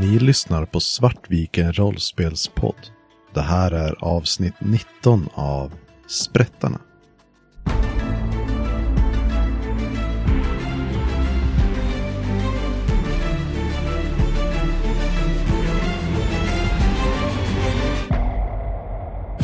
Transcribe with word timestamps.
Ni 0.00 0.18
lyssnar 0.18 0.64
på 0.64 0.80
Svartviken 0.80 1.72
rollspelspodd. 1.72 2.86
Det 3.34 3.40
här 3.40 3.70
är 3.70 4.04
avsnitt 4.04 4.54
19 4.58 5.28
av 5.34 5.72
Sprättarna. 6.06 6.80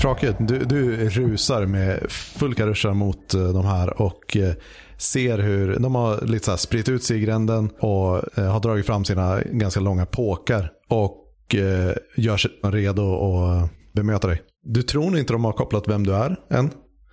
Frake, 0.01 0.37
du, 0.39 0.59
du 0.59 1.09
rusar 1.09 1.66
med 1.66 2.11
full 2.11 2.55
karuscha 2.55 2.95
mot 2.95 3.35
eh, 3.35 3.48
de 3.48 3.66
här 3.66 4.03
och 4.03 4.37
eh, 4.37 4.55
ser 4.98 5.39
hur 5.39 5.79
de 5.79 5.95
har 5.95 6.27
lite 6.27 6.45
så 6.45 6.51
här 6.51 6.59
spritt 6.59 6.89
ut 6.89 7.05
sig 7.05 7.16
i 7.16 7.21
gränden 7.21 7.71
och 7.80 8.39
eh, 8.39 8.52
har 8.52 8.61
dragit 8.61 8.87
fram 8.87 9.05
sina 9.05 9.41
ganska 9.43 9.80
långa 9.80 10.06
påkar 10.06 10.73
och 10.89 11.16
gör 12.16 12.37
sig 12.37 12.51
redo 12.62 13.15
att 13.15 13.70
bemöta 13.92 14.28
dig. 14.28 14.42
Du 14.65 14.83
tror 14.83 15.11
nog 15.11 15.19
inte 15.19 15.33
de 15.33 15.45
har 15.45 15.52
kopplat 15.52 15.89
vem 15.89 16.06
du 16.06 16.14
är 16.14 16.37
än, 16.51 16.70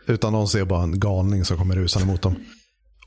utan 0.07 0.33
de 0.33 0.47
ser 0.47 0.65
bara 0.65 0.83
en 0.83 0.99
galning 0.99 1.45
som 1.45 1.57
kommer 1.57 1.75
rusande 1.75 2.07
mot 2.07 2.21
dem. 2.21 2.35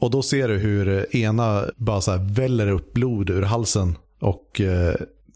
Och 0.00 0.10
då 0.10 0.22
ser 0.22 0.48
du 0.48 0.58
hur 0.58 1.16
ena 1.16 1.64
bara 1.76 2.00
så 2.00 2.10
här 2.10 2.34
väller 2.34 2.70
upp 2.70 2.92
blod 2.92 3.30
ur 3.30 3.42
halsen 3.42 3.96
och 4.20 4.60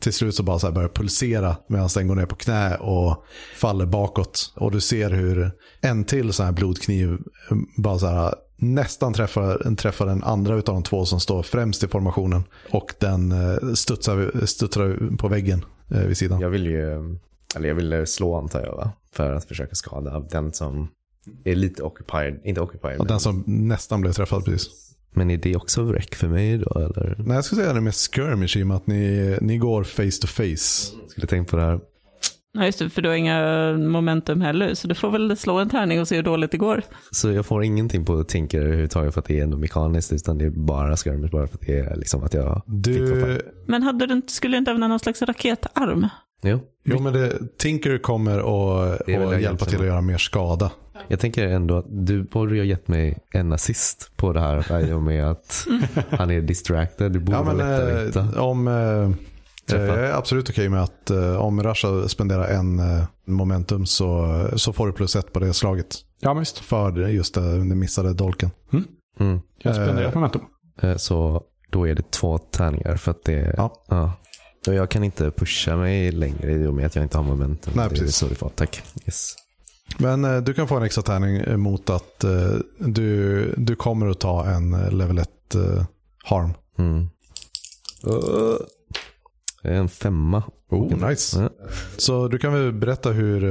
till 0.01 0.13
slut 0.13 0.35
så 0.35 0.43
bara 0.43 0.59
så 0.59 0.67
här 0.67 0.75
börjar 0.75 0.89
pulsera 0.89 1.57
medan 1.67 1.89
den 1.95 2.09
går 2.09 2.15
ner 2.15 2.27
på 2.27 2.35
knä 2.35 2.77
och 2.77 3.25
faller 3.57 3.87
bakåt. 3.87 4.53
Och 4.57 4.71
du 4.71 4.81
ser 4.81 5.11
hur 5.11 5.51
en 5.81 6.05
till 6.05 6.33
sån 6.33 6.47
här 6.47 6.53
blodkniv 6.53 7.13
eh, 7.51 7.57
bara 7.77 7.99
så 7.99 8.07
här 8.07 8.35
nästan 8.57 9.13
träffar, 9.13 9.75
träffar 9.75 10.07
den 10.07 10.25
andra 10.25 10.55
av 10.55 10.63
de 10.63 10.83
två 10.83 11.05
som 11.05 11.21
står 11.21 11.43
främst 11.43 11.85
i 11.85 11.89
formationen. 11.89 12.45
Och 12.71 12.95
den 12.99 13.33
eh, 13.33 13.73
studsar, 13.75 14.47
studsar 14.47 15.17
på 15.17 15.29
väggen 15.29 15.65
eh, 15.91 16.01
vid 16.01 16.17
sidan. 16.17 16.41
Jag 16.41 16.51
vill 16.51 16.67
ju, 16.67 17.19
eller 17.57 17.69
jag 17.69 17.75
vill 17.75 18.07
slå 18.07 18.37
antar 18.37 18.61
jag 18.61 18.77
va? 18.77 18.93
För 19.13 19.33
att 19.33 19.45
försöka 19.45 19.75
skada 19.75 20.21
den 20.21 20.53
som 20.53 20.89
är 21.45 21.55
lite 21.55 21.83
occupied, 21.83 22.41
inte 22.45 22.61
occupied. 22.61 22.99
Och 22.99 23.07
den 23.07 23.21
som 23.21 23.45
nästan 23.47 24.01
blev 24.01 24.13
träffad 24.13 24.45
precis. 24.45 24.94
Men 25.15 25.31
är 25.31 25.37
det 25.37 25.57
också 25.57 25.83
wreck 25.83 26.15
för 26.15 26.29
mig 26.29 26.59
då 26.59 26.79
eller? 26.79 27.17
Nej 27.19 27.35
jag 27.37 27.45
skulle 27.45 27.63
säga 27.63 27.73
det 27.73 27.81
med 27.81 27.95
skirmish 27.95 28.57
i 28.57 28.63
och 28.63 28.67
med 28.67 28.77
att 28.77 28.87
ni, 28.87 29.37
ni 29.41 29.59
går 29.59 29.85
face 29.85 30.21
to 30.21 30.27
face. 30.27 30.97
Skulle 31.09 31.27
tänkt 31.27 31.51
på 31.51 31.57
det 31.57 31.63
här. 31.63 31.81
Ja, 32.57 32.67
just 32.67 32.79
det, 32.79 32.91
för 32.91 33.03
du 33.03 33.09
har 33.09 33.17
inga 33.17 33.73
momentum 33.73 34.41
heller, 34.41 34.75
så 34.75 34.89
du 34.89 34.95
får 34.95 35.11
väl 35.11 35.37
slå 35.37 35.59
en 35.59 35.69
tärning 35.69 36.01
och 36.01 36.09
se 36.09 36.17
hur 36.17 36.23
dåligt 36.23 36.51
det 36.51 36.59
går. 36.59 36.83
Så 37.11 37.31
jag 37.31 37.47
får 37.47 37.65
ingenting 37.65 38.05
på 38.05 38.25
Tinker 38.25 38.61
överhuvudtaget 38.61 39.15
för 39.15 39.21
att 39.21 39.27
det 39.27 39.39
är 39.39 39.43
ändå 39.43 39.57
mekaniskt, 39.57 40.13
utan 40.13 40.39
det 40.39 40.45
är 40.45 40.51
bara 40.51 40.97
skirmish, 40.97 41.31
bara 41.31 41.47
för 41.47 41.55
att 41.55 41.67
det 41.67 41.79
är 41.79 41.97
liksom 41.97 42.25
att 42.25 42.35
jag 42.35 42.63
Du, 42.67 43.41
Men 43.67 43.83
hade 43.83 44.07
du 44.07 44.15
inte, 44.15 44.33
skulle 44.33 44.55
du 44.55 44.59
inte 44.59 44.71
använda 44.71 44.89
någon 44.89 45.01
slags 45.01 45.23
raketarm? 45.23 46.09
Jo. 46.45 46.61
jo 46.85 47.01
men 47.01 47.13
det, 47.13 47.39
Tinker 47.59 47.99
kommer 47.99 48.41
och, 48.41 49.01
och 49.01 49.41
hjälpa 49.41 49.65
till 49.65 49.81
att 49.81 49.87
göra 49.87 50.01
mer 50.01 50.19
skada. 50.19 50.71
Jag 51.09 51.21
tänker 51.21 51.47
ändå 51.49 51.77
att 51.77 51.85
du 51.89 52.23
borde 52.23 52.55
ju 52.55 52.61
ha 52.61 52.67
gett 52.67 52.89
mig 52.89 53.19
en 53.33 53.53
assist 53.53 54.11
på 54.17 54.33
det 54.33 54.41
här 54.41 54.89
i 54.89 54.93
och 54.93 55.03
med 55.03 55.31
att 55.31 55.67
han 56.11 56.31
är 56.31 56.41
distracted. 56.41 57.13
Det 57.13 57.19
borde 57.19 57.39
Ja, 57.39 57.43
vara 57.43 57.55
men, 57.57 57.71
lättare 57.71 57.93
att 58.09 58.17
eh, 58.17 58.23
hitta. 58.25 58.43
om, 58.43 58.67
Träffa. 59.69 59.85
jag 59.87 59.99
är 60.09 60.13
absolut 60.13 60.51
okej 60.51 60.69
med 60.69 60.83
att 60.83 61.11
eh, 61.11 61.37
om 61.37 61.63
Rasha 61.63 62.09
spenderar 62.09 62.49
en 62.49 62.79
eh, 62.79 63.05
momentum 63.27 63.87
så, 63.87 64.45
så 64.57 64.73
får 64.73 64.87
du 64.87 64.93
plus 64.93 65.17
ett 65.17 65.33
på 65.33 65.41
det 65.41 65.53
slaget. 65.55 65.97
Ja, 66.21 66.35
visst. 66.35 66.59
För 66.59 67.09
just 67.09 67.35
det, 67.35 67.41
den 67.41 67.79
missade 67.79 68.13
dolken. 68.15 68.51
Mm. 69.21 69.41
Jag 69.63 69.75
spenderar 69.75 70.09
ett 70.09 70.15
momentum. 70.15 70.43
Så 70.97 71.43
då 71.71 71.89
är 71.89 71.95
det 71.95 72.11
två 72.11 72.39
tärningar 72.39 72.97
för 72.97 73.11
att 73.11 73.25
det 73.25 73.55
Ja. 73.57 73.73
ja. 73.89 74.13
Och 74.67 74.75
jag 74.75 74.91
kan 74.91 75.05
inte 75.05 75.31
pusha 75.31 75.77
mig 75.77 76.13
längre 76.13 76.53
i 76.53 76.67
och 76.67 76.75
med 76.75 76.87
att 76.87 76.95
jag 76.95 77.05
inte 77.05 77.19
har 77.19 77.25
momentum. 77.25 77.73
Nej, 77.77 77.89
det 77.89 77.95
är 77.95 77.99
precis. 77.99 78.17
så 78.17 78.27
det 78.27 78.35
får. 78.35 78.49
Tack. 78.49 78.83
Yes. 79.07 79.35
Men 79.99 80.25
eh, 80.25 80.37
du 80.37 80.55
kan 80.55 80.69
få 80.69 80.77
en 80.77 80.83
extra 80.83 81.03
tärning 81.03 81.61
mot 81.61 81.91
att 81.91 82.25
eh, 82.25 82.55
du, 82.79 83.55
du 83.57 83.77
kommer 83.77 84.07
att 84.07 84.21
ta 84.21 84.47
en 84.47 84.75
eh, 84.75 84.93
level 84.93 85.19
1 85.19 85.55
eh, 85.55 85.85
harm. 86.25 86.51
Mm. 86.79 87.09
Uh, 88.07 88.57
det 89.63 89.69
är 89.69 89.75
en 89.75 89.89
femma. 89.89 90.43
Oh, 90.71 91.09
nice. 91.09 91.41
Ja. 91.43 91.49
Så 91.97 92.29
du 92.29 92.39
kan 92.39 92.53
väl 92.53 92.73
berätta 92.73 93.11
hur... 93.11 93.45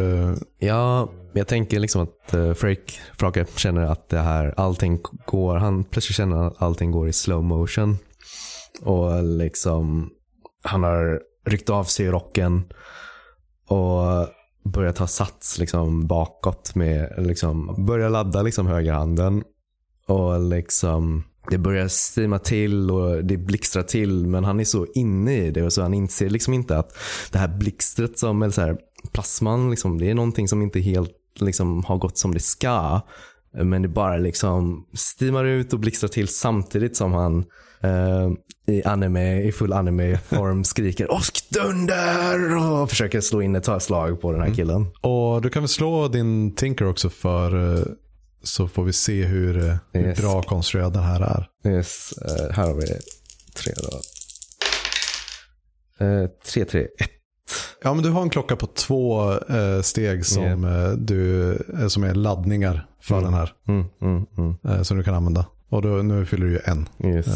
Ja, 0.60 1.10
jag 1.34 1.48
tänker 1.48 1.80
liksom 1.80 2.02
att 2.02 2.34
uh, 2.34 2.54
Frake, 2.54 2.94
Frake 3.18 3.46
känner 3.56 3.82
att 3.82 4.10
det 4.10 4.20
här, 4.20 4.54
allting 4.58 5.00
går, 5.26 5.56
han 5.56 5.84
plötsligt 5.84 6.16
känner 6.16 6.48
att 6.48 6.62
allting 6.62 6.92
går 6.92 7.10
i 7.10 7.14
slow 7.14 7.44
motion. 7.44 7.98
Och 8.82 9.24
liksom, 9.24 10.10
han 10.64 10.84
har 10.84 11.22
ryckt 11.46 11.70
av 11.70 11.84
sig 11.84 12.08
rocken 12.08 12.64
och 13.68 14.28
börjar 14.64 14.92
ta 14.92 15.08
sats 15.08 15.58
liksom 15.60 16.08
bakåt 16.08 16.76
med, 16.76 17.14
liksom, 17.18 17.86
börjar 17.86 18.10
ladda 18.10 18.42
liksom 18.42 18.68
högerhanden. 18.68 19.44
Och 20.08 20.42
liksom, 20.42 21.24
det 21.50 21.58
börjar 21.58 21.88
stima 21.88 22.40
till 22.40 22.92
och 22.92 23.26
det 23.26 23.38
blixtrar 23.38 23.84
till 23.84 24.28
men 24.28 24.44
han 24.44 24.60
är 24.60 24.64
så 24.64 24.88
inne 24.96 25.38
i 25.38 25.52
det 25.52 25.64
och 25.64 25.74
så 25.74 25.82
han 25.82 25.94
inser 25.94 26.30
liksom 26.30 26.54
inte 26.54 26.78
att 26.78 26.98
det 27.32 27.38
här 27.38 27.48
blixtret 27.48 28.20
som, 28.20 28.42
eller 28.42 28.54
så 28.54 28.62
här, 28.62 28.78
plasman, 29.12 29.70
liksom, 29.70 29.98
det 29.98 30.10
är 30.10 30.14
någonting 30.14 30.48
som 30.48 30.62
inte 30.62 30.80
helt 30.80 31.12
liksom, 31.40 31.84
har 31.84 31.98
gått 31.98 32.18
som 32.18 32.34
det 32.34 32.40
ska. 32.40 33.02
Men 33.64 33.82
det 33.82 33.88
bara 33.88 34.18
liksom 34.18 34.88
stimar 34.94 35.46
ut 35.46 35.74
och 35.74 35.80
blixtrar 35.80 36.08
till 36.08 36.28
samtidigt 36.28 36.98
som 36.98 37.14
han 37.14 37.46
i 38.68 38.84
anime, 38.84 39.42
i 39.44 39.52
full 39.52 39.74
anime-form 39.74 40.64
skriker 40.64 41.12
åskdunder 41.12 42.56
och 42.58 42.90
försöker 42.90 43.22
slå 43.22 43.42
in 43.42 43.56
ett 43.56 43.70
slag 43.84 44.22
på 44.22 44.32
den 44.32 44.42
här 44.42 44.54
killen. 44.54 44.88
Och 45.02 45.42
du 45.42 45.50
kan 45.50 45.62
väl 45.62 45.70
slå 45.70 46.08
din 46.08 46.56
Tinker 46.56 46.86
också 46.88 47.10
för 47.10 47.76
eh, 47.78 47.84
så 48.44 48.68
får 48.68 48.84
vi 48.84 48.94
se 48.94 49.24
hur, 49.24 49.58
eh, 49.70 49.76
hur 49.94 50.06
Yes. 50.08 50.22
bra 50.22 50.42
konstruerad 50.42 50.94
den 50.94 51.04
här 51.04 51.22
är. 51.22 51.48
Yes, 51.72 52.12
eh, 52.12 52.52
här 52.56 52.68
har 52.68 52.74
vi 52.76 52.86
tre 53.56 53.74
då. 53.78 54.00
Eh, 56.06 56.30
tre, 56.46 56.66
tre, 56.66 56.82
ett. 57.00 57.10
Ja, 57.84 57.94
men 57.94 58.04
du 58.04 58.10
har 58.10 58.22
en 58.22 58.30
klocka 58.30 58.56
på 58.56 58.68
två 58.68 59.32
eh, 59.34 59.82
steg 59.82 60.26
som, 60.26 60.64
eh, 60.64 60.92
du, 60.92 61.52
eh, 61.80 61.88
som 61.88 62.04
är 62.04 62.14
laddningar 62.14 62.88
för 63.02 63.16
Mm. 63.18 63.26
den 63.26 63.34
här. 63.34 63.52
Mm, 63.68 63.86
mm, 64.02 64.26
mm. 64.38 64.56
Eh, 64.68 64.82
som 64.84 64.98
du 64.98 65.04
kan 65.04 65.14
använda. 65.16 65.46
Och 65.70 65.82
då, 65.82 65.90
nu 65.90 66.26
fyller 66.26 66.46
du 66.46 66.52
ju 66.52 66.60
en. 66.66 66.90
Yes. 67.06 67.28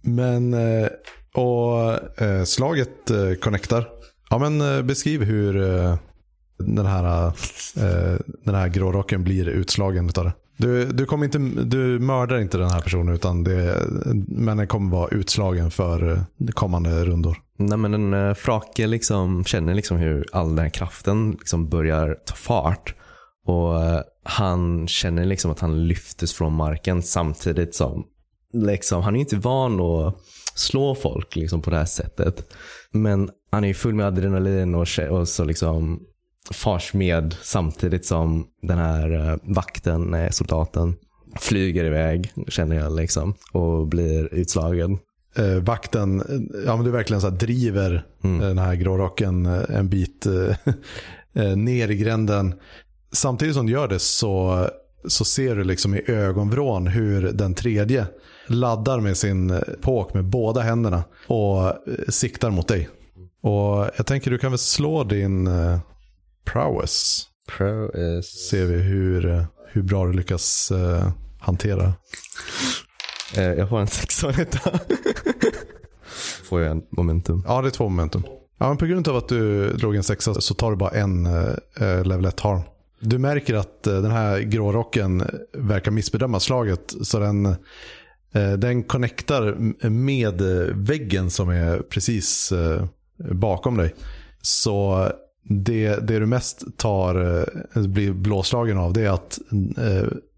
Men, 0.00 0.54
eh, 0.54 0.88
och 1.34 2.22
eh, 2.22 2.44
slaget 2.44 3.10
eh, 3.10 3.34
connectar. 3.40 3.88
Ja, 4.30 4.38
men 4.38 4.86
beskriv 4.86 5.22
hur 5.22 5.52
den 6.58 6.86
här, 6.86 7.32
den 8.44 8.54
här 8.54 8.68
grårocken 8.68 9.24
blir 9.24 9.48
utslagen 9.48 10.08
utav 10.08 10.24
det. 10.24 10.32
Du, 10.56 10.84
du, 10.84 11.06
kommer 11.06 11.24
inte, 11.24 11.38
du 11.64 11.98
mördar 11.98 12.38
inte 12.38 12.58
den 12.58 12.70
här 12.70 12.80
personen 12.80 13.14
utan 13.14 13.44
det, 13.44 13.86
men 14.28 14.56
den 14.56 14.66
kommer 14.66 14.90
vara 14.90 15.08
utslagen 15.08 15.70
för 15.70 16.24
kommande 16.52 17.04
rundor. 17.04 17.36
Nej 17.56 17.78
men 17.78 18.14
en 18.14 18.34
Frake 18.34 18.86
liksom 18.86 19.44
känner 19.44 19.74
liksom 19.74 19.96
hur 19.96 20.26
all 20.32 20.48
den 20.48 20.58
här 20.58 20.68
kraften 20.68 21.30
liksom 21.30 21.68
börjar 21.68 22.16
ta 22.26 22.34
fart. 22.34 22.94
Och 23.46 23.74
han 24.24 24.88
känner 24.88 25.24
liksom 25.24 25.50
att 25.50 25.60
han 25.60 25.86
lyftes 25.86 26.32
från 26.34 26.52
marken 26.52 27.02
samtidigt 27.02 27.74
som 27.74 28.06
liksom, 28.52 29.02
han 29.02 29.16
är 29.16 29.20
inte 29.20 29.36
van 29.36 29.80
att 29.80 30.14
slå 30.54 30.94
folk 30.94 31.36
liksom 31.36 31.62
på 31.62 31.70
det 31.70 31.76
här 31.76 31.84
sättet. 31.84 32.52
Men 32.90 33.30
han 33.50 33.64
är 33.64 33.74
full 33.74 33.94
med 33.94 34.06
adrenalin 34.06 34.74
och, 34.74 34.86
och 35.10 35.28
så 35.28 35.44
liksom 35.44 36.00
fars 36.50 36.94
med 36.94 37.34
samtidigt 37.42 38.06
som 38.06 38.46
den 38.62 38.78
här 38.78 39.30
eh, 39.30 39.36
vakten, 39.42 40.14
eh, 40.14 40.30
soldaten, 40.30 40.96
flyger 41.40 41.84
iväg 41.84 42.32
känner 42.48 42.76
jag 42.76 42.96
liksom 42.96 43.34
och 43.52 43.86
blir 43.86 44.34
utslagen. 44.34 44.98
eh, 45.36 45.62
vakten, 45.62 46.22
ja 46.66 46.76
men 46.76 46.84
du 46.84 46.90
verkligen 46.90 47.20
så 47.20 47.30
driver 47.30 48.04
Mm. 48.24 48.40
eh, 48.40 48.48
den 48.48 48.58
här 48.58 48.74
grårocken 48.74 49.46
en 49.46 49.88
bit 49.88 50.26
ner 51.56 51.90
i 51.90 51.96
gränden. 51.96 52.54
Samtidigt 53.12 53.54
som 53.54 53.66
du 53.66 53.72
gör 53.72 53.88
det 53.88 53.98
så, 53.98 54.66
så 55.06 55.24
ser 55.24 55.56
du 55.56 55.64
liksom 55.64 55.94
i 55.94 56.02
ögonvrån 56.10 56.86
hur 56.86 57.32
den 57.32 57.54
tredje 57.54 58.06
laddar 58.50 59.00
med 59.00 59.16
sin 59.16 59.50
eh, 59.50 59.60
påk 59.80 60.14
med 60.14 60.24
båda 60.24 60.60
händerna 60.60 61.04
och 61.26 61.66
eh, 61.66 61.72
siktar 62.08 62.50
mot 62.50 62.68
dig. 62.68 62.88
Och 63.42 63.90
jag 63.96 64.06
tänker 64.06 64.30
du 64.30 64.38
kan 64.38 64.50
väl 64.50 64.58
slå 64.58 65.04
din 65.04 65.46
eh, 65.46 65.78
prowess. 66.44 67.24
Pro 67.56 67.92
is... 68.18 68.48
Ser 68.50 68.66
vi 68.66 68.82
hur, 68.82 69.46
hur 69.68 69.82
bra 69.82 70.06
du 70.06 70.12
lyckas 70.12 70.72
hantera. 71.40 71.92
Jag 73.34 73.68
får 73.68 73.80
en 73.80 73.86
sexa 73.86 74.32
får 76.44 76.60
jag 76.60 76.70
en 76.70 76.82
momentum. 76.90 77.44
Ja, 77.46 77.62
det 77.62 77.68
är 77.68 77.70
två 77.70 77.88
momentum. 77.88 78.22
Ja, 78.58 78.68
men 78.68 78.76
på 78.76 78.86
grund 78.86 79.08
av 79.08 79.16
att 79.16 79.28
du 79.28 79.72
drog 79.72 79.96
en 79.96 80.02
sexa 80.02 80.34
så 80.34 80.54
tar 80.54 80.70
du 80.70 80.76
bara 80.76 80.90
en 80.90 81.26
eh, 81.26 82.04
level 82.04 82.24
1 82.24 82.40
harm. 82.40 82.60
Du 83.00 83.18
märker 83.18 83.54
att 83.54 83.86
eh, 83.86 83.94
den 83.94 84.10
här 84.10 84.40
grårocken 84.40 85.24
verkar 85.52 85.90
missbedöma 85.90 86.40
slaget. 86.40 86.94
Så 87.02 87.18
den, 87.18 87.56
Eh, 88.32 88.52
den 88.52 88.82
connectar 88.82 89.56
med 89.88 90.40
eh, 90.40 90.74
väggen 90.74 91.30
som 91.30 91.48
är 91.48 91.78
precis 91.78 92.52
eh, 92.52 92.84
bakom 93.16 93.76
dig. 93.76 93.94
Så 94.40 95.08
det, 95.42 95.96
det 95.96 96.18
du 96.18 96.26
mest 96.26 96.64
tar, 96.76 97.46
blir 97.88 98.12
blåslagen 98.12 98.78
av 98.78 98.92
det 98.92 99.02
är 99.02 99.10
att 99.10 99.38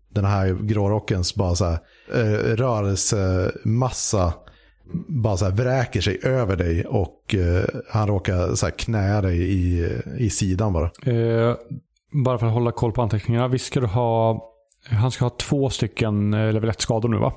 den 0.09 0.25
här 0.25 0.59
grårockens 0.63 1.35
bara 1.35 1.55
så 1.55 1.65
här, 1.65 1.79
rörelsemassa 2.57 4.33
bara 5.09 5.37
så 5.37 5.45
här 5.45 5.53
vräker 5.53 6.01
sig 6.01 6.21
över 6.23 6.57
dig 6.57 6.85
och 6.85 7.35
han 7.91 8.09
råkar 8.09 8.55
så 8.55 8.67
här 8.67 8.71
knäa 8.71 9.21
dig 9.23 9.53
i, 9.53 9.89
i 10.19 10.31
sidan 10.31 10.73
bara. 10.73 10.91
Eh, 11.15 11.57
bara 12.25 12.39
för 12.39 12.47
att 12.47 12.53
hålla 12.53 12.73
koll 12.73 12.93
på 12.93 13.03
anteckningarna. 13.03 13.49
Visst 13.49 13.67
ska 13.67 13.81
du 13.81 13.87
ha... 13.87 14.47
Han 14.85 15.11
ska 15.11 15.25
ha 15.25 15.31
två 15.31 15.71
stycken 15.71 16.31
level 16.31 16.71
1-skador 16.71 17.09
nu 17.09 17.19
va? 17.19 17.33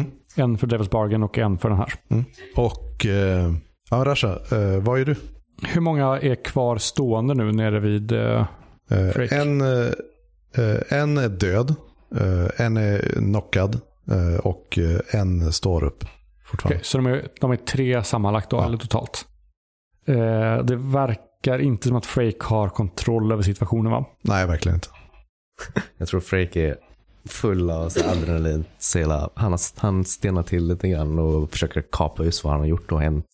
Mm. 0.00 0.10
En 0.36 0.58
för 0.58 0.66
Devil's 0.66 0.90
Bargain 0.90 1.22
och 1.22 1.38
en 1.38 1.58
för 1.58 1.68
den 1.68 1.78
här. 1.78 1.94
Mm. 2.08 2.24
Och 2.56 3.06
eh, 3.06 3.52
ja, 3.90 4.04
Rasha, 4.04 4.28
eh, 4.32 4.82
vad 4.82 5.00
är 5.00 5.04
du? 5.04 5.16
Hur 5.62 5.80
många 5.80 6.06
är 6.18 6.34
kvar 6.44 6.78
stående 6.78 7.34
nu 7.34 7.52
nere 7.52 7.80
vid... 7.80 8.12
Eh, 8.12 8.46
Eh, 8.90 9.32
en, 9.40 9.60
eh, 9.60 9.86
eh, 10.56 10.80
en 11.00 11.18
är 11.18 11.28
död, 11.28 11.74
eh, 12.16 12.60
en 12.66 12.76
är 12.76 12.98
knockad 13.18 13.80
eh, 14.10 14.40
och 14.40 14.78
en 15.10 15.52
står 15.52 15.84
upp 15.84 16.04
fortfarande. 16.50 16.74
okej, 16.76 16.84
så 16.84 16.98
de 16.98 17.06
är, 17.06 17.28
de 17.40 17.50
är 17.50 17.56
tre 17.56 18.04
sammanlagt 18.04 18.50
då, 18.50 18.56
Ja. 18.56 18.64
eller 18.64 18.78
totalt. 18.78 19.26
Eh, 20.06 20.64
det 20.64 20.76
verkar 20.76 21.58
inte 21.58 21.88
som 21.88 21.96
att 21.96 22.06
Frake 22.06 22.36
har 22.40 22.68
kontroll 22.68 23.32
över 23.32 23.42
situationen 23.42 23.92
va? 23.92 24.04
Nej, 24.22 24.46
verkligen 24.46 24.74
inte. 24.76 24.88
Jag 25.96 26.08
tror 26.08 26.20
Frake 26.20 26.60
är 26.60 26.76
full 27.26 27.70
av 27.70 27.90
adrenalin. 28.12 28.64
Så 28.78 28.98
hela, 28.98 29.30
han, 29.34 29.50
har, 29.52 29.60
han 29.76 30.04
stenar 30.04 30.42
till 30.42 30.66
lite 30.68 30.88
grann 30.88 31.18
och 31.18 31.50
försöker 31.50 31.84
kapa 31.92 32.24
just 32.24 32.44
vad 32.44 32.52
han 32.52 32.60
har 32.60 32.66
gjort 32.66 32.92
och 32.92 33.00
hänt. 33.00 33.26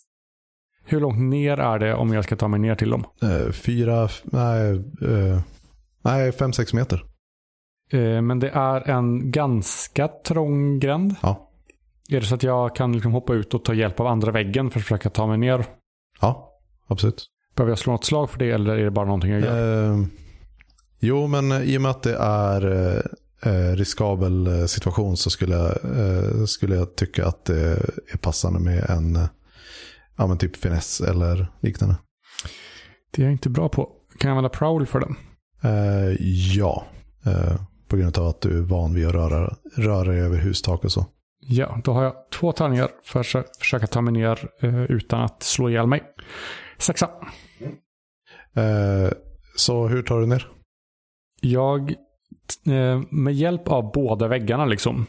Hur 0.84 1.00
långt 1.00 1.18
ner 1.20 1.56
är 1.60 1.78
det 1.78 1.94
om 1.94 2.12
jag 2.12 2.24
ska 2.24 2.36
ta 2.36 2.48
mig 2.48 2.60
ner 2.60 2.74
till 2.74 2.90
dem? 2.90 3.04
Eh, 3.22 3.52
fyra, 3.52 4.08
nej, 4.24 4.70
eh, 5.02 5.40
nej, 6.02 6.32
fem, 6.32 6.52
sex 6.52 6.72
meter. 6.72 7.04
Eh, 7.90 8.22
men 8.22 8.38
det 8.38 8.48
är 8.48 8.90
en 8.90 9.30
ganska 9.30 10.08
trång 10.08 10.78
gränd. 10.78 11.14
Ja, 11.22 11.50
Är 12.08 12.20
det 12.20 12.26
så 12.26 12.34
att 12.34 12.42
jag 12.42 12.76
kan 12.76 12.92
liksom 12.92 13.12
hoppa 13.12 13.34
ut 13.34 13.54
och 13.54 13.64
ta 13.64 13.74
hjälp 13.74 14.00
av 14.00 14.06
andra 14.06 14.32
väggen 14.32 14.70
för 14.70 14.78
att 14.78 14.84
försöka 14.84 15.10
ta 15.10 15.26
mig 15.26 15.38
ner? 15.38 15.64
ja 16.20 16.48
absolut. 16.86 17.26
Behöver 17.56 17.70
jag 17.70 17.78
slå 17.78 17.92
något 17.92 18.04
slag 18.04 18.30
för 18.30 18.38
det 18.38 18.50
eller 18.50 18.76
är 18.76 18.84
det 18.84 18.90
bara 18.90 19.06
någonting 19.06 19.30
jag 19.30 19.40
gör? 19.40 19.90
Eh, 19.92 19.98
jo, 21.00 21.26
men 21.26 21.52
i 21.52 21.78
och 21.78 21.82
med 21.82 21.90
att 21.90 22.02
det 22.02 22.16
är 22.16 23.02
eh, 23.46 23.76
riskabel 23.76 24.46
eh, 24.46 24.64
situation 24.66 25.16
så 25.16 25.30
skulle 25.30 25.54
jag, 25.54 25.84
eh, 25.98 26.44
skulle 26.44 26.76
jag 26.76 26.96
tycka 26.96 27.26
att 27.26 27.44
det 27.44 27.60
är 28.12 28.18
passande 28.20 28.60
med 28.60 28.90
en 28.90 29.16
eh, 29.16 29.28
ja, 30.16 30.26
men 30.26 30.38
typ 30.38 30.56
finess 30.56 31.00
eller 31.00 31.52
liknande. 31.60 31.96
Det 33.10 33.22
är 33.22 33.26
jag 33.26 33.32
inte 33.32 33.50
bra 33.50 33.68
på. 33.68 33.84
Kan 34.18 34.28
jag 34.28 34.36
använda 34.36 34.48
prowl 34.58 34.86
för 34.86 35.00
den? 35.00 35.16
Eh, 35.64 36.16
ja, 36.56 36.86
eh, 37.26 37.60
på 37.88 37.96
grund 37.96 38.18
av 38.18 38.26
att 38.26 38.40
du 38.40 38.58
är 38.58 38.62
van 38.62 38.94
vid 38.94 39.06
att 39.06 39.14
röra, 39.14 39.56
röra 39.76 40.04
dig 40.12 40.20
över 40.20 40.36
hustak 40.38 40.84
och 40.84 40.92
så. 40.92 41.06
Ja, 41.40 41.80
då 41.84 41.92
har 41.92 42.02
jag 42.04 42.14
två 42.32 42.52
tärningar 42.52 42.90
för 43.04 43.20
att 43.20 43.26
försö- 43.26 43.44
försöka 43.58 43.86
ta 43.86 44.00
mig 44.00 44.12
ner 44.12 44.48
utan 44.88 45.22
att 45.22 45.42
slå 45.42 45.70
ihjäl 45.70 45.86
mig. 45.86 46.02
Sexa. 46.78 47.10
Så 49.56 49.88
hur 49.88 50.02
tar 50.02 50.20
du 50.20 50.26
ner? 50.26 50.48
Jag, 51.40 51.94
med 53.10 53.34
hjälp 53.34 53.68
av 53.68 53.92
båda 53.92 54.28
väggarna 54.28 54.64
liksom, 54.64 55.06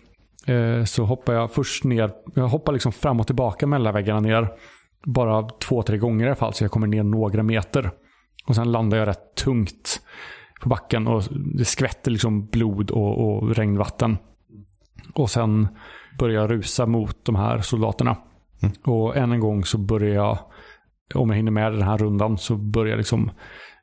eh, 0.47 0.83
så 0.83 1.03
hoppar 1.03 1.33
jag 1.33 1.51
först 1.51 1.83
ner. 1.83 2.11
Jag 2.35 2.47
hoppar 2.47 2.73
liksom 2.73 2.91
fram 2.91 3.19
och 3.19 3.27
tillbaka 3.27 3.67
mellan 3.67 3.93
väggarna 3.93 4.19
ner. 4.19 4.47
Bara 5.05 5.49
två, 5.49 5.83
tre 5.83 5.97
gånger 5.97 6.25
i 6.25 6.27
alla 6.27 6.35
fall, 6.35 6.53
så 6.53 6.63
jag 6.63 6.71
kommer 6.71 6.87
ner 6.87 7.03
några 7.03 7.43
meter. 7.43 7.91
Och 8.47 8.55
sen 8.55 8.71
landar 8.71 8.97
jag 8.97 9.07
rätt 9.07 9.35
tungt 9.35 10.01
på 10.61 10.69
backen 10.69 11.07
och 11.07 11.23
det 11.31 11.65
skvätter 11.65 12.11
liksom 12.11 12.45
blod 12.45 12.91
och, 12.91 13.27
och 13.27 13.55
regnvatten. 13.55 14.17
Och 15.13 15.29
sen 15.29 15.67
börjar 16.19 16.41
jag 16.41 16.51
rusa 16.51 16.85
mot 16.85 17.25
de 17.25 17.35
här 17.35 17.59
soldaterna. 17.59 18.17
Mm. 18.61 18.75
Och 18.83 19.17
än 19.17 19.31
en 19.31 19.39
gång 19.39 19.65
så 19.65 19.77
börjar 19.77 20.15
jag, 20.15 20.37
om 21.15 21.29
jag 21.29 21.37
hinner 21.37 21.51
med 21.51 21.71
den 21.71 21.81
här 21.81 21.97
rundan, 21.97 22.37
så 22.37 22.55
börjar 22.55 22.89
jag 22.89 22.97
liksom 22.97 23.31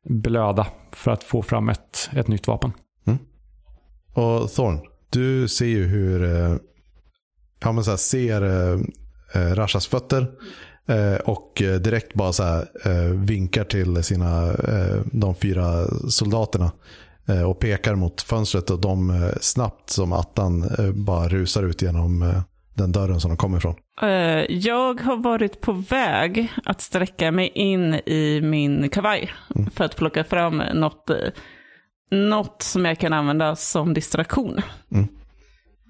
blöda 0.04 0.66
för 0.92 1.10
att 1.10 1.24
få 1.24 1.42
fram 1.42 1.68
ett, 1.68 2.10
ett 2.12 2.28
nytt 2.28 2.46
vapen. 2.46 2.72
Och 4.14 4.50
Thorn, 4.50 4.80
du 5.10 5.48
ser 5.48 5.66
ju 5.66 5.86
hur, 5.86 6.24
eh, 6.24 6.56
ja 7.60 7.72
men 7.72 7.84
så 7.84 7.90
här, 7.90 7.98
ser 7.98 8.42
eh, 8.42 8.80
eh, 9.34 9.54
Rashas 9.54 9.86
fötter 9.86 10.30
eh, 10.88 11.14
och 11.14 11.52
direkt 11.56 12.14
bara 12.14 12.32
så 12.32 12.42
här, 12.42 12.66
vinkar 13.26 13.64
till 13.64 14.04
sina, 14.04 14.52
de 15.12 15.34
fyra 15.34 15.86
soldaterna 16.08 16.72
och 17.46 17.58
pekar 17.58 17.94
mot 17.94 18.22
fönstret 18.22 18.70
och 18.70 18.80
de 18.80 19.30
snabbt 19.40 19.90
som 19.90 20.12
attan 20.12 20.64
bara 20.94 21.28
rusar 21.28 21.62
ut 21.62 21.82
genom 21.82 22.42
den 22.74 22.92
dörren 22.92 23.20
som 23.20 23.30
de 23.30 23.36
kommer 23.36 23.58
ifrån. 23.58 23.74
Jag 24.48 25.00
har 25.00 25.22
varit 25.22 25.60
på 25.60 25.72
väg 25.72 26.52
att 26.64 26.80
sträcka 26.80 27.32
mig 27.32 27.48
in 27.54 27.94
i 27.94 28.40
min 28.42 28.88
kavaj 28.88 29.32
för 29.74 29.84
att 29.84 29.96
plocka 29.96 30.24
fram 30.24 30.62
något, 30.74 31.10
något 32.10 32.62
som 32.62 32.84
jag 32.84 32.98
kan 32.98 33.12
använda 33.12 33.56
som 33.56 33.94
distraktion. 33.94 34.56
Mm. 34.92 35.08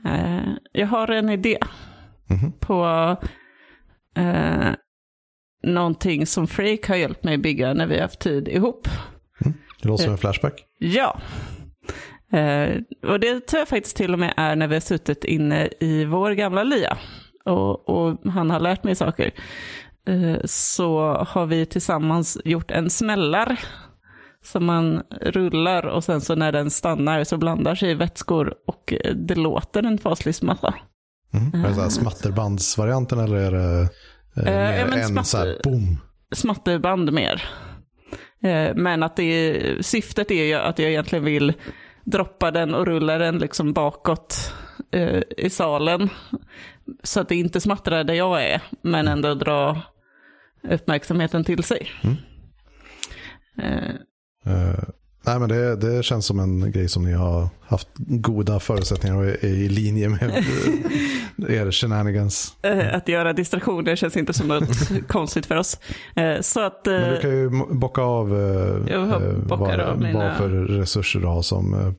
Eh, 0.06 0.52
Jag 0.72 0.86
har 0.86 1.08
en 1.10 1.30
idé 1.30 1.58
Mhm. 2.30 2.52
på 2.60 2.84
eh, 4.16 4.70
någonting 5.62 6.26
som 6.26 6.46
Freak 6.46 6.88
har 6.88 6.96
hjälpt 6.96 7.24
mig 7.24 7.38
bygga 7.38 7.74
när 7.74 7.86
vi 7.86 7.94
har 7.94 8.02
haft 8.02 8.20
tid 8.20 8.48
ihop. 8.48 8.88
Det 9.82 9.88
låter 9.88 10.04
som 10.04 10.12
en 10.12 10.18
flashback. 10.18 10.64
Ja. 10.78 11.20
Eh, 12.32 12.76
och 13.10 13.20
det 13.20 13.46
tror 13.46 13.58
jag 13.58 13.68
faktiskt 13.68 13.96
till 13.96 14.12
och 14.12 14.18
med 14.18 14.34
är 14.36 14.56
när 14.56 14.68
vi 14.68 14.74
har 14.74 14.80
suttit 14.80 15.24
inne 15.24 15.68
i 15.80 16.04
vår 16.04 16.30
gamla 16.30 16.62
lya. 16.62 16.98
Och, 17.44 17.88
och 17.88 18.18
han 18.32 18.50
har 18.50 18.60
lärt 18.60 18.84
mig 18.84 18.94
saker. 18.94 19.30
Eh, 20.06 20.36
så 20.44 21.14
har 21.28 21.46
vi 21.46 21.66
tillsammans 21.66 22.38
gjort 22.44 22.70
en 22.70 22.90
smällare. 22.90 23.56
Som 24.44 24.64
man 24.64 25.02
rullar 25.20 25.86
och 25.86 26.04
sen 26.04 26.20
så 26.20 26.34
när 26.34 26.52
den 26.52 26.70
stannar 26.70 27.24
så 27.24 27.36
blandar 27.36 27.74
sig 27.74 27.94
vätskor 27.94 28.54
och 28.66 28.92
eh, 29.04 29.14
det 29.14 29.34
låter 29.34 29.82
en 29.82 29.98
faslig 29.98 30.34
massa. 30.42 30.74
Mm. 31.34 31.64
Är 31.64 31.68
det 31.68 31.74
så 31.74 31.80
här 31.80 31.88
smatterbandsvarianten 31.88 33.18
eller 33.20 33.36
är 33.36 33.50
det 33.52 33.88
eh, 34.46 34.80
Eh, 34.80 34.82
en 34.82 35.08
smatter- 35.08 35.22
så 35.22 35.36
här 35.38 35.56
boom? 35.64 35.96
smatterband 36.34 37.12
mer. 37.12 37.42
Eh, 38.42 38.74
Men 38.74 39.02
att 39.02 39.16
det 39.16 39.22
är, 39.22 39.82
syftet 39.82 40.30
är 40.30 40.44
ju 40.44 40.54
att 40.54 40.78
jag 40.78 40.90
egentligen 40.90 41.24
vill 41.24 41.52
droppa 42.04 42.50
den 42.50 42.74
och 42.74 42.86
rulla 42.86 43.18
den 43.18 43.38
liksom 43.38 43.72
bakåt 43.72 44.52
eh, 44.92 45.22
i 45.36 45.50
salen. 45.50 46.08
Så 47.02 47.20
att 47.20 47.28
det 47.28 47.34
inte 47.36 47.60
smattrar 47.60 48.04
där 48.04 48.14
jag 48.14 48.44
är, 48.44 48.62
men 48.82 49.08
ändå 49.08 49.34
dra 49.34 49.82
uppmärksamheten 50.70 51.44
till 51.44 51.64
sig. 51.64 51.88
Mm. 52.02 52.16
Eh, 54.46 54.84
nej 55.26 55.38
men 55.38 55.48
det, 55.48 55.76
det 55.76 56.02
känns 56.02 56.26
som 56.26 56.40
en 56.40 56.72
grej 56.72 56.88
som 56.88 57.04
ni 57.04 57.12
har 57.12 57.48
haft 57.60 57.88
goda 57.96 58.60
förutsättningar 58.60 59.16
och 59.16 59.24
är 59.24 59.44
i 59.44 59.68
linje 59.68 60.08
med 60.08 60.22
eh, 61.48 61.54
er 61.56 61.70
shenanigans. 61.70 62.54
eh, 62.62 62.94
Att 62.94 63.08
göra 63.08 63.32
distraktioner 63.32 63.96
känns 63.96 64.16
inte 64.16 64.32
som 64.32 64.48
något 64.48 64.68
konstigt 65.08 65.46
för 65.46 65.56
oss. 65.56 65.78
Så 66.40 66.60
att... 66.60 66.80
Men 66.86 67.10
du 67.14 67.20
kan 67.20 67.30
ju 67.30 67.50
bocka 67.70 68.02
av 68.02 68.28
vad, 68.28 69.60
av 69.80 70.00
mina- 70.00 70.12
vad 70.28 70.36
för 70.36 70.48
resurser 70.50 71.20
du 71.20 71.26
har 71.26 71.42
som 71.42 71.94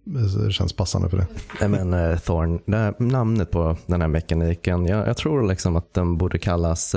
känns 0.52 0.74
passande 0.74 1.10
för 1.10 1.18
det. 1.18 1.28
Nej, 1.62 1.70
Men 1.86 2.18
Thorn, 2.20 2.60
det 2.66 3.00
namnet 3.00 3.52
på 3.52 3.78
den 3.86 4.02
här 4.02 4.08
mekaniken, 4.08 4.86
jag, 4.86 5.08
jag 5.08 5.18
tror 5.18 5.48
liksom 5.48 5.76
att 5.76 5.94
den 5.94 6.18
borde 6.18 6.40
kallas 6.40 6.96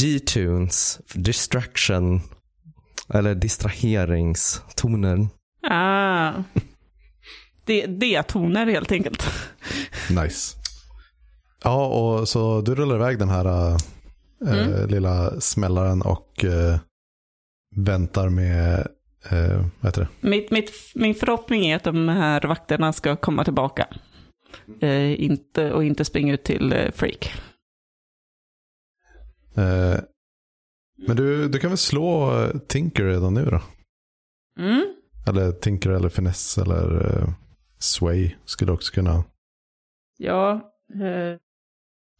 detunes, 0.00 1.00
distraction, 1.14 2.20
eller 3.14 3.34
distraheringstoner. 3.34 5.28
Ah. 5.68 6.32
Det, 7.64 7.86
det 7.86 8.14
är 8.14 8.22
toner 8.22 8.66
helt 8.66 8.92
enkelt. 8.92 9.24
Nice. 10.10 10.56
Ja, 11.64 11.86
och 11.86 12.28
så 12.28 12.60
du 12.60 12.74
rullar 12.74 12.96
iväg 12.96 13.18
den 13.18 13.28
här 13.28 13.44
eh, 13.70 13.76
Mm. 14.46 14.88
lilla 14.88 15.40
smällaren 15.40 16.02
och 16.02 16.44
eh, 16.44 16.78
väntar 17.76 18.28
med, 18.28 18.86
eh, 19.30 19.56
vad 19.80 19.88
heter 19.88 20.00
det? 20.00 20.28
Mitt, 20.28 20.50
mitt, 20.50 20.72
min 20.94 21.14
förhoppning 21.14 21.66
är 21.66 21.76
att 21.76 21.84
de 21.84 22.08
här 22.08 22.40
vakterna 22.40 22.92
ska 22.92 23.16
komma 23.16 23.44
tillbaka. 23.44 23.86
Eh, 24.80 25.22
inte, 25.22 25.72
och 25.72 25.84
inte 25.84 26.04
springa 26.04 26.34
ut 26.34 26.44
till 26.44 26.72
eh, 26.72 26.90
Freak. 26.94 27.32
Men 31.06 31.16
du, 31.16 31.48
du 31.48 31.58
kan 31.58 31.70
väl 31.70 31.78
slå 31.78 32.40
eh, 32.42 32.50
Tinker 32.68 33.04
redan 33.04 33.34
nu 33.34 33.44
då? 33.44 33.60
Mm. 34.62 34.94
Eller 35.26 35.52
Tinker 35.52 35.90
eller 35.90 36.08
Finesse 36.08 36.62
eller 36.62 37.16
eh, 37.18 37.28
Sway 37.78 38.34
skulle 38.44 38.72
också 38.72 38.92
kunna. 38.92 39.24
Ja. 40.18 40.52
Eh, 40.94 41.00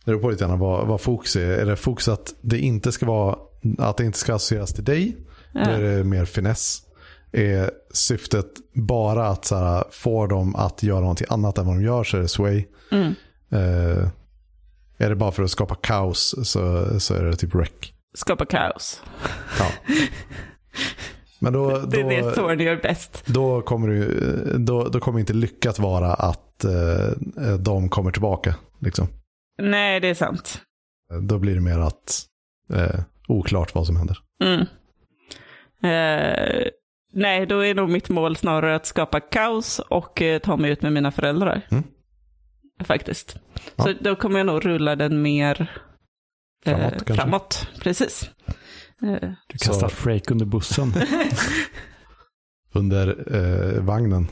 Det 0.05 0.07
beror 0.07 0.21
på 0.21 0.31
lite 0.31 0.45
grann 0.45 0.59
vad, 0.59 0.87
vad 0.87 1.01
fokus 1.01 1.37
är. 1.37 1.51
Är 1.59 1.67
det 1.67 1.77
fokus 1.77 2.09
att 2.09 2.35
det 2.41 2.59
inte 2.59 2.93
ska 2.93 3.07
vara 3.07 3.37
att 3.79 3.97
det 3.97 4.05
inte 4.05 4.19
ska 4.19 4.35
associeras 4.35 4.73
till 4.75 4.85
dig. 4.85 5.17
Ja. 5.53 5.65
Då 5.65 5.71
är 5.71 5.81
det 5.83 6.05
mer 6.05 6.25
finess. 6.25 6.83
Är 7.33 7.71
syftet 7.93 8.47
bara 8.75 9.27
att 9.29 9.45
så 9.45 9.57
här, 9.57 9.85
få 9.91 10.27
dem 10.27 10.57
att 10.57 10.83
göra 10.83 11.01
någonting 11.01 11.27
annat 11.31 11.59
än 11.59 11.67
vad 11.67 11.77
de 11.77 11.83
gör 11.83 12.05
så 12.05 12.17
är 12.17 12.21
det 12.21 12.29
sway. 12.29 12.65
Mm. 12.91 13.15
Eh, 13.51 14.09
är 14.99 15.09
det 15.09 15.17
bara 15.17 15.33
för 15.33 15.43
att 15.43 15.51
skapa 15.51 15.75
kaos 15.75 16.35
så, 16.51 16.87
så 17.01 17.15
är 17.15 17.25
det 17.25 17.37
typ 17.37 17.55
wreck. 17.55 17.95
Skapa 18.14 18.47
kaos. 18.47 19.02
Ja. 19.59 19.71
Men 21.38 21.52
då, 21.52 21.79
Det 21.90 22.00
är 22.00 22.09
det 22.09 22.35
Thorn 22.35 22.61
gör 22.61 22.76
bäst. 22.76 23.23
då, 23.26 23.62
kommer 23.62 23.88
du, 23.88 24.09
då, 24.59 24.88
då 24.88 25.00
kommer 25.00 25.21
inte 25.21 25.33
lyckat 25.33 25.79
vara 25.79 26.14
att 26.14 26.64
eh, 26.64 27.57
de 27.59 27.88
kommer 27.88 28.11
tillbaka. 28.11 28.55
Liksom. 28.79 29.09
Nej, 29.62 30.00
det 30.00 30.09
är 30.09 30.14
sant. 30.14 30.61
Då 31.23 31.38
blir 31.38 31.55
det 31.55 31.61
mer 31.61 31.79
att 31.79 32.26
eh, 32.73 33.00
oklart 33.29 33.75
vad 33.75 33.87
som 33.87 33.97
händer. 33.97 34.19
Mm. 34.45 34.61
Eh, 35.83 36.67
nej, 37.12 37.47
då 37.47 37.64
är 37.64 37.75
nog 37.75 37.88
mitt 37.88 38.09
mål 38.09 38.37
snarare 38.37 38.75
att 38.75 38.87
skapa 38.87 39.21
kaos 39.21 39.79
och 39.79 40.23
eh, 40.23 40.38
ta 40.38 40.57
mig 40.57 40.71
ut 40.71 40.83
med 40.83 40.93
mina 40.93 41.11
föräldrar. 41.12 41.67
Mm. 41.71 41.85
Faktiskt. 42.85 43.37
Ja. 43.76 43.85
Så 43.85 43.93
då 44.00 44.17
kommer 44.17 44.38
jag 44.38 44.47
nog 44.47 44.67
rulla 44.67 44.97
den 44.97 45.23
mer 45.23 45.71
eh, 46.67 46.76
Framåt, 46.76 46.93
kanske? 47.05 47.14
framåt. 47.14 47.67
Precis. 47.81 48.31
Eh, 49.02 49.31
Du 49.47 49.59
kastar 49.59 49.88
Så- 49.88 49.95
Frake 49.95 50.33
under 50.33 50.47
bussen. 50.47 50.93
Under 52.73 53.35
eh, 53.37 53.83
vagnen 53.83 54.29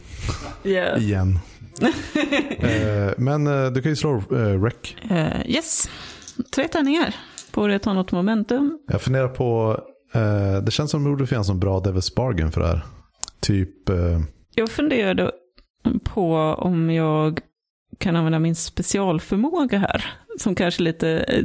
yeah. 0.65 1.03
igen. 1.03 1.39
eh, 2.59 3.13
men 3.19 3.47
eh, 3.47 3.67
du 3.71 3.83
kan 3.83 3.93
ju 3.93 3.97
slå 3.97 4.17
eh, 4.17 4.63
rec. 4.63 4.75
Eh, 5.11 5.47
yes, 5.51 5.91
tre 6.55 6.69
tärningar. 6.69 7.15
Borde 7.53 7.73
jag 7.73 7.83
ta 7.83 7.93
något 7.93 8.13
momentum? 8.13 8.79
Jag 8.89 9.03
funderar 9.03 9.29
på, 9.29 9.81
eh, 10.15 10.57
det 10.63 10.71
känns 10.71 10.91
som 10.91 11.05
det 11.05 11.11
borde 11.11 11.27
finnas 11.27 11.49
en 11.49 11.59
bra 11.61 11.81
Devil's 11.81 12.15
Bargain 12.17 12.53
för 12.53 12.61
det 12.61 12.67
här. 12.67 12.81
Typ, 13.41 13.89
eh, 13.89 14.21
Jag 14.55 14.69
funderade 14.71 15.31
på 16.05 16.37
om 16.59 16.91
jag 16.91 17.41
kan 17.99 18.17
använda 18.17 18.39
min 18.39 18.57
specialförmåga 18.57 19.79
här. 19.79 20.05
Som 20.39 20.55
kanske 20.55 20.83
lite 20.83 21.09
eh, 21.11 21.45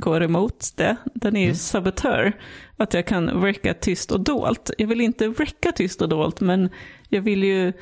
går 0.00 0.22
emot 0.22 0.68
det. 0.76 0.96
Den 1.14 1.36
är 1.36 1.46
ju 1.46 1.54
sabotör. 1.54 2.32
Att 2.76 2.94
jag 2.94 3.06
kan 3.06 3.40
wrecka 3.40 3.74
tyst 3.74 4.12
och 4.12 4.20
dolt. 4.20 4.70
Jag 4.78 4.86
vill 4.86 5.00
inte 5.00 5.28
wrecka 5.28 5.72
tyst 5.72 6.02
och 6.02 6.08
dolt, 6.08 6.40
men 6.40 6.68
jag 7.08 7.22
vill 7.22 7.44
ju 7.44 7.72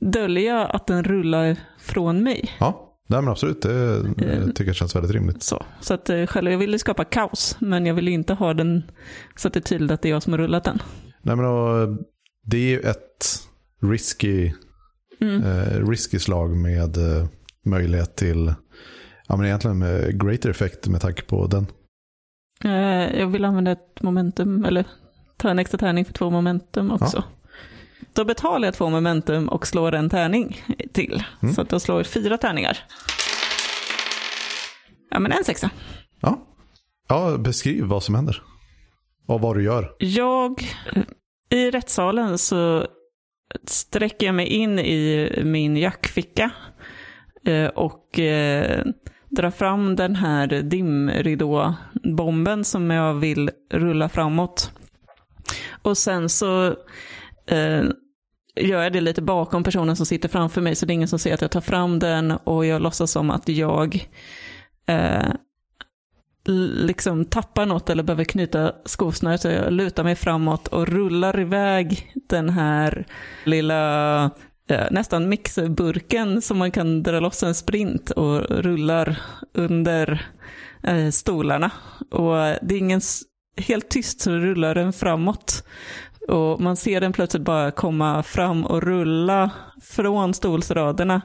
dölja 0.00 0.66
att 0.66 0.86
den 0.86 1.04
rullar 1.04 1.56
från 1.80 2.22
mig. 2.22 2.50
ja, 2.60 2.96
nej, 3.08 3.22
men 3.22 3.30
absolut, 3.30 3.62
det 3.62 3.94
eh, 3.94 3.96
Mm. 4.36 4.48
tycker 4.48 4.64
jag 4.66 4.76
känns 4.76 4.96
väldigt 4.96 5.12
rimligt. 5.12 5.42
Så, 5.42 5.64
så 5.80 5.94
att 5.94 6.10
eh, 6.10 6.26
själva, 6.26 6.50
jag 6.50 6.58
ville 6.58 6.78
skapa 6.78 7.04
kaos, 7.04 7.56
men 7.60 7.86
jag 7.86 7.94
vill 7.94 8.08
ju 8.08 8.14
inte 8.14 8.34
ha 8.34 8.54
den 8.54 8.82
så 9.36 9.48
att 9.48 9.54
det 9.54 9.58
är 9.60 9.62
tydligt 9.62 9.90
att 9.90 10.02
det 10.02 10.08
är 10.08 10.10
jag 10.10 10.22
som 10.22 10.32
har 10.32 10.38
rullat 10.38 10.64
den. 10.64 10.78
Nej, 11.22 11.36
men 11.36 11.44
då, 11.44 11.86
det 12.46 12.56
är 12.56 12.68
ju 12.70 12.80
ett 12.80 13.40
risky, 13.82 14.52
Mm. 15.20 15.42
eh, 15.42 15.88
risky 15.88 16.18
slag 16.18 16.56
med 16.56 16.96
eh, 16.96 17.26
möjlighet 17.64 18.16
till, 18.16 18.54
ja 19.28 19.36
men 19.36 19.46
egentligen 19.46 19.78
med 19.78 20.20
greater 20.22 20.50
effect 20.50 20.86
med 20.86 21.00
tanke 21.00 21.22
på 21.22 21.46
den. 21.46 21.66
Eh, 22.64 23.18
jag 23.20 23.26
vill 23.26 23.44
använda 23.44 23.70
ett 23.70 24.02
momentum, 24.02 24.64
eller 24.64 24.84
ta 25.36 25.50
en 25.50 25.58
extra 25.58 25.78
tärning 25.78 26.04
för 26.04 26.12
två 26.12 26.30
momentum 26.30 26.90
också. 26.90 27.24
Då 28.12 28.24
betalar 28.24 28.68
jag 28.68 28.74
två 28.74 28.90
momentum 28.90 29.48
och 29.48 29.66
slår 29.66 29.94
en 29.94 30.10
tärning 30.10 30.64
till. 30.92 31.24
Mm. 31.42 31.54
Så 31.54 31.60
att 31.60 31.72
jag 31.72 31.80
slår 31.80 32.02
fyra 32.02 32.38
tärningar. 32.38 32.78
Ja, 35.10 35.18
men 35.20 35.32
en 35.32 35.44
sexa. 35.44 35.70
Ja. 36.20 36.38
ja, 37.08 37.36
beskriv 37.38 37.84
vad 37.84 38.02
som 38.02 38.14
händer. 38.14 38.42
Och 39.26 39.40
vad 39.40 39.56
du 39.56 39.64
gör. 39.64 39.94
Jag, 39.98 40.62
i 41.50 41.70
rättssalen 41.70 42.38
så 42.38 42.86
sträcker 43.66 44.26
jag 44.26 44.34
mig 44.34 44.46
in 44.46 44.78
i 44.78 45.30
min 45.44 45.76
jackficka 45.76 46.50
eh, 47.44 47.66
och 47.66 48.18
dra 49.34 49.50
fram 49.50 49.96
den 49.96 50.16
här 50.16 50.46
dimridåbomben 50.46 52.64
som 52.64 52.90
jag 52.90 53.14
vill 53.14 53.50
rulla 53.70 54.08
framåt. 54.08 54.70
Och 55.82 55.98
sen 55.98 56.28
så 56.28 56.66
eh, 57.46 57.84
gör 58.56 58.82
jag 58.82 58.92
det 58.92 59.00
lite 59.00 59.22
bakom 59.22 59.64
personen 59.64 59.96
som 59.96 60.06
sitter 60.06 60.28
framför 60.28 60.60
mig 60.60 60.74
så 60.74 60.86
det 60.86 60.92
är 60.92 60.94
ingen 60.94 61.08
som 61.08 61.18
ser 61.18 61.34
att 61.34 61.40
jag 61.40 61.50
tar 61.50 61.60
fram 61.60 61.98
den 61.98 62.30
och 62.30 62.66
jag 62.66 62.82
låtsas 62.82 63.10
som 63.10 63.30
att 63.30 63.48
jag 63.48 64.08
eh, 64.86 65.32
liksom 66.74 67.24
tappar 67.24 67.66
något 67.66 67.90
eller 67.90 68.02
behöver 68.02 68.24
knyta 68.24 68.72
skosnöret 68.84 69.40
så 69.40 69.48
jag 69.48 69.72
lutar 69.72 70.04
mig 70.04 70.14
framåt 70.14 70.68
och 70.68 70.88
rullar 70.88 71.40
iväg 71.40 72.12
den 72.14 72.50
här 72.50 73.06
lilla 73.44 74.30
eh, 74.68 74.86
nästan 74.90 75.28
mixerburken 75.28 76.42
som 76.42 76.58
man 76.58 76.70
kan 76.70 77.02
dra 77.02 77.20
loss 77.20 77.42
en 77.42 77.54
sprint 77.54 78.10
och 78.10 78.40
rullar 78.50 79.22
under 79.52 80.26
eh, 80.82 81.10
stolarna. 81.10 81.70
Och 82.10 82.34
det 82.62 82.74
är 82.74 82.78
ingen 82.78 83.00
helt 83.56 83.88
tyst 83.88 84.20
så 84.20 84.30
rullar 84.30 84.74
den 84.74 84.92
framåt. 84.92 85.64
Och 86.28 86.60
man 86.60 86.76
ser 86.76 87.00
den 87.00 87.12
plötsligt 87.12 87.42
bara 87.42 87.70
komma 87.70 88.22
fram 88.22 88.64
och 88.64 88.82
rulla 88.82 89.50
från 89.82 90.34
stolsraderna 90.34 91.22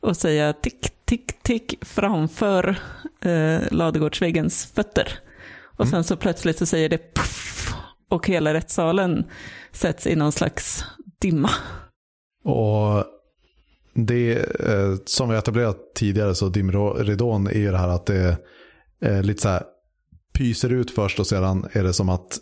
och 0.00 0.16
säga 0.16 0.52
tick, 0.52 0.88
tick, 1.04 1.42
tick 1.42 1.74
framför 1.80 2.76
eh, 3.20 3.60
ladugårdsväggens 3.70 4.72
fötter. 4.74 5.18
Och 5.76 5.88
sen 5.88 6.04
så 6.04 6.16
plötsligt 6.16 6.58
så 6.58 6.66
säger 6.66 6.88
det 6.88 7.14
puff 7.14 7.74
och 8.08 8.28
hela 8.28 8.54
rättssalen 8.54 9.24
sätts 9.72 10.06
i 10.06 10.16
någon 10.16 10.32
slags 10.32 10.84
dimma. 11.18 11.50
Och 12.46 13.04
det 13.94 14.36
eh, 14.60 14.94
som 15.04 15.28
vi 15.28 15.36
etablerat 15.36 15.78
tidigare 15.94 16.34
så 16.34 16.48
dimridån 16.48 17.46
är 17.46 17.58
ju 17.58 17.70
det 17.70 17.78
här 17.78 17.88
att 17.88 18.06
det 18.06 18.36
eh, 19.02 19.22
lite 19.22 19.42
så 19.42 19.48
här 19.48 19.62
pyser 20.32 20.72
ut 20.72 20.90
först 20.90 21.20
och 21.20 21.26
sedan 21.26 21.66
är 21.72 21.82
det 21.82 21.92
som 21.92 22.08
att 22.08 22.38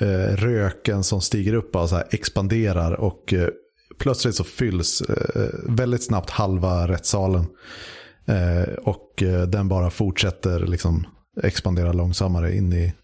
eh, 0.00 0.36
röken 0.36 1.04
som 1.04 1.20
stiger 1.20 1.54
upp 1.54 1.72
bara 1.72 1.88
så 1.88 1.96
här 1.96 2.06
expanderar 2.10 2.92
och 2.92 3.32
eh, 3.32 3.48
plötsligt 3.98 4.34
så 4.34 4.44
fylls 4.44 5.00
eh, 5.00 5.48
väldigt 5.68 6.04
snabbt 6.04 6.30
halva 6.30 6.88
rättssalen. 6.88 7.46
Eh, 8.26 8.74
och 8.74 9.22
eh, 9.22 9.42
den 9.42 9.68
bara 9.68 9.90
fortsätter 9.90 10.66
liksom 10.66 11.06
expandera 11.42 11.92
långsammare 11.92 12.56
in 12.56 12.72
i, 12.72 12.94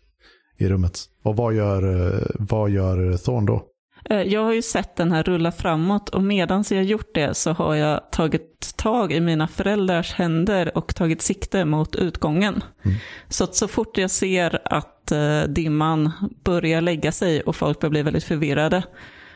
i 0.59 0.69
rummet. 0.69 1.01
Och 1.23 1.37
vad 1.37 1.55
gör, 1.55 2.07
eh, 2.07 2.27
vad 2.39 2.71
gör 2.71 3.17
Thorn 3.17 3.47
då? 3.47 3.72
Eh, 4.05 4.23
Jag 4.23 4.45
har 4.45 4.53
ju 4.53 4.63
sett 4.63 4.97
den 4.97 5.13
här 5.13 5.23
rulla 5.23 5.53
framåt 5.53 6.09
och 6.09 6.23
medan 6.23 6.65
jag 6.71 6.85
gjort 6.85 7.15
det 7.15 7.35
så 7.35 7.53
har 7.53 7.75
jag 7.75 8.11
tagit 8.11 8.75
tag 8.77 9.13
i 9.13 9.21
mina 9.21 9.49
föräldrars 9.49 10.13
händer 10.13 10.79
och 10.79 10.95
tagit 10.95 11.23
sikte 11.23 11.65
mot 11.65 11.97
utgången. 11.97 12.65
Så 13.29 13.45
att 13.45 13.55
så 13.55 13.69
fort 13.69 13.99
jag 13.99 14.11
ser 14.11 14.59
att 14.65 15.13
eh, 15.13 15.43
dimman 15.43 16.11
börjar 16.45 16.81
lägga 16.81 17.13
sig 17.13 17.41
och 17.41 17.57
folk 17.57 17.81
börjar 17.81 17.91
bli 17.91 18.03
väldigt 18.03 18.25
förvirrade 18.25 18.83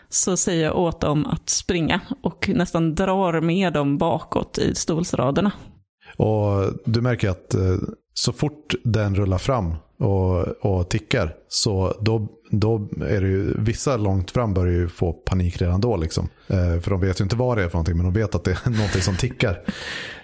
så 0.08 0.37
säger 0.37 0.64
jag 0.64 0.78
åt 0.78 1.00
dem 1.00 1.26
att 1.26 1.49
springa 1.49 2.00
och 2.23 2.50
nästan 2.54 2.94
drar 2.94 3.40
med 3.40 3.73
dem 3.73 3.99
bakåt 3.99 4.58
i 4.58 4.75
stolsraderna. 4.75 5.52
Och 6.16 6.73
du 6.85 7.00
märker 7.00 7.30
att 7.30 7.54
eh, 7.54 7.76
så 8.14 8.32
fort 8.32 8.75
den 8.85 9.14
rullar 9.14 9.38
fram 9.38 9.75
och, 9.98 10.46
och 10.46 10.88
tickar 10.88 11.34
så 11.48 11.96
då, 12.00 12.28
då 12.50 12.88
är 13.00 13.20
det 13.20 13.28
ju, 13.28 13.54
vissa 13.58 13.96
långt 13.96 14.30
fram 14.30 14.54
börjar 14.54 14.72
ju 14.72 14.88
få 14.88 15.12
panik 15.12 15.62
redan 15.62 15.80
då. 15.80 15.96
Liksom. 15.96 16.28
Eh, 16.46 16.80
för 16.80 16.90
de 16.90 17.00
vet 17.00 17.20
ju 17.20 17.24
inte 17.24 17.36
vad 17.36 17.58
det 17.58 17.64
är 17.64 17.68
för 17.68 17.74
någonting 17.74 17.96
men 17.96 18.04
de 18.12 18.20
vet 18.20 18.34
att 18.34 18.44
det 18.44 18.50
är 18.50 18.70
någonting 18.70 19.02
som 19.02 19.16
tickar. 19.16 19.62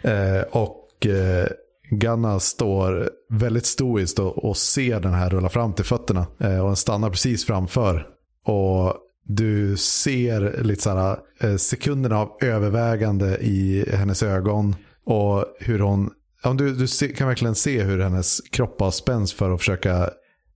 Eh, 0.02 0.40
och 0.50 1.06
eh, 1.06 1.46
Ganna 1.90 2.40
står 2.40 3.10
väldigt 3.30 3.66
stoiskt 3.66 4.18
och, 4.18 4.44
och 4.44 4.56
ser 4.56 5.00
den 5.00 5.14
här 5.14 5.30
rulla 5.30 5.48
fram 5.48 5.72
till 5.72 5.84
fötterna. 5.84 6.26
Eh, 6.38 6.58
och 6.58 6.66
den 6.66 6.76
stannar 6.76 7.10
precis 7.10 7.46
framför. 7.46 8.06
Och 8.46 8.96
du 9.24 9.76
ser 9.76 10.62
lite 10.62 10.82
så 10.82 10.90
här, 10.90 11.16
eh, 11.40 11.56
sekunderna 11.56 12.18
av 12.18 12.28
övervägande 12.40 13.38
i 13.40 13.84
hennes 13.92 14.22
ögon. 14.22 14.76
Och 15.04 15.44
hur 15.60 15.78
hon, 15.78 16.10
ja, 16.42 16.52
du, 16.52 16.74
du 16.74 16.86
se, 16.86 17.08
kan 17.08 17.28
verkligen 17.28 17.54
se 17.54 17.82
hur 17.82 17.98
hennes 17.98 18.40
kropp 18.50 18.80
har 18.80 18.90
spänns 18.90 19.32
för 19.32 19.50
att 19.50 19.60
försöka 19.60 20.10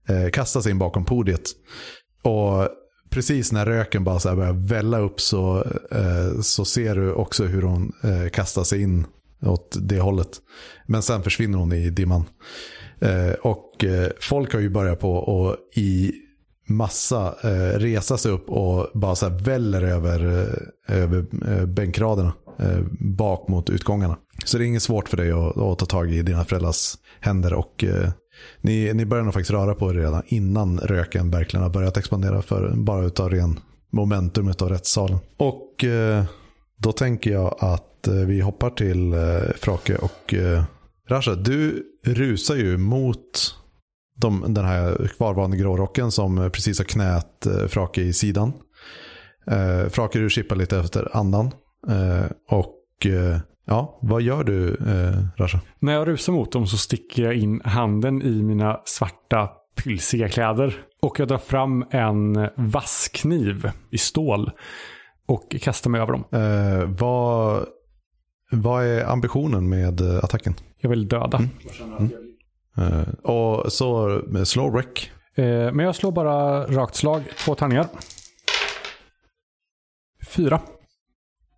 eh, 0.09 0.29
kasta 0.33 0.61
sig 0.61 0.71
in 0.71 0.79
bakom 0.79 1.05
podiet. 1.05 1.43
Och 2.23 2.69
precis 3.09 3.51
när 3.51 3.65
röken 3.65 4.03
bara 4.03 4.19
så 4.19 4.29
här 4.29 4.35
börjar 4.35 4.67
välla 4.67 4.99
upp 4.99 5.21
så, 5.21 5.63
eh, 5.91 6.41
så 6.41 6.65
ser 6.65 6.95
du 6.95 7.13
också 7.13 7.45
hur 7.45 7.61
hon 7.61 7.93
eh, 8.03 8.29
kastar 8.29 8.63
sig 8.63 8.81
in 8.81 9.05
åt 9.41 9.77
det 9.81 9.99
hållet. 9.99 10.29
Men 10.85 11.01
sen 11.01 11.23
försvinner 11.23 11.57
hon 11.57 11.73
i 11.73 11.89
dimman. 11.89 12.25
Eh, 12.99 13.31
och 13.31 13.83
eh, 13.83 14.09
folk 14.19 14.53
har 14.53 14.59
ju 14.59 14.69
börjat 14.69 14.99
på 14.99 15.13
och 15.13 15.55
i 15.75 16.11
massa 16.67 17.35
eh, 17.43 17.79
resa 17.79 18.17
sig 18.17 18.31
upp 18.31 18.49
och 18.49 18.87
bara 18.93 19.15
så 19.15 19.29
här 19.29 19.37
väller 19.37 19.81
över, 19.81 20.25
eh, 20.87 20.97
över 20.97 21.25
eh, 21.47 21.65
bänkraderna 21.65 22.33
Eh, 22.59 22.79
bak 22.99 23.47
mot 23.47 23.69
utgångarna. 23.69 24.17
Så 24.45 24.57
det 24.57 24.63
är 24.63 24.67
inget 24.67 24.83
svårt 24.83 25.09
för 25.09 25.17
dig 25.17 25.31
att, 25.31 25.57
att 25.57 25.79
ta 25.79 25.85
tag 25.85 26.11
i 26.11 26.21
dina 26.21 26.45
föräldrars 26.45 26.95
händer 27.19 27.53
och 27.53 27.83
eh, 27.83 28.11
Ni, 28.61 28.93
ni 28.93 29.05
börjar 29.05 29.23
nog 29.23 29.33
faktiskt 29.33 29.51
röra 29.51 29.75
på 29.75 29.89
er 29.89 29.93
redan 29.93 30.23
innan 30.27 30.79
röken 30.79 31.31
verkligen 31.31 31.63
har 31.63 31.69
börjat 31.69 31.97
expandera 31.97 32.41
för 32.41 32.73
bara 32.75 33.05
utav 33.05 33.29
ren 33.29 33.59
momentum 33.91 34.49
utav 34.49 34.69
rättssalen. 34.69 35.17
Och 35.37 35.83
eh, 35.83 36.23
då 36.77 36.91
tänker 36.91 37.31
jag 37.31 37.55
att 37.59 38.07
eh, 38.07 38.13
vi 38.13 38.41
hoppar 38.41 38.69
till 38.69 39.13
eh, 39.13 39.53
Frake 39.55 39.95
och 39.95 40.33
eh, 40.33 40.63
Rasha. 41.09 41.35
Du 41.35 41.83
rusar 42.05 42.55
ju 42.55 42.77
mot 42.77 43.55
de, 44.17 44.53
den 44.53 44.65
här 44.65 45.11
kvarvarande 45.17 45.57
grårocken 45.57 46.11
som 46.11 46.49
precis 46.53 46.77
har 46.77 46.85
knät 46.85 47.45
eh, 47.45 47.67
Frake 47.67 48.01
i 48.01 48.13
sidan. 48.13 48.53
Eh, 49.51 49.89
Frake 49.89 50.19
du 50.19 50.29
chippar 50.29 50.55
lite 50.55 50.79
efter 50.79 51.17
andan. 51.17 51.51
Eh, 51.87 52.31
och 52.47 53.05
eh, 53.05 53.39
ja, 53.65 53.99
vad 54.01 54.21
gör 54.21 54.43
du 54.43 54.69
eh, 54.69 55.41
Rasha? 55.41 55.59
När 55.79 55.93
jag 55.93 56.07
rusar 56.07 56.33
mot 56.33 56.51
dem 56.51 56.67
så 56.67 56.77
sticker 56.77 57.23
jag 57.23 57.35
in 57.35 57.61
handen 57.65 58.21
i 58.21 58.43
mina 58.43 58.81
svarta 58.85 59.49
pylsiga 59.83 60.29
kläder. 60.29 60.75
Och 61.01 61.19
jag 61.19 61.27
drar 61.27 61.37
fram 61.37 61.85
en 61.91 62.49
vasskniv 62.55 63.71
i 63.91 63.97
stål. 63.97 64.51
Och 65.25 65.55
kastar 65.61 65.89
mig 65.89 66.01
över 66.01 66.11
dem. 66.11 66.23
Eh, 66.31 66.89
vad, 66.99 67.65
vad 68.51 68.85
är 68.85 69.05
ambitionen 69.05 69.69
med 69.69 70.01
eh, 70.01 70.23
attacken? 70.23 70.55
Jag 70.77 70.89
vill 70.89 71.07
döda. 71.07 71.41
Eh, 72.77 73.13
och 73.23 73.71
så 73.71 74.21
slå 74.45 74.69
wreck. 74.69 75.11
Eh, 75.35 75.45
men 75.45 75.79
jag 75.79 75.95
slår 75.95 76.11
bara 76.11 76.65
rakt 76.65 76.95
slag. 76.95 77.23
Två 77.45 77.55
tärningar. 77.55 77.87
Fyra. 80.27 80.61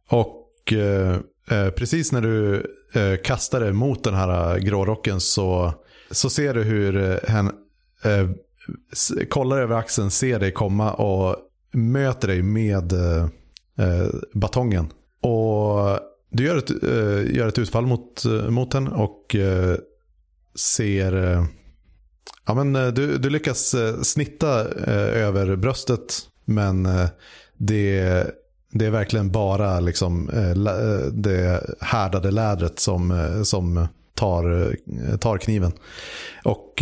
Och 0.10 0.74
eh, 0.74 1.20
eh, 1.52 1.70
precis 1.70 2.12
när 2.12 2.22
du 2.22 2.56
eh, 2.94 3.22
kastar 3.24 3.60
dig 3.60 3.74
mot 3.74 4.04
den 4.04 4.14
här 4.14 4.56
eh, 4.56 4.58
grå 4.58 4.78
grårocken 4.78 5.20
så, 5.20 5.74
så 6.12 6.30
ser 6.30 6.54
du 6.54 6.64
hur 6.64 6.98
eh, 6.98 7.30
hen 7.30 7.52
eh, 8.04 8.30
kollar 9.30 9.62
över 9.62 9.76
axeln, 9.76 10.12
ser 10.12 10.40
dig 10.40 10.52
komma 10.52 10.94
och 10.94 11.36
möter 11.72 12.28
dig 12.28 12.42
med 12.42 12.94
eh, 12.94 14.08
batongen. 14.34 14.86
Och 15.22 16.00
du 16.32 16.46
gör 16.46 16.58
ett, 16.58 16.84
eh, 16.84 17.36
gör 17.36 17.48
ett 17.48 17.60
utfall 17.60 17.86
mot, 17.86 18.24
mot 18.50 18.72
den 18.72 18.88
och 18.88 19.36
eh, 19.36 19.78
ser... 20.56 21.16
Eh, 21.16 21.46
ja, 22.46 22.64
men, 22.64 22.74
du, 22.94 23.18
du 23.18 23.30
lyckas 23.30 23.74
eh, 23.74 24.02
snitta 24.02 24.60
eh, 24.62 25.24
över 25.26 25.56
bröstet 25.56 26.30
men 26.50 26.86
eh, 26.86 27.10
det, 27.58 28.28
det 28.72 28.86
är 28.86 28.90
verkligen 28.90 29.32
bara 29.32 29.80
liksom, 29.80 30.30
eh, 30.30 30.50
eh, 30.50 31.12
det 31.12 31.64
härdade 31.82 32.32
lädret 32.32 32.80
som, 32.80 33.12
eh, 33.12 33.42
som 33.44 33.88
tar, 34.14 34.76
tar 35.18 35.38
kniven. 35.38 35.72
Och 36.44 36.74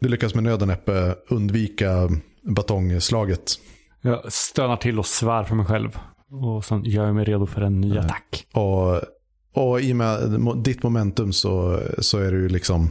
du 0.00 0.08
lyckas 0.08 0.34
med 0.34 0.44
nöd 0.44 0.62
och 0.62 0.68
näppe 0.68 1.14
undvika 1.28 2.10
batongslaget. 2.42 3.52
Jag 4.02 4.32
stönar 4.32 4.76
till 4.76 4.98
och 4.98 5.06
svär 5.06 5.44
för 5.44 5.54
mig 5.54 5.66
själv. 5.66 5.98
Och 6.30 6.64
sen 6.64 6.84
gör 6.84 7.06
jag 7.06 7.14
mig 7.14 7.24
redo 7.24 7.46
för 7.46 7.60
en 7.60 7.80
ny 7.80 7.98
attack. 7.98 8.46
Och, 8.52 9.00
och 9.54 9.80
i 9.80 9.92
och 9.92 9.96
med 9.96 10.18
ditt 10.64 10.82
momentum 10.82 11.32
så, 11.32 11.80
så 11.98 12.18
är 12.18 12.32
du 12.32 12.48
liksom 12.48 12.90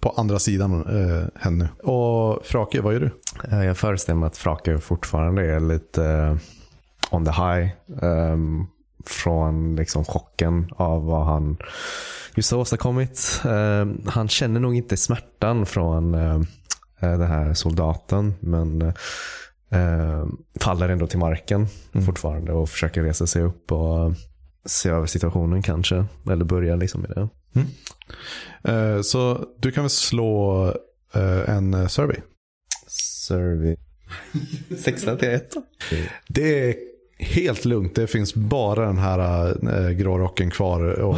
på 0.00 0.10
andra 0.10 0.38
sidan 0.38 0.72
eh, 0.72 1.26
henne. 1.34 1.68
Och 1.82 2.46
Frake, 2.46 2.80
vad 2.80 2.92
gör 2.94 3.00
du? 3.00 3.10
Jag 3.56 3.76
föreställer 3.76 4.18
mig 4.18 4.26
att 4.26 4.36
Frake 4.36 4.78
fortfarande 4.78 5.46
är 5.46 5.60
lite 5.60 6.04
eh, 6.04 6.36
on 7.10 7.24
the 7.24 7.30
high. 7.30 7.70
ehm, 8.02 8.66
från 9.06 9.76
liksom 9.76 10.04
chocken 10.04 10.70
av 10.76 11.04
vad 11.04 11.26
han 11.26 11.56
just 12.34 12.50
har 12.50 12.58
åstadkommit. 12.58 13.40
Ehm, 13.44 14.00
han 14.06 14.28
känner 14.28 14.60
nog 14.60 14.74
inte 14.74 14.96
smärtan 14.96 15.66
från 15.66 16.14
eh, 16.14 16.40
den 17.00 17.22
här 17.28 17.54
soldaten. 17.54 18.34
Men 18.40 18.82
eh, 19.70 20.26
faller 20.60 20.88
ändå 20.88 21.06
till 21.06 21.18
marken 21.18 21.66
fortfarande 22.06 22.52
och 22.52 22.68
försöker 22.68 23.02
resa 23.02 23.26
sig 23.26 23.42
upp 23.42 23.72
och 23.72 24.12
se 24.66 24.88
över 24.88 25.06
situationen 25.06 25.62
kanske. 25.62 26.04
Eller 26.30 26.44
börja 26.44 26.76
liksom 26.76 27.00
med 27.00 27.10
det. 27.10 27.28
Eh, 28.72 29.00
så 29.02 29.44
du 29.58 29.72
kan 29.72 29.84
väl 29.84 29.90
slå 29.90 30.66
eh, 31.14 31.50
en 31.50 31.88
survey. 31.88 32.16
Survey. 32.88 33.76
6 34.78 35.02
till 35.02 35.28
1. 35.28 35.54
Det 36.28 36.68
är 36.68 36.74
helt 37.20 37.64
lugnt. 37.64 37.94
Det 37.94 38.06
finns 38.06 38.34
bara 38.34 38.86
den 38.86 38.98
här 38.98 39.48
äh, 39.78 39.90
grårocken 39.90 40.50
kvar 40.50 40.80
och, 41.00 41.16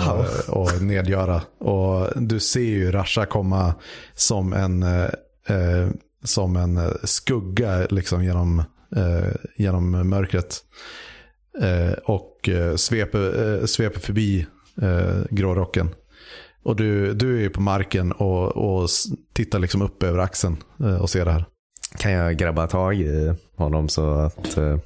och 0.48 0.82
nedgöra. 0.82 1.42
Och 1.58 2.22
du 2.22 2.40
ser 2.40 2.60
ju 2.60 2.92
Rasha 2.92 3.26
komma 3.26 3.74
som 4.14 4.52
en, 4.52 4.82
eh, 4.82 5.04
eh, 5.46 5.88
som 6.24 6.56
en 6.56 6.76
eh, 6.76 6.92
skugga 7.04 7.86
liksom 7.90 8.24
genom, 8.24 8.58
eh, 8.96 9.34
genom 9.56 10.08
mörkret. 10.08 10.58
Eh, 11.60 11.92
och 11.92 12.48
eh, 12.48 12.76
sveper, 12.76 13.58
eh, 13.60 13.66
sveper 13.66 14.00
förbi 14.00 14.46
eh, 14.82 15.24
grårocken. 15.30 15.90
Och 16.64 16.76
du, 16.76 17.14
du 17.14 17.36
är 17.36 17.40
ju 17.40 17.50
på 17.50 17.60
marken 17.60 18.12
och, 18.12 18.56
och 18.56 18.88
tittar 19.32 19.58
liksom 19.58 19.82
upp 19.82 20.02
över 20.02 20.18
axeln 20.18 20.56
eh, 20.80 21.02
och 21.02 21.10
ser 21.10 21.24
det 21.24 21.32
här. 21.32 21.44
Kan 21.98 22.12
jag 22.12 22.36
grabba 22.36 22.66
tag 22.66 22.94
i 22.94 23.34
honom 23.56 23.88
så 23.88 24.10
att 24.14 24.56
eh, 24.56 24.76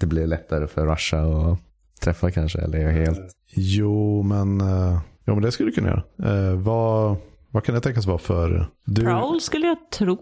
det 0.00 0.06
blir 0.06 0.26
lättare 0.26 0.66
för 0.66 0.86
Russia 0.86 1.20
att 1.52 1.58
träffa 2.00 2.30
kanske? 2.30 2.58
Eller 2.58 2.78
är 2.78 2.92
helt... 2.92 3.20
Jo, 3.54 4.22
men, 4.22 4.60
eh, 4.60 4.98
jo, 5.26 5.34
men 5.34 5.42
det 5.42 5.52
skulle 5.52 5.70
du 5.70 5.74
kunna 5.74 5.88
göra. 5.88 6.02
Eh, 6.50 6.54
vad, 6.56 7.16
vad 7.50 7.64
kan 7.64 7.74
det 7.74 7.80
tänkas 7.80 8.06
vara 8.06 8.18
för... 8.18 8.66
Du, 8.84 9.02
Prowl 9.02 9.40
skulle 9.40 9.66
jag 9.66 9.76
tro. 9.90 10.18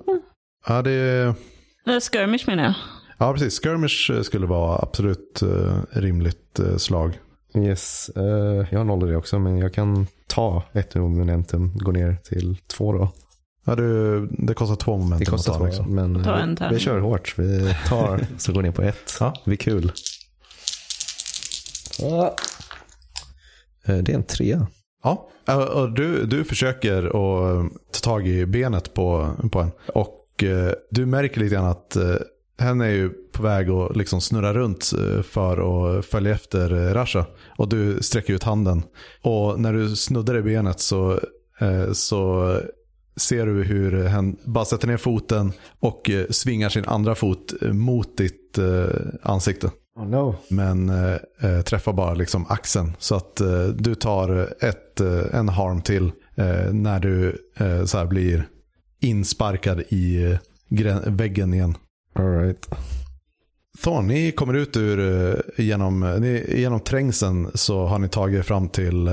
ja, 0.68 0.82
det, 0.82 0.90
är- 0.90 1.34
Eller 1.86 2.00
skirmish 2.00 2.44
menar 2.46 2.62
jag. 2.64 2.74
ja, 3.18 3.32
precis. 3.32 3.60
Skirmish 3.62 4.10
eh, 4.16 4.22
skulle 4.22 4.46
vara 4.46 4.78
absolut 4.82 5.42
eh, 5.42 5.78
rimligt 5.90 6.58
eh, 6.60 6.76
slag. 6.76 7.18
Yes, 7.56 8.08
eh, 8.16 8.66
jag 8.70 8.78
har 8.78 8.84
noll 8.84 9.08
i 9.08 9.10
det 9.10 9.16
också 9.16 9.38
men 9.38 9.58
jag 9.58 9.74
kan 9.74 10.06
ta 10.26 10.62
ett 10.72 10.94
momentum, 10.94 11.72
gå 11.78 11.92
ner 11.92 12.16
till 12.24 12.56
två 12.66 12.92
då. 12.92 13.12
Ja, 13.64 13.74
du, 13.74 14.26
det 14.26 14.54
kostar 14.54 14.76
två 14.76 14.96
moment. 14.96 15.18
Det 15.18 15.26
kostar 15.26 15.54
två 15.58 15.66
liksom. 15.66 15.94
men 15.94 16.24
Ta 16.24 16.36
eh, 16.36 16.42
en 16.42 16.54
vi, 16.60 16.74
vi 16.74 16.78
kör 16.80 16.98
hårt. 16.98 17.34
Vi 17.38 17.74
tar 17.88 18.26
så 18.38 18.52
går 18.52 18.62
ner 18.62 18.70
på 18.70 18.82
ett. 18.82 19.16
Ja. 19.20 19.34
Det 19.44 19.50
blir 19.50 19.56
kul. 19.58 19.92
Ja. 21.98 22.36
Eh, 23.84 23.96
Det 23.96 24.12
är 24.12 24.16
en 24.16 24.24
trea. 24.24 24.66
Ja, 25.02 25.28
eh, 25.48 25.56
och 25.58 25.92
du, 25.92 26.26
du 26.26 26.44
försöker 26.44 27.04
att 27.06 27.70
ta 27.92 28.00
tag 28.02 28.28
i 28.28 28.46
benet 28.46 28.94
på, 28.94 29.30
på 29.52 29.60
en. 29.60 29.70
Och 29.94 30.44
eh, 30.44 30.72
du 30.90 31.06
märker 31.06 31.40
lite 31.40 31.54
grann 31.54 31.64
att 31.66 31.96
eh, 31.96 32.16
hen 32.58 32.80
är 32.80 32.88
ju 32.90 33.10
på 33.32 33.42
väg 33.42 33.70
att 33.70 33.96
liksom 33.96 34.20
snurra 34.20 34.54
runt 34.54 34.92
eh, 34.98 35.22
för 35.22 35.96
att 35.98 36.04
följa 36.04 36.32
efter 36.34 36.72
eh, 36.88 36.94
Rasha. 36.94 37.26
Och 37.58 37.68
du 37.68 38.02
sträcker 38.02 38.34
ut 38.34 38.42
handen. 38.42 38.82
Och 39.22 39.60
när 39.60 39.72
du 39.72 39.96
snuddar 39.96 40.36
i 40.36 40.42
benet 40.42 40.80
så, 40.80 41.20
eh, 41.60 41.92
så 41.92 42.52
ser 43.16 43.46
du 43.46 43.62
hur 43.62 44.04
hen 44.04 44.36
bara 44.44 44.64
sätter 44.64 44.86
ner 44.86 44.96
foten 44.96 45.52
och 45.80 46.10
eh, 46.10 46.26
svingar 46.30 46.68
sin 46.68 46.84
andra 46.84 47.14
fot 47.14 47.54
eh, 47.62 47.72
mot 47.72 48.16
ditt 48.16 48.58
eh, 48.58 48.86
ansikte. 49.22 49.70
Oh 49.96 50.06
no. 50.06 50.36
Men 50.48 50.88
eh, 50.88 51.60
träffar 51.62 51.92
bara 51.92 52.14
liksom 52.14 52.46
axeln. 52.48 52.92
Så 52.98 53.14
att 53.14 53.40
eh, 53.40 53.66
du 53.66 53.94
tar 53.94 54.54
ett, 54.64 55.00
eh, 55.00 55.22
en 55.32 55.48
harm 55.48 55.82
till 55.82 56.12
när 56.72 57.00
du 57.00 57.36
så 57.86 57.98
här 57.98 58.06
blir 58.06 58.48
insparkad 59.00 59.80
i 59.80 60.36
väggen 61.06 61.54
igen. 61.54 61.76
All 62.14 62.38
right. 62.38 62.68
Thorn, 63.82 64.06
ni 64.06 64.32
kommer 64.32 64.54
ut 64.54 64.76
ur, 64.76 65.60
genom, 65.60 66.00
ni, 66.20 66.54
genom 66.60 66.80
trängseln 66.80 67.50
så 67.54 67.86
har 67.86 67.98
ni 67.98 68.08
tagit 68.08 68.38
er 68.38 68.42
fram 68.42 68.68
till 68.68 69.08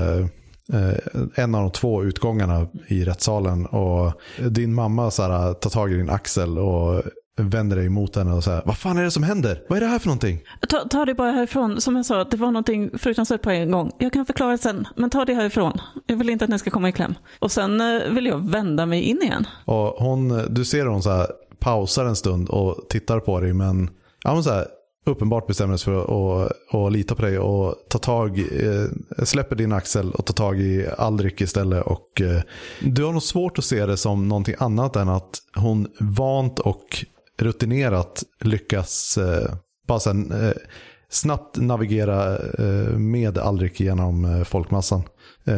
en 1.34 1.54
av 1.54 1.62
de 1.62 1.70
två 1.70 2.04
utgångarna 2.04 2.66
i 2.86 3.04
rättssalen. 3.04 3.66
Och 3.66 4.12
din 4.50 4.74
mamma 4.74 5.10
så 5.10 5.22
här, 5.22 5.52
tar 5.52 5.70
tag 5.70 5.92
i 5.92 5.96
din 5.96 6.10
axel 6.10 6.58
och 6.58 7.02
vänder 7.36 7.76
dig 7.76 7.88
mot 7.88 8.16
henne 8.16 8.32
och 8.32 8.44
säger 8.44 8.62
Vad 8.64 8.78
fan 8.78 8.98
är 8.98 9.02
det 9.02 9.10
som 9.10 9.22
händer? 9.22 9.62
Vad 9.68 9.76
är 9.76 9.80
det 9.80 9.86
här 9.86 9.98
för 9.98 10.06
någonting? 10.06 10.40
Ta, 10.68 10.78
ta 10.78 11.04
det 11.04 11.14
bara 11.14 11.32
härifrån. 11.32 11.80
Som 11.80 11.96
jag 11.96 12.06
sa, 12.06 12.24
det 12.24 12.36
var 12.36 12.46
någonting 12.46 12.98
fruktansvärt 12.98 13.42
på 13.42 13.50
en 13.50 13.70
gång. 13.70 13.90
Jag 13.98 14.12
kan 14.12 14.26
förklara 14.26 14.58
sen, 14.58 14.88
men 14.96 15.10
ta 15.10 15.24
det 15.24 15.34
härifrån. 15.34 15.80
Jag 16.06 16.16
vill 16.16 16.30
inte 16.30 16.44
att 16.44 16.50
ni 16.50 16.58
ska 16.58 16.70
komma 16.70 16.88
i 16.88 16.92
kläm. 16.92 17.14
Och 17.38 17.52
sen 17.52 17.80
eh, 17.80 18.10
vill 18.10 18.26
jag 18.26 18.50
vända 18.50 18.86
mig 18.86 19.02
in 19.02 19.22
igen. 19.22 19.46
Och 19.64 19.86
hon, 19.86 20.54
du 20.54 20.64
ser 20.64 20.86
hon 20.86 21.02
så 21.02 21.10
här, 21.10 21.26
pausar 21.58 22.04
en 22.04 22.16
stund 22.16 22.48
och 22.48 22.86
tittar 22.88 23.20
på 23.20 23.40
dig 23.40 23.52
men 23.52 23.90
ja, 24.24 24.34
men 24.34 24.44
så 24.44 24.50
här, 24.50 24.66
uppenbart 25.04 25.46
bestämmer 25.46 25.76
sig 25.76 25.84
för 25.84 26.00
att, 26.02 26.52
att 26.74 26.92
lita 26.92 27.14
på 27.14 27.22
dig 27.22 27.38
och 27.38 27.74
ta 27.88 27.98
tag, 27.98 28.38
eh, 28.38 29.24
släpper 29.24 29.56
din 29.56 29.72
axel 29.72 30.12
och 30.12 30.26
tar 30.26 30.34
tag 30.34 30.60
i 30.60 30.86
Aldrich 30.98 31.42
istället. 31.42 31.86
Och, 31.86 32.20
eh, 32.20 32.42
du 32.80 33.04
har 33.04 33.12
nog 33.12 33.22
svårt 33.22 33.58
att 33.58 33.64
se 33.64 33.86
det 33.86 33.96
som 33.96 34.28
någonting 34.28 34.54
annat 34.58 34.96
än 34.96 35.08
att 35.08 35.38
hon 35.54 35.88
vant 36.00 36.58
och 36.58 37.04
rutinerat 37.38 38.22
lyckas 38.40 39.18
eh, 39.18 39.54
bara 39.86 40.00
sen, 40.00 40.32
eh, 40.32 40.52
snabbt 41.08 41.56
navigera 41.56 42.38
eh, 42.38 42.98
med 42.98 43.38
Alrik 43.38 43.80
genom 43.80 44.24
eh, 44.24 44.44
folkmassan 44.44 45.02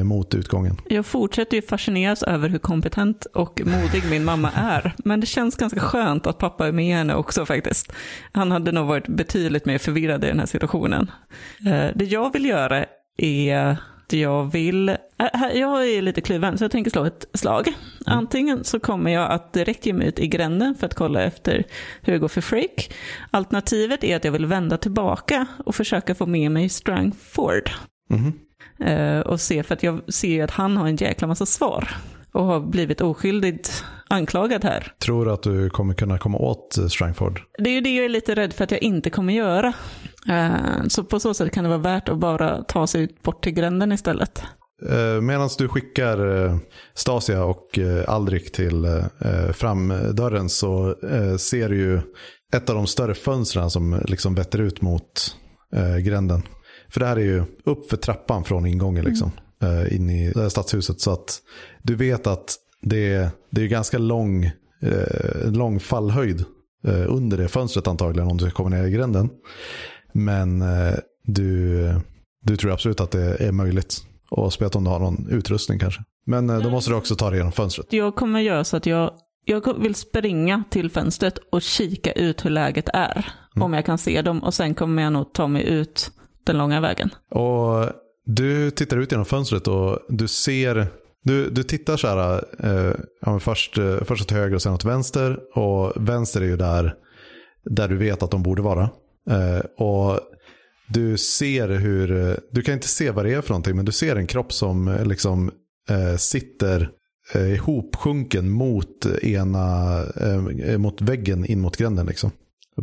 mot 0.04 0.34
utgången. 0.34 0.76
Jag 0.88 1.06
fortsätter 1.06 1.56
ju 1.56 1.62
fascineras 1.62 2.22
över 2.22 2.48
hur 2.48 2.58
kompetent 2.58 3.24
och 3.24 3.60
modig 3.64 4.02
min 4.10 4.24
mamma 4.24 4.50
är. 4.54 4.94
Men 5.04 5.20
det 5.20 5.26
känns 5.26 5.56
ganska 5.56 5.80
skönt 5.80 6.26
att 6.26 6.38
pappa 6.38 6.66
är 6.68 6.72
med 6.72 6.96
henne 6.96 7.14
också 7.14 7.46
faktiskt. 7.46 7.92
Han 8.32 8.50
hade 8.50 8.72
nog 8.72 8.86
varit 8.86 9.08
betydligt 9.08 9.66
mer 9.66 9.78
förvirrad 9.78 10.24
i 10.24 10.26
den 10.26 10.38
här 10.38 10.46
situationen. 10.46 11.10
Eh, 11.66 11.86
Det 11.94 12.04
jag 12.04 12.32
vill 12.32 12.44
göra 12.44 12.84
är 13.16 13.76
det 14.08 14.18
jag 14.18 14.52
vill... 14.52 14.96
Jag 15.54 15.88
är 15.88 16.02
lite 16.02 16.20
kluven, 16.20 16.58
så 16.58 16.64
jag 16.64 16.70
tänker 16.70 16.90
slå 16.90 17.04
ett 17.04 17.26
slag. 17.34 17.72
Antingen 18.06 18.64
så 18.64 18.80
kommer 18.80 19.10
jag 19.10 19.30
att 19.30 19.52
direkt 19.52 19.86
ge 19.86 19.92
mig 19.92 20.08
ut 20.08 20.18
i 20.18 20.26
gränden 20.26 20.74
för 20.74 20.86
att 20.86 20.94
kolla 20.94 21.22
efter 21.22 21.64
hur 22.02 22.12
det 22.12 22.18
går 22.18 22.28
för 22.28 22.40
Freak. 22.40 22.94
Alternativet 23.30 24.04
är 24.04 24.16
att 24.16 24.24
jag 24.24 24.32
vill 24.32 24.46
vända 24.46 24.76
tillbaka 24.76 25.46
och 25.64 25.74
försöka 25.74 26.14
få 26.14 26.26
med 26.26 26.50
mig 26.50 26.68
Strangford. 26.68 27.70
Mhm. 28.10 28.32
Eh, 28.80 29.20
och 29.20 29.40
se, 29.40 29.62
för 29.62 29.74
att 29.74 29.82
jag 29.82 30.14
ser 30.14 30.28
ju 30.28 30.40
att 30.40 30.50
han 30.50 30.76
har 30.76 30.88
en 30.88 30.96
jäkla 30.96 31.28
massa 31.28 31.46
svar. 31.46 31.88
Och 32.32 32.44
har 32.44 32.60
blivit 32.60 33.00
oskyldigt 33.00 33.84
anklagad 34.08 34.64
här. 34.64 34.92
Tror 35.04 35.24
du 35.24 35.32
att 35.32 35.42
du 35.42 35.70
kommer 35.70 35.94
kunna 35.94 36.18
komma 36.18 36.38
åt 36.38 36.78
Strangford? 36.90 37.40
Det 37.58 37.70
är 37.70 37.74
ju 37.74 37.80
det 37.80 37.94
jag 37.94 38.04
är 38.04 38.08
lite 38.08 38.34
rädd 38.34 38.52
för 38.52 38.64
att 38.64 38.70
jag 38.70 38.82
inte 38.82 39.10
kommer 39.10 39.32
göra. 39.32 39.72
Eh, 40.28 40.86
så 40.88 41.04
på 41.04 41.20
så 41.20 41.34
sätt 41.34 41.52
kan 41.52 41.64
det 41.64 41.70
vara 41.70 41.78
värt 41.78 42.08
att 42.08 42.18
bara 42.18 42.62
ta 42.62 42.86
sig 42.86 43.08
bort 43.22 43.44
till 43.44 43.52
gränden 43.52 43.92
istället. 43.92 44.42
Eh, 44.90 45.20
Medan 45.20 45.48
du 45.58 45.68
skickar 45.68 46.18
Stasia 46.94 47.44
och 47.44 47.78
Aldrik 48.06 48.52
till 48.52 49.02
framdörren 49.52 50.48
så 50.48 50.94
ser 51.38 51.68
du 51.68 51.76
ju 51.76 52.00
ett 52.56 52.70
av 52.70 52.76
de 52.76 52.86
större 52.86 53.14
fönstren 53.14 53.70
som 53.70 54.00
liksom 54.04 54.34
vetter 54.34 54.60
ut 54.60 54.82
mot 54.82 55.36
gränden. 56.04 56.42
För 56.94 57.00
det 57.00 57.06
här 57.06 57.16
är 57.16 57.24
ju 57.24 57.44
upp 57.64 57.90
för 57.90 57.96
trappan 57.96 58.44
från 58.44 58.66
ingången 58.66 59.04
liksom, 59.04 59.30
eh, 59.62 59.96
in 59.96 60.10
i 60.10 60.32
stadshuset. 60.50 61.00
Så 61.00 61.10
att 61.10 61.38
du 61.82 61.94
vet 61.94 62.26
att 62.26 62.56
det 62.82 63.12
är, 63.12 63.30
det 63.50 63.62
är 63.62 63.66
ganska 63.66 63.98
lång, 63.98 64.44
eh, 64.82 65.52
lång 65.52 65.80
fallhöjd 65.80 66.44
eh, 66.86 67.04
under 67.14 67.36
det 67.36 67.48
fönstret 67.48 67.88
antagligen 67.88 68.30
om 68.30 68.36
du 68.36 68.50
komma 68.50 68.68
ner 68.68 68.84
i 68.84 68.90
gränden. 68.90 69.30
Men 70.12 70.62
eh, 70.62 70.94
du, 71.24 71.94
du 72.42 72.56
tror 72.56 72.72
absolut 72.72 73.00
att 73.00 73.10
det 73.10 73.36
är 73.36 73.52
möjligt. 73.52 74.04
Och 74.30 74.52
spelat 74.52 74.76
om 74.76 74.84
du 74.84 74.90
har 74.90 75.00
någon 75.00 75.28
utrustning 75.30 75.78
kanske. 75.78 76.02
Men 76.26 76.50
eh, 76.50 76.58
då 76.58 76.70
måste 76.70 76.90
du 76.90 76.94
också 76.94 77.16
ta 77.16 77.30
dig 77.30 77.38
genom 77.38 77.52
fönstret. 77.52 77.86
Jag 77.92 78.14
kommer 78.14 78.40
göra 78.40 78.64
så 78.64 78.76
att 78.76 78.86
jag, 78.86 79.10
jag 79.44 79.78
vill 79.78 79.94
springa 79.94 80.64
till 80.70 80.90
fönstret 80.90 81.38
och 81.52 81.62
kika 81.62 82.12
ut 82.12 82.44
hur 82.44 82.50
läget 82.50 82.88
är. 82.92 83.26
Om 83.60 83.72
jag 83.72 83.86
kan 83.86 83.98
se 83.98 84.22
dem 84.22 84.42
och 84.42 84.54
sen 84.54 84.74
kommer 84.74 85.02
jag 85.02 85.12
nog 85.12 85.32
ta 85.32 85.48
mig 85.48 85.68
ut 85.68 86.10
den 86.44 86.58
långa 86.58 86.80
vägen. 86.80 87.10
Och 87.30 87.90
du 88.26 88.70
tittar 88.70 88.96
ut 88.96 89.12
genom 89.12 89.26
fönstret 89.26 89.68
och 89.68 89.98
du 90.08 90.28
ser, 90.28 90.86
du, 91.22 91.50
du 91.50 91.62
tittar 91.62 91.96
så 91.96 92.06
här, 92.08 92.44
eh, 92.58 92.94
ja, 93.20 93.30
men 93.30 93.40
först, 93.40 93.78
eh, 93.78 93.96
först 94.04 94.22
åt 94.22 94.30
höger 94.30 94.54
och 94.54 94.62
sen 94.62 94.72
åt 94.72 94.84
vänster. 94.84 95.38
Och 95.58 95.92
vänster 95.96 96.40
är 96.40 96.46
ju 96.46 96.56
där, 96.56 96.94
där 97.64 97.88
du 97.88 97.96
vet 97.96 98.22
att 98.22 98.30
de 98.30 98.42
borde 98.42 98.62
vara. 98.62 98.90
Eh, 99.30 99.64
och 99.78 100.20
du 100.88 101.18
ser 101.18 101.68
hur, 101.68 102.36
du 102.50 102.62
kan 102.62 102.74
inte 102.74 102.88
se 102.88 103.10
vad 103.10 103.24
det 103.24 103.34
är 103.34 103.40
för 103.40 103.50
någonting, 103.50 103.76
men 103.76 103.84
du 103.84 103.92
ser 103.92 104.16
en 104.16 104.26
kropp 104.26 104.52
som 104.52 104.88
eh, 104.88 105.06
liksom 105.06 105.50
eh, 105.88 106.16
sitter 106.16 106.90
eh, 107.34 107.54
ihopsjunken 107.54 108.50
mot 108.50 109.06
ena, 109.22 109.98
eh, 110.66 110.78
mot 110.78 111.02
väggen 111.02 111.44
in 111.46 111.60
mot 111.60 111.76
gränden 111.76 112.06
liksom. 112.06 112.30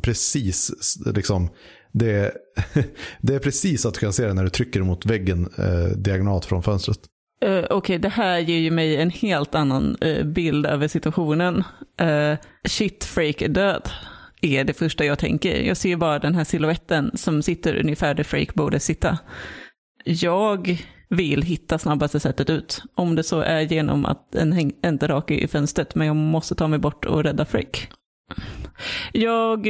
Precis, 0.02 0.71
liksom, 1.06 1.50
det, 1.91 2.32
det 3.21 3.36
är 3.36 3.39
precis 3.39 3.86
att 3.86 3.93
du 3.93 3.99
kan 3.99 4.13
se 4.13 4.27
det 4.27 4.34
när 4.34 4.43
du 4.43 4.49
trycker 4.49 4.82
mot 4.82 5.06
väggen 5.06 5.49
eh, 5.58 5.97
diagonalt 5.97 6.45
från 6.45 6.63
fönstret. 6.63 6.99
Uh, 7.45 7.63
Okej, 7.69 7.97
det 7.97 8.10
här 8.10 8.39
ger 8.39 8.58
ju 8.58 8.71
mig 8.71 8.97
en 8.97 9.10
helt 9.10 9.56
annan 9.56 9.97
uh, 10.06 10.23
bild 10.23 10.65
över 10.65 10.88
situationen. 10.88 11.63
Uh, 12.01 12.38
shit, 12.67 13.04
Frake 13.04 13.45
är 13.45 13.49
död. 13.49 13.89
Är 14.41 14.63
det 14.63 14.73
första 14.73 15.06
jag 15.06 15.19
tänker. 15.19 15.62
Jag 15.62 15.77
ser 15.77 15.89
ju 15.89 15.95
bara 15.95 16.19
den 16.19 16.36
här 16.36 16.43
siluetten 16.43 17.12
som 17.13 17.41
sitter 17.41 17.80
ungefär 17.80 18.13
där 18.13 18.23
Frake 18.23 18.51
borde 18.56 18.80
sitta. 18.80 19.17
Jag 20.06 20.77
vill 21.10 21.41
hitta 21.41 21.77
snabbaste 21.77 22.19
sättet 22.19 22.49
ut. 22.49 22.84
Om 22.95 23.15
det 23.15 23.23
så 23.23 23.39
är 23.39 23.62
genom 23.62 24.06
att 24.06 24.36
en 24.36 24.51
häng, 24.51 24.73
en 24.82 24.99
i 25.27 25.47
fönstret, 25.47 25.95
men 25.95 26.08
jag 26.08 26.15
måste 26.15 26.56
ta 26.56 26.67
mig 26.67 26.80
bort 26.80 27.06
och 27.06 27.23
rädda 27.23 27.45
Frake. 27.45 27.80
Jag 29.12 29.67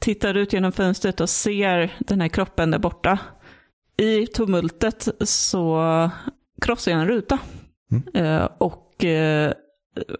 tittar 0.00 0.36
ut 0.36 0.52
genom 0.52 0.72
fönstret 0.72 1.20
och 1.20 1.30
ser 1.30 1.96
den 1.98 2.20
här 2.20 2.28
kroppen 2.28 2.70
där 2.70 2.78
borta. 2.78 3.18
I 3.96 4.26
tumultet 4.26 5.08
så 5.20 6.10
krossar 6.60 6.92
jag 6.92 7.00
en 7.00 7.08
ruta. 7.08 7.38
Eh, 8.14 8.48
och 8.58 9.04
eh, 9.04 9.52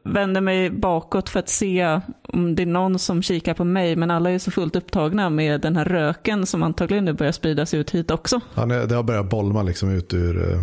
vänder 0.04 0.40
mig 0.40 0.70
bakåt 0.70 1.28
för 1.28 1.40
att 1.40 1.48
se 1.48 2.00
om 2.28 2.54
det 2.54 2.62
är 2.62 2.66
någon 2.66 2.98
som 2.98 3.22
kikar 3.22 3.54
på 3.54 3.64
mig. 3.64 3.96
Men 3.96 4.10
alla 4.10 4.30
är 4.30 4.38
så 4.38 4.50
fullt 4.50 4.76
upptagna 4.76 5.30
med 5.30 5.60
den 5.60 5.76
här 5.76 5.84
röken 5.84 6.46
som 6.46 6.62
antagligen 6.62 7.04
nu 7.04 7.12
börjar 7.12 7.32
spridas 7.32 7.74
ut 7.74 7.90
hit 7.90 8.10
också. 8.10 8.40
Ja, 8.54 8.66
det 8.66 8.94
har 8.94 9.02
börjat 9.02 9.30
bolma 9.30 9.62
liksom 9.62 9.90
ut 9.90 10.14
ur 10.14 10.50
eh, 10.50 10.60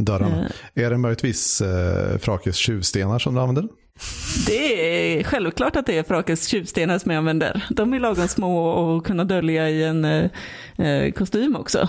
dörrarna. 0.00 0.48
Är 0.74 0.90
det 0.90 0.98
möjligtvis 0.98 1.60
eh, 1.60 2.18
Frakes 2.18 2.56
tjuvstenar 2.56 3.18
som 3.18 3.34
du 3.34 3.40
använder? 3.40 3.68
Det 4.46 5.18
är 5.18 5.24
självklart 5.24 5.76
att 5.76 5.86
det 5.86 5.98
är 5.98 6.02
Frakes 6.02 6.46
tjuvstenar 6.46 6.98
som 6.98 7.10
jag 7.10 7.18
använder. 7.18 7.64
De 7.70 7.94
är 7.94 8.00
lagom 8.00 8.28
små 8.28 8.68
och 8.68 9.06
kunna 9.06 9.24
dölja 9.24 9.70
i 9.70 9.84
en 9.84 10.04
eh, 10.04 10.30
eh, 10.78 11.12
kostym 11.12 11.56
också. 11.56 11.88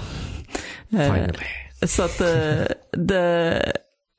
Eh, 0.92 1.14
Finally. 1.14 1.46
Så 1.88 2.04
att 2.04 2.22
eh, 2.22 2.66
det 2.92 3.72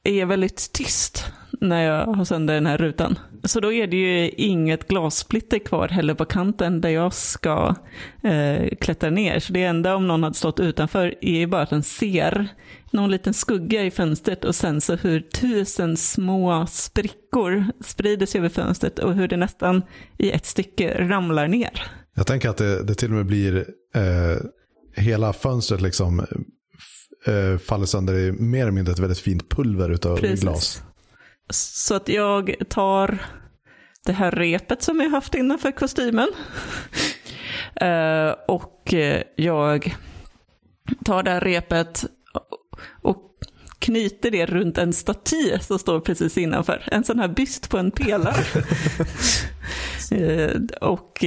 är 0.05 0.25
väldigt 0.25 0.73
tyst 0.73 1.27
när 1.69 1.83
jag 1.83 2.07
har 2.07 2.25
sönder 2.25 2.55
den 2.55 2.67
här 2.67 2.79
rutan. 2.79 3.19
Så 3.45 3.61
då 3.61 3.73
är 3.73 3.87
det 3.87 3.97
ju 3.97 4.31
inget 4.31 4.89
glassplitter 4.89 5.59
kvar 5.59 5.89
heller 5.89 6.15
på 6.15 6.25
kanten 6.25 6.81
där 6.81 6.89
jag 6.89 7.15
ska 7.15 7.75
eh, 8.23 8.77
klättra 8.81 9.11
ner. 9.11 9.39
Så 9.41 9.53
det 9.53 9.65
enda 9.65 9.97
om 9.97 10.09
någon 10.09 10.23
hade 10.23 10.35
stått 10.35 10.61
utanför 10.61 11.15
är 11.21 11.39
ju 11.39 11.47
bara 11.47 11.63
att 11.63 11.71
den 11.71 11.83
ser 11.83 12.49
någon 12.91 13.11
liten 13.11 13.35
skugga 13.35 13.85
i 13.85 13.91
fönstret 13.91 14.45
och 14.45 14.55
sen 14.55 14.81
så 14.81 14.97
hur 14.97 15.21
tusen 15.21 15.97
små 15.97 16.67
sprickor 16.67 17.65
sprider 17.85 18.27
sig 18.27 18.39
över 18.39 18.49
fönstret 18.49 18.99
och 18.99 19.15
hur 19.15 19.29
det 19.29 19.37
nästan 19.37 19.83
i 20.19 20.31
ett 20.31 20.47
stycke 20.47 21.09
ramlar 21.09 21.49
ner. 21.49 21.83
Jag 22.15 22.27
tänker 22.27 22.49
att 22.49 22.57
det, 22.57 22.83
det 22.83 22.95
till 22.95 23.11
och 23.11 23.17
med 23.17 23.27
blir 23.27 23.57
eh, 23.95 24.37
hela 24.97 25.33
fönstret 25.33 25.81
liksom 25.81 26.27
eh, 27.27 27.59
faller 27.59 27.87
sönder 27.87 28.15
i 28.15 28.33
mer 28.33 28.63
eller 28.63 28.73
mindre 28.73 28.93
ett 28.93 28.99
väldigt 28.99 29.19
fint 29.19 29.49
pulver 29.49 29.91
utav 29.91 30.17
Precis. 30.17 30.41
glas. 30.41 30.83
Så 31.51 31.95
att 31.95 32.09
jag 32.09 32.55
tar 32.69 33.19
det 34.05 34.13
här 34.13 34.31
repet 34.31 34.83
som 34.83 35.01
jag 35.01 35.11
haft 35.11 35.35
innanför 35.35 35.71
kostymen. 35.71 36.29
Eh, 37.77 38.35
och 38.49 38.95
eh, 38.95 39.23
jag 39.37 39.97
tar 41.05 41.23
det 41.23 41.31
här 41.31 41.41
repet 41.41 42.05
och 43.03 43.39
knyter 43.79 44.31
det 44.31 44.47
runt 44.47 44.79
en 44.79 44.93
staty 44.93 45.59
som 45.61 45.79
står 45.79 46.01
precis 46.01 46.39
innanför. 46.39 46.89
En 46.93 47.05
sån 47.05 47.19
här 47.19 47.29
byst 47.29 47.71
på 47.71 47.79
en 47.79 47.91
pelare. 47.91 48.45
Eh, 50.11 50.61
och 50.81 51.25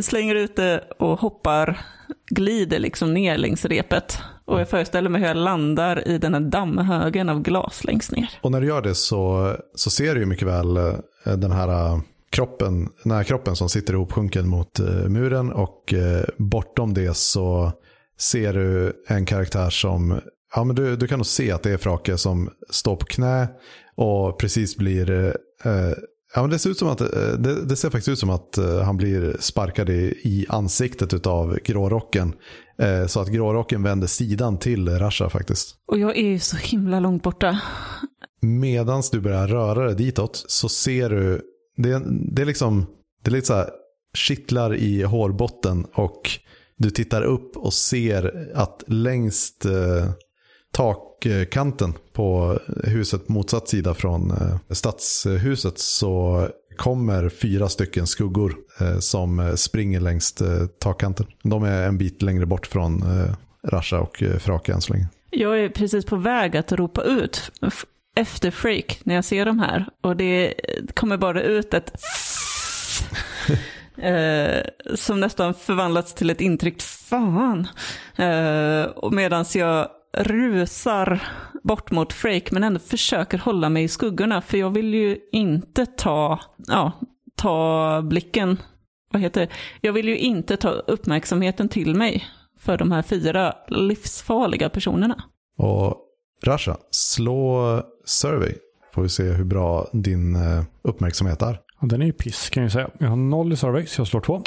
slänger 0.00 0.34
ut 0.34 0.56
det 0.56 0.84
och 0.98 1.20
hoppar, 1.20 1.80
glider 2.30 2.78
liksom 2.78 3.14
ner 3.14 3.38
längs 3.38 3.64
repet. 3.64 4.18
Och 4.44 4.60
jag 4.60 4.68
föreställer 4.68 5.10
mig 5.10 5.20
hur 5.20 5.28
jag 5.28 5.36
landar 5.36 6.08
i 6.08 6.18
den 6.18 6.34
här 6.34 6.40
dammhögen 6.40 7.28
av 7.28 7.42
glas 7.42 7.84
längst 7.84 8.12
ner. 8.12 8.30
Och 8.40 8.52
när 8.52 8.60
du 8.60 8.66
gör 8.66 8.82
det 8.82 8.94
så, 8.94 9.54
så 9.74 9.90
ser 9.90 10.14
du 10.14 10.20
ju 10.20 10.26
mycket 10.26 10.48
väl 10.48 10.76
eh, 10.76 10.92
den 11.36 11.52
här 11.52 11.68
eh, 11.68 12.00
kroppen, 12.30 12.88
den 13.04 13.24
kroppen 13.24 13.56
som 13.56 13.68
sitter 13.68 13.94
ihopsjunken 13.94 14.48
mot 14.48 14.78
eh, 14.78 15.08
muren 15.08 15.52
och 15.52 15.94
bortom 16.36 16.94
det 16.94 17.16
så 17.16 17.72
ser 18.18 18.52
du 18.52 19.02
en 19.08 19.26
karaktär 19.26 19.70
som, 19.70 20.20
ja 20.54 20.64
men 20.64 20.76
du, 20.76 20.96
du 20.96 21.06
kan 21.06 21.18
nog 21.18 21.26
se 21.26 21.52
att 21.52 21.62
det 21.62 21.70
är 21.70 21.76
Frake 21.76 22.18
som 22.18 22.50
står 22.70 22.96
på 22.96 23.06
knä 23.06 23.48
och 23.96 24.38
precis 24.38 24.76
blir, 24.76 25.10
eh, 25.64 25.92
ja 26.34 26.40
men 26.40 26.50
det 26.50 26.58
ser 26.58 26.70
ut 26.70 26.78
som 26.78 26.88
att, 26.88 27.00
eh, 27.00 27.32
det, 27.38 27.64
det 27.64 27.76
ser 27.76 27.90
faktiskt 27.90 28.08
ut 28.08 28.18
som 28.18 28.30
att 28.30 28.58
eh, 28.58 28.80
han 28.80 28.96
blir 28.96 29.36
sparkad 29.40 29.90
i, 29.90 30.20
i 30.22 30.46
ansiktet 30.48 31.26
av 31.26 31.58
grårocken. 31.64 32.34
Eh, 32.78 33.06
så 33.06 33.20
att 33.20 33.28
grårocken 33.28 33.82
vänder 33.82 34.06
sidan 34.06 34.58
till 34.58 34.88
Rasha 34.88 35.30
faktiskt. 35.30 35.74
Och 35.86 35.98
jag 35.98 36.16
är 36.16 36.28
ju 36.28 36.38
så 36.38 36.56
himla 36.56 37.00
långt 37.00 37.22
borta. 37.22 37.60
Medan 38.40 39.02
du 39.12 39.20
börjar 39.20 39.48
röra 39.48 39.84
dig 39.84 39.94
ditåt 39.94 40.44
så 40.48 40.68
ser 40.68 41.10
du, 41.10 41.42
det, 41.76 42.02
det 42.06 42.42
är 42.42 42.46
liksom, 42.46 42.86
det 43.24 43.30
är 43.30 43.32
lite 43.32 43.46
så 43.46 43.54
här 43.54 43.70
kittlar 44.14 44.74
i 44.74 45.02
hårbotten 45.02 45.86
och 45.94 46.30
du 46.76 46.90
tittar 46.90 47.22
upp 47.22 47.56
och 47.56 47.74
ser 47.74 48.52
att 48.54 48.84
längst 48.86 49.64
eh, 49.64 50.10
takkanten 50.72 51.94
på 52.12 52.58
huset 52.84 53.28
motsatt 53.28 53.68
sida 53.68 53.94
från 53.94 54.30
eh, 54.30 54.56
stadshuset 54.70 55.78
så 55.78 56.48
kommer 56.76 57.28
fyra 57.28 57.68
stycken 57.68 58.06
skuggor 58.06 58.56
eh, 58.80 58.98
som 58.98 59.52
springer 59.56 60.00
längs 60.00 60.40
eh, 60.40 60.66
takkanten. 60.66 61.26
De 61.42 61.62
är 61.62 61.82
en 61.82 61.98
bit 61.98 62.22
längre 62.22 62.46
bort 62.46 62.66
från 62.66 63.04
Rasha 63.62 64.00
och 64.00 64.22
Frake 64.38 64.72
än 64.72 64.80
så 64.80 64.92
länge. 64.92 65.08
Jag 65.30 65.60
är 65.60 65.68
precis 65.68 66.04
på 66.04 66.16
väg 66.16 66.56
att 66.56 66.72
ropa 66.72 67.02
ut 67.02 67.50
efter 68.16 68.50
Freak 68.50 69.00
när 69.04 69.14
jag 69.14 69.24
ser 69.24 69.46
de 69.46 69.58
här. 69.58 69.86
Och 70.02 70.16
det 70.16 70.54
kommer 70.94 71.16
bara 71.16 71.42
ut 71.42 71.74
ett 71.74 71.92
eh, 73.96 74.60
som 74.94 75.20
nästan 75.20 75.54
förvandlats 75.54 76.14
till 76.14 76.30
ett 76.30 76.40
intryckt 76.40 76.82
fan. 76.82 77.68
Eh, 78.16 78.82
och 78.82 79.12
medan 79.12 79.44
jag 79.54 79.88
rusar 80.16 81.22
bort 81.62 81.90
mot 81.90 82.12
Freak 82.12 82.50
men 82.50 82.64
ändå 82.64 82.80
försöker 82.80 83.38
hålla 83.38 83.68
mig 83.68 83.84
i 83.84 83.88
skuggorna. 83.88 84.40
För 84.40 84.58
jag 84.58 84.70
vill 84.70 84.94
ju 84.94 85.18
inte 85.32 85.86
ta, 85.86 86.40
ja, 86.66 86.92
ta 87.36 88.02
blicken, 88.02 88.58
vad 89.12 89.22
heter 89.22 89.40
det? 89.40 89.48
Jag 89.80 89.92
vill 89.92 90.08
ju 90.08 90.18
inte 90.18 90.56
ta 90.56 90.70
uppmärksamheten 90.70 91.68
till 91.68 91.94
mig 91.94 92.24
för 92.60 92.78
de 92.78 92.92
här 92.92 93.02
fyra 93.02 93.54
livsfarliga 93.68 94.68
personerna. 94.68 95.24
Och 95.58 95.96
Rasha, 96.44 96.76
slå 96.90 97.82
survey. 98.04 98.54
Får 98.94 99.02
vi 99.02 99.08
se 99.08 99.22
hur 99.22 99.44
bra 99.44 99.88
din 99.92 100.36
eh, 100.36 100.64
uppmärksamhet 100.82 101.42
är. 101.42 101.60
Och 101.80 101.88
den 101.88 102.02
är 102.02 102.06
ju 102.06 102.12
piss 102.12 102.50
kan 102.50 102.62
jag 102.62 102.72
säga. 102.72 102.90
Jag 102.98 103.08
har 103.08 103.16
noll 103.16 103.52
i 103.52 103.56
survey 103.56 103.86
så 103.86 104.00
jag 104.00 104.08
slår 104.08 104.20
två. 104.20 104.42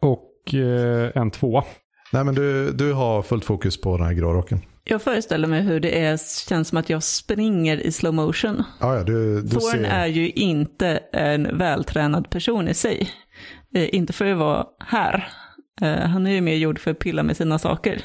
Och 0.00 0.54
eh, 0.54 1.10
en 1.14 1.30
tvåa. 1.30 1.64
Nej 2.12 2.24
men 2.24 2.34
du, 2.34 2.72
du 2.72 2.92
har 2.92 3.22
fullt 3.22 3.44
fokus 3.44 3.80
på 3.80 3.96
den 3.96 4.06
här 4.06 4.12
grå 4.12 4.32
rocken. 4.34 4.60
Jag 4.84 5.02
föreställer 5.02 5.48
mig 5.48 5.62
hur 5.62 5.80
det 5.80 6.00
är, 6.00 6.46
känns 6.48 6.68
som 6.68 6.78
att 6.78 6.90
jag 6.90 7.02
springer 7.02 7.86
i 7.86 7.92
slow 7.92 8.14
motion. 8.14 8.64
Ja, 8.80 8.96
ja, 8.96 9.04
du, 9.04 9.42
du 9.42 9.48
Thorn 9.48 9.70
ser... 9.70 9.84
är 9.84 10.06
ju 10.06 10.30
inte 10.30 11.00
en 11.12 11.58
vältränad 11.58 12.30
person 12.30 12.68
i 12.68 12.74
sig. 12.74 13.10
Eh, 13.74 13.94
inte 13.94 14.12
för 14.12 14.26
att 14.26 14.38
vara 14.38 14.66
här. 14.78 15.28
Eh, 15.80 15.98
han 15.98 16.26
är 16.26 16.30
ju 16.30 16.40
mer 16.40 16.56
gjord 16.56 16.78
för 16.78 16.90
att 16.90 16.98
pilla 16.98 17.22
med 17.22 17.36
sina 17.36 17.58
saker. 17.58 18.02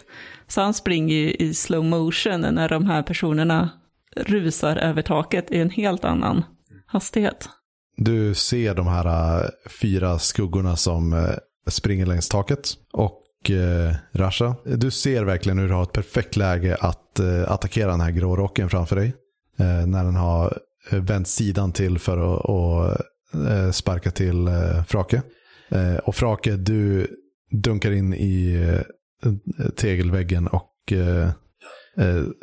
Så 0.47 0.61
han 0.61 0.73
springer 0.73 1.15
ju 1.15 1.33
i 1.33 1.53
slow 1.53 1.85
motion 1.85 2.41
när 2.41 2.69
de 2.69 2.85
här 2.85 3.03
personerna 3.03 3.69
rusar 4.15 4.75
över 4.75 5.01
taket 5.01 5.51
i 5.51 5.59
en 5.59 5.69
helt 5.69 6.05
annan 6.05 6.43
hastighet. 6.85 7.49
Du 7.97 8.33
ser 8.33 8.75
de 8.75 8.87
här 8.87 9.05
äh, 9.05 9.49
fyra 9.81 10.19
skuggorna 10.19 10.75
som 10.75 11.13
äh, 11.13 11.29
springer 11.67 12.05
längs 12.05 12.29
taket. 12.29 12.73
Och 12.93 13.21
eh, 13.49 13.95
Rasha, 14.11 14.55
du 14.65 14.91
ser 14.91 15.23
verkligen 15.23 15.59
hur 15.59 15.67
du 15.67 15.73
har 15.73 15.83
ett 15.83 15.91
perfekt 15.91 16.35
läge 16.35 16.77
att 16.79 17.19
eh, 17.19 17.51
attackera 17.51 17.91
den 17.91 18.01
här 18.01 18.11
grå 18.11 18.35
rocken 18.35 18.69
framför 18.69 18.95
dig. 18.95 19.13
Eh, 19.59 19.87
när 19.87 20.03
den 20.03 20.15
har 20.15 20.57
eh, 20.91 20.99
vänt 20.99 21.27
sidan 21.27 21.71
till 21.71 21.99
för 21.99 22.17
att 22.17 22.45
och, 22.45 22.89
eh, 23.47 23.71
sparka 23.71 24.11
till 24.11 24.47
eh, 24.47 24.83
Frake. 24.83 25.21
Och 26.03 26.15
Frake, 26.15 26.55
du 26.55 27.07
dunkar 27.51 27.91
in 27.91 28.13
i 28.13 28.67
tegelväggen 29.75 30.47
och 30.47 30.93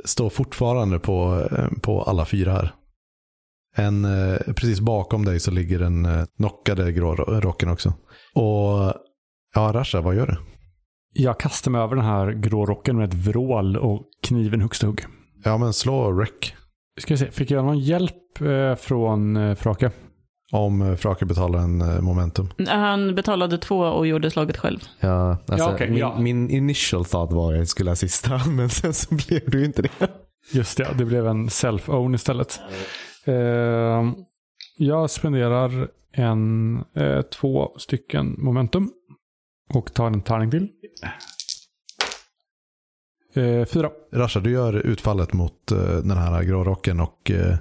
står 0.04 0.30
fortfarande 0.30 0.98
på, 0.98 1.48
på 1.82 2.02
alla 2.02 2.24
fyra 2.24 2.52
här. 2.52 2.74
En, 3.76 4.04
eh, 4.04 4.38
precis 4.38 4.80
bakom 4.80 5.24
dig 5.24 5.40
så 5.40 5.50
ligger 5.50 5.78
den 5.78 6.06
eh, 6.06 6.24
knockade 6.36 6.92
grå 6.92 7.14
rocken 7.14 7.68
också. 7.68 7.94
Och 8.34 8.94
ja, 9.54 9.72
Rasha, 9.72 10.00
vad 10.00 10.14
gör 10.14 10.26
du? 10.26 10.51
Jag 11.12 11.40
kastar 11.40 11.70
mig 11.70 11.80
över 11.80 11.96
den 11.96 12.04
här 12.04 12.30
grå 12.30 12.66
rocken 12.66 12.96
med 12.96 13.08
ett 13.08 13.14
vrål 13.14 13.76
och 13.76 14.02
kniven 14.22 14.60
högsta 14.60 14.86
hugg. 14.86 15.00
Ja, 15.44 15.58
men 15.58 15.72
slå 15.72 16.12
rec. 16.12 16.30
Ska 17.00 17.14
vi 17.14 17.18
se, 17.18 17.30
fick 17.30 17.50
jag 17.50 17.64
någon 17.64 17.78
hjälp 17.78 18.40
eh, 18.40 18.74
från 18.74 19.36
eh, 19.36 19.54
Frake? 19.54 19.90
Om 20.52 20.82
eh, 20.82 20.94
Frake 20.96 21.24
betalar 21.24 21.58
en 21.58 21.80
eh, 21.80 22.00
momentum. 22.00 22.48
Han 22.68 23.14
betalade 23.14 23.58
två 23.58 23.78
och 23.78 24.06
gjorde 24.06 24.30
slaget 24.30 24.56
själv. 24.56 24.78
Ja, 25.00 25.30
alltså, 25.30 25.54
Ja, 25.56 25.74
okej, 25.74 25.90
min, 25.90 25.98
ja. 25.98 26.18
min 26.18 26.50
initial 26.50 27.04
thought 27.04 27.32
var 27.32 27.52
att 27.52 27.58
jag 27.58 27.68
skulle 27.68 27.90
assista, 27.90 28.40
men 28.48 28.68
sen 28.68 28.94
så 28.94 29.14
blev 29.14 29.50
det 29.50 29.58
ju 29.58 29.64
inte 29.64 29.82
det. 29.82 30.08
Just 30.52 30.78
det, 30.78 30.88
det 30.98 31.04
blev 31.04 31.26
en 31.26 31.48
self-own 31.48 32.14
istället. 32.14 32.60
Eh, 33.24 34.12
jag 34.78 35.10
spenderar 35.10 35.88
en, 36.12 36.76
eh, 36.96 37.22
två 37.22 37.74
stycken 37.78 38.34
momentum. 38.38 38.90
Och 39.74 39.94
tar 39.94 40.06
en 40.06 40.22
tärning 40.22 40.50
till. 40.50 40.68
Eh, 43.34 43.64
fyra. 43.64 43.90
Rasha, 44.12 44.40
du 44.40 44.50
gör 44.50 44.72
utfallet 44.72 45.32
mot 45.32 45.72
eh, 45.72 45.96
den 45.96 46.16
här 46.16 46.42
grå 46.42 46.64
rocken 46.64 47.00
och 47.00 47.30
eh, 47.30 47.56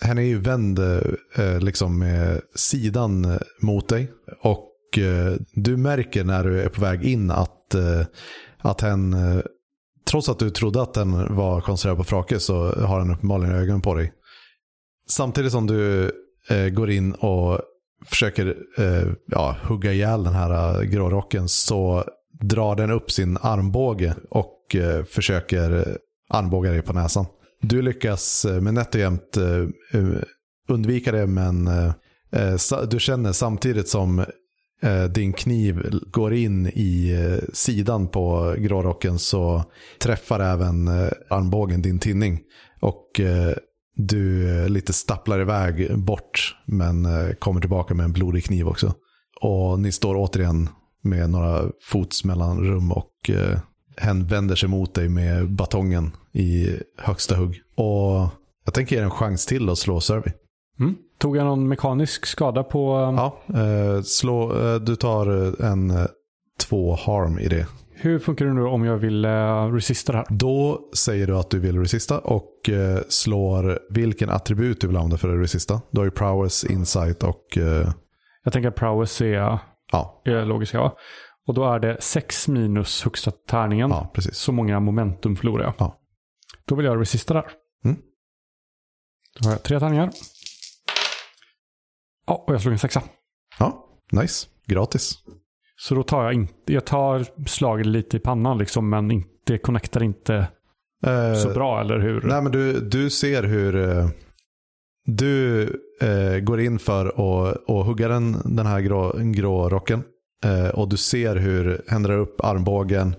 henne 0.00 0.22
är 0.22 0.26
ju 0.26 0.38
vänd 0.38 0.78
eh, 0.78 1.58
liksom 1.60 1.98
med 1.98 2.40
sidan 2.54 3.24
eh, 3.24 3.38
mot 3.60 3.88
dig. 3.88 4.12
Och 4.42 4.98
eh, 4.98 5.34
du 5.52 5.76
märker 5.76 6.24
när 6.24 6.44
du 6.44 6.60
är 6.60 6.68
på 6.68 6.80
väg 6.80 7.04
in 7.04 7.30
att, 7.30 7.74
eh, 7.74 8.06
att 8.58 8.80
hen, 8.80 9.12
eh, 9.12 9.42
trots 10.10 10.28
att 10.28 10.38
du 10.38 10.50
trodde 10.50 10.82
att 10.82 10.94
den 10.94 11.36
var 11.36 11.60
konstruerad 11.60 11.98
på 11.98 12.04
Frake 12.04 12.40
så 12.40 12.72
har 12.72 12.98
den 12.98 13.10
uppenbarligen 13.10 13.54
ögonen 13.54 13.80
på 13.80 13.94
dig. 13.94 14.12
Samtidigt 15.08 15.52
som 15.52 15.66
du 15.66 16.10
eh, 16.50 16.68
går 16.68 16.90
in 16.90 17.12
och 17.12 17.60
försöker 18.06 18.56
eh, 18.78 19.12
ja, 19.26 19.56
hugga 19.62 19.92
ihjäl 19.92 20.24
den 20.24 20.34
här 20.34 20.50
eh, 20.50 20.82
grårocken 20.82 20.90
grå 20.90 21.10
rocken 21.10 21.48
så 21.48 22.04
drar 22.40 22.76
den 22.76 22.90
upp 22.90 23.10
sin 23.10 23.38
armbåge 23.40 24.14
och 24.30 24.76
eh, 24.76 25.04
försöker 25.04 25.76
eh, 25.76 25.94
armbåga 26.28 26.70
dig 26.70 26.82
på 26.82 26.92
näsan. 26.92 27.26
Du 27.62 27.82
lyckas 27.82 28.44
eh, 28.44 28.60
med 28.60 28.74
nätt 28.74 28.94
och 28.94 29.00
jämnt 29.00 29.36
eh, 29.36 30.00
eh 30.00 30.22
undvika 30.68 31.12
det 31.12 31.26
men 31.26 31.66
eh, 31.66 31.92
du 32.90 33.00
känner 33.00 33.32
samtidigt 33.32 33.88
som 33.88 34.18
eh, 34.82 35.04
din 35.04 35.32
kniv 35.32 35.90
går 36.10 36.34
in 36.34 36.66
i 36.66 37.10
eh, 37.10 37.48
sidan 37.52 38.08
på 38.08 38.54
grårocken 38.58 39.18
så 39.18 39.64
träffar 39.98 40.40
även 40.40 40.88
eh, 40.88 41.10
armbågen 41.30 41.82
din 41.82 41.98
tinning. 41.98 42.40
Och 42.80 43.20
eh, 43.20 43.54
du 43.96 44.50
eh, 44.58 44.68
lite 44.68 44.92
stapplar 44.92 45.40
iväg 45.40 45.98
bort 45.98 46.56
men 46.66 47.04
eh, 47.04 47.34
kommer 47.34 47.60
tillbaka 47.60 47.94
med 47.94 48.04
en 48.04 48.12
blodig 48.12 48.44
kniv 48.44 48.68
också. 48.68 48.94
Och 49.40 49.80
ni 49.80 49.92
står 49.92 50.16
återigen 50.16 50.68
med 51.02 51.30
några 51.30 51.62
fots 51.82 52.24
mellanrum 52.24 52.92
och 52.92 53.30
eh, 53.30 53.58
hen 53.96 54.26
vänder 54.26 54.54
sig 54.54 54.68
mot 54.68 54.94
dig 54.94 55.08
med 55.08 55.50
batongen 55.50 56.12
i 56.32 56.68
högsta 56.98 57.36
hugg. 57.36 57.60
Och 57.76 58.28
jag 58.64 58.74
tänker 58.74 58.96
ge 58.96 59.02
en 59.02 59.10
chans 59.10 59.46
till 59.46 59.68
att 59.68 59.78
slå 59.78 60.00
survey. 60.00 60.32
Mm. 60.80 60.96
Tog 61.18 61.36
jag 61.36 61.44
någon 61.44 61.68
mekanisk 61.68 62.26
skada 62.26 62.62
på... 62.62 62.94
eh, 62.94 63.14
Ja, 63.14 63.60
eh, 63.60 64.02
slå, 64.02 64.58
eh, 64.66 64.80
du 64.80 64.96
tar 64.96 65.46
eh, 65.46 65.70
en 65.70 65.90
eh, 65.90 66.06
två 66.60 66.94
harm 66.94 67.38
i 67.38 67.48
det. 67.48 67.66
Hur 67.94 68.18
funkar 68.18 68.44
det 68.46 68.52
nu 68.52 68.62
om 68.62 68.84
jag 68.84 68.96
vill 68.96 69.24
uh, 69.24 69.72
resista 69.72 70.12
det 70.12 70.18
här? 70.18 70.26
Då 70.30 70.80
säger 70.96 71.26
du 71.26 71.36
att 71.36 71.50
du 71.50 71.58
vill 71.58 71.78
resista 71.78 72.18
och 72.18 72.70
eh, 72.70 72.98
slår 73.08 73.78
vilken 73.90 74.30
attribut 74.30 74.80
du 74.80 74.86
vill 74.86 74.96
använda 74.96 75.16
för 75.16 75.34
att 75.34 75.42
resista. 75.42 75.80
Du 75.90 76.00
har 76.00 76.04
ju 76.04 76.10
prowess, 76.10 76.64
insight 76.64 77.22
och 77.22 77.58
eh, 77.58 77.92
Jag 78.44 78.52
tänker 78.52 78.68
att 78.68 78.74
prowess 78.74 79.20
är, 79.20 79.58
ja, 79.92 80.22
är 80.24 80.44
logiska 80.44 80.80
va? 80.80 80.96
Och 81.46 81.54
då 81.54 81.72
är 81.72 81.78
det 81.78 81.96
6 82.00 82.48
minus 82.48 83.02
högsta 83.02 83.30
tärningen. 83.30 83.90
ja, 83.90 84.10
precis. 84.14 84.36
Så 84.36 84.52
många 84.52 84.80
momentum 84.80 85.36
förlorar 85.36 85.64
jag. 85.64 85.74
Ja. 85.78 86.00
Då 86.64 86.74
vill 86.74 86.86
jag 86.86 87.00
resista 87.00 87.34
där. 87.34 87.46
Mm. 87.84 87.96
Då 89.40 89.48
har 89.48 89.52
jag 89.52 89.62
tre 89.62 89.80
tärningar. 89.80 90.10
Ja, 92.26 92.44
och 92.46 92.54
jag 92.54 92.60
slog 92.60 92.72
en 92.72 92.78
sexa. 92.78 93.02
Ja, 93.58 93.86
nice. 94.12 94.48
Gratis. 94.66 95.18
Så 95.76 95.94
då 95.94 96.02
tar 96.02 96.24
jag 96.24 96.32
inte, 96.32 96.72
jag 96.72 96.84
tar 96.84 97.46
slaget 97.46 97.86
lite 97.86 98.16
i 98.16 98.20
pannan 98.20 98.58
liksom, 98.58 98.90
men 98.90 99.10
inte, 99.10 99.58
connectar 99.58 100.02
inte 100.02 100.48
Eh, 101.06 101.34
så 101.34 101.48
bra, 101.48 101.80
eller 101.80 101.98
hur? 101.98 102.22
Nej, 102.22 102.42
men 102.42 102.52
du, 102.52 102.80
du 102.80 103.10
ser 103.10 103.42
hur 103.42 103.76
eh, 103.76 104.08
du 105.16 105.62
eh, 106.00 106.38
går 106.40 106.60
in 106.60 106.78
för 106.78 107.06
att 107.06 107.70
att 107.70 107.86
hugga 107.86 108.08
den, 108.08 108.36
den 108.44 108.66
här 108.66 108.80
grå, 108.80 109.12
grå 109.18 109.68
rocken. 109.68 110.02
Eh, 110.44 110.68
och 110.68 110.88
du 110.88 110.96
ser 110.96 111.36
hur 111.36 111.82
hen 111.88 112.02
drar 112.02 112.18
upp 112.18 112.44
armbågen 112.44 113.14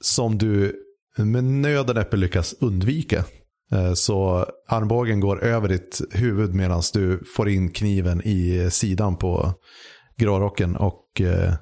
som 0.00 0.38
du 0.38 0.74
med 1.16 1.44
nöd 1.44 1.90
och 1.90 1.96
näppe 1.96 2.16
lyckas 2.16 2.54
undvika. 2.60 3.24
Eh, 3.72 3.92
så 3.92 4.46
armbågen 4.68 5.20
går 5.20 5.44
över 5.44 5.68
ditt 5.68 6.00
huvud 6.10 6.54
medan 6.54 6.82
du 6.92 7.24
får 7.36 7.48
in 7.48 7.70
kniven 7.70 8.22
i 8.24 8.68
sidan 8.70 9.16
på 9.16 9.54
grårocken 10.16 10.76
och 10.76 11.20
eh, 11.20 11.54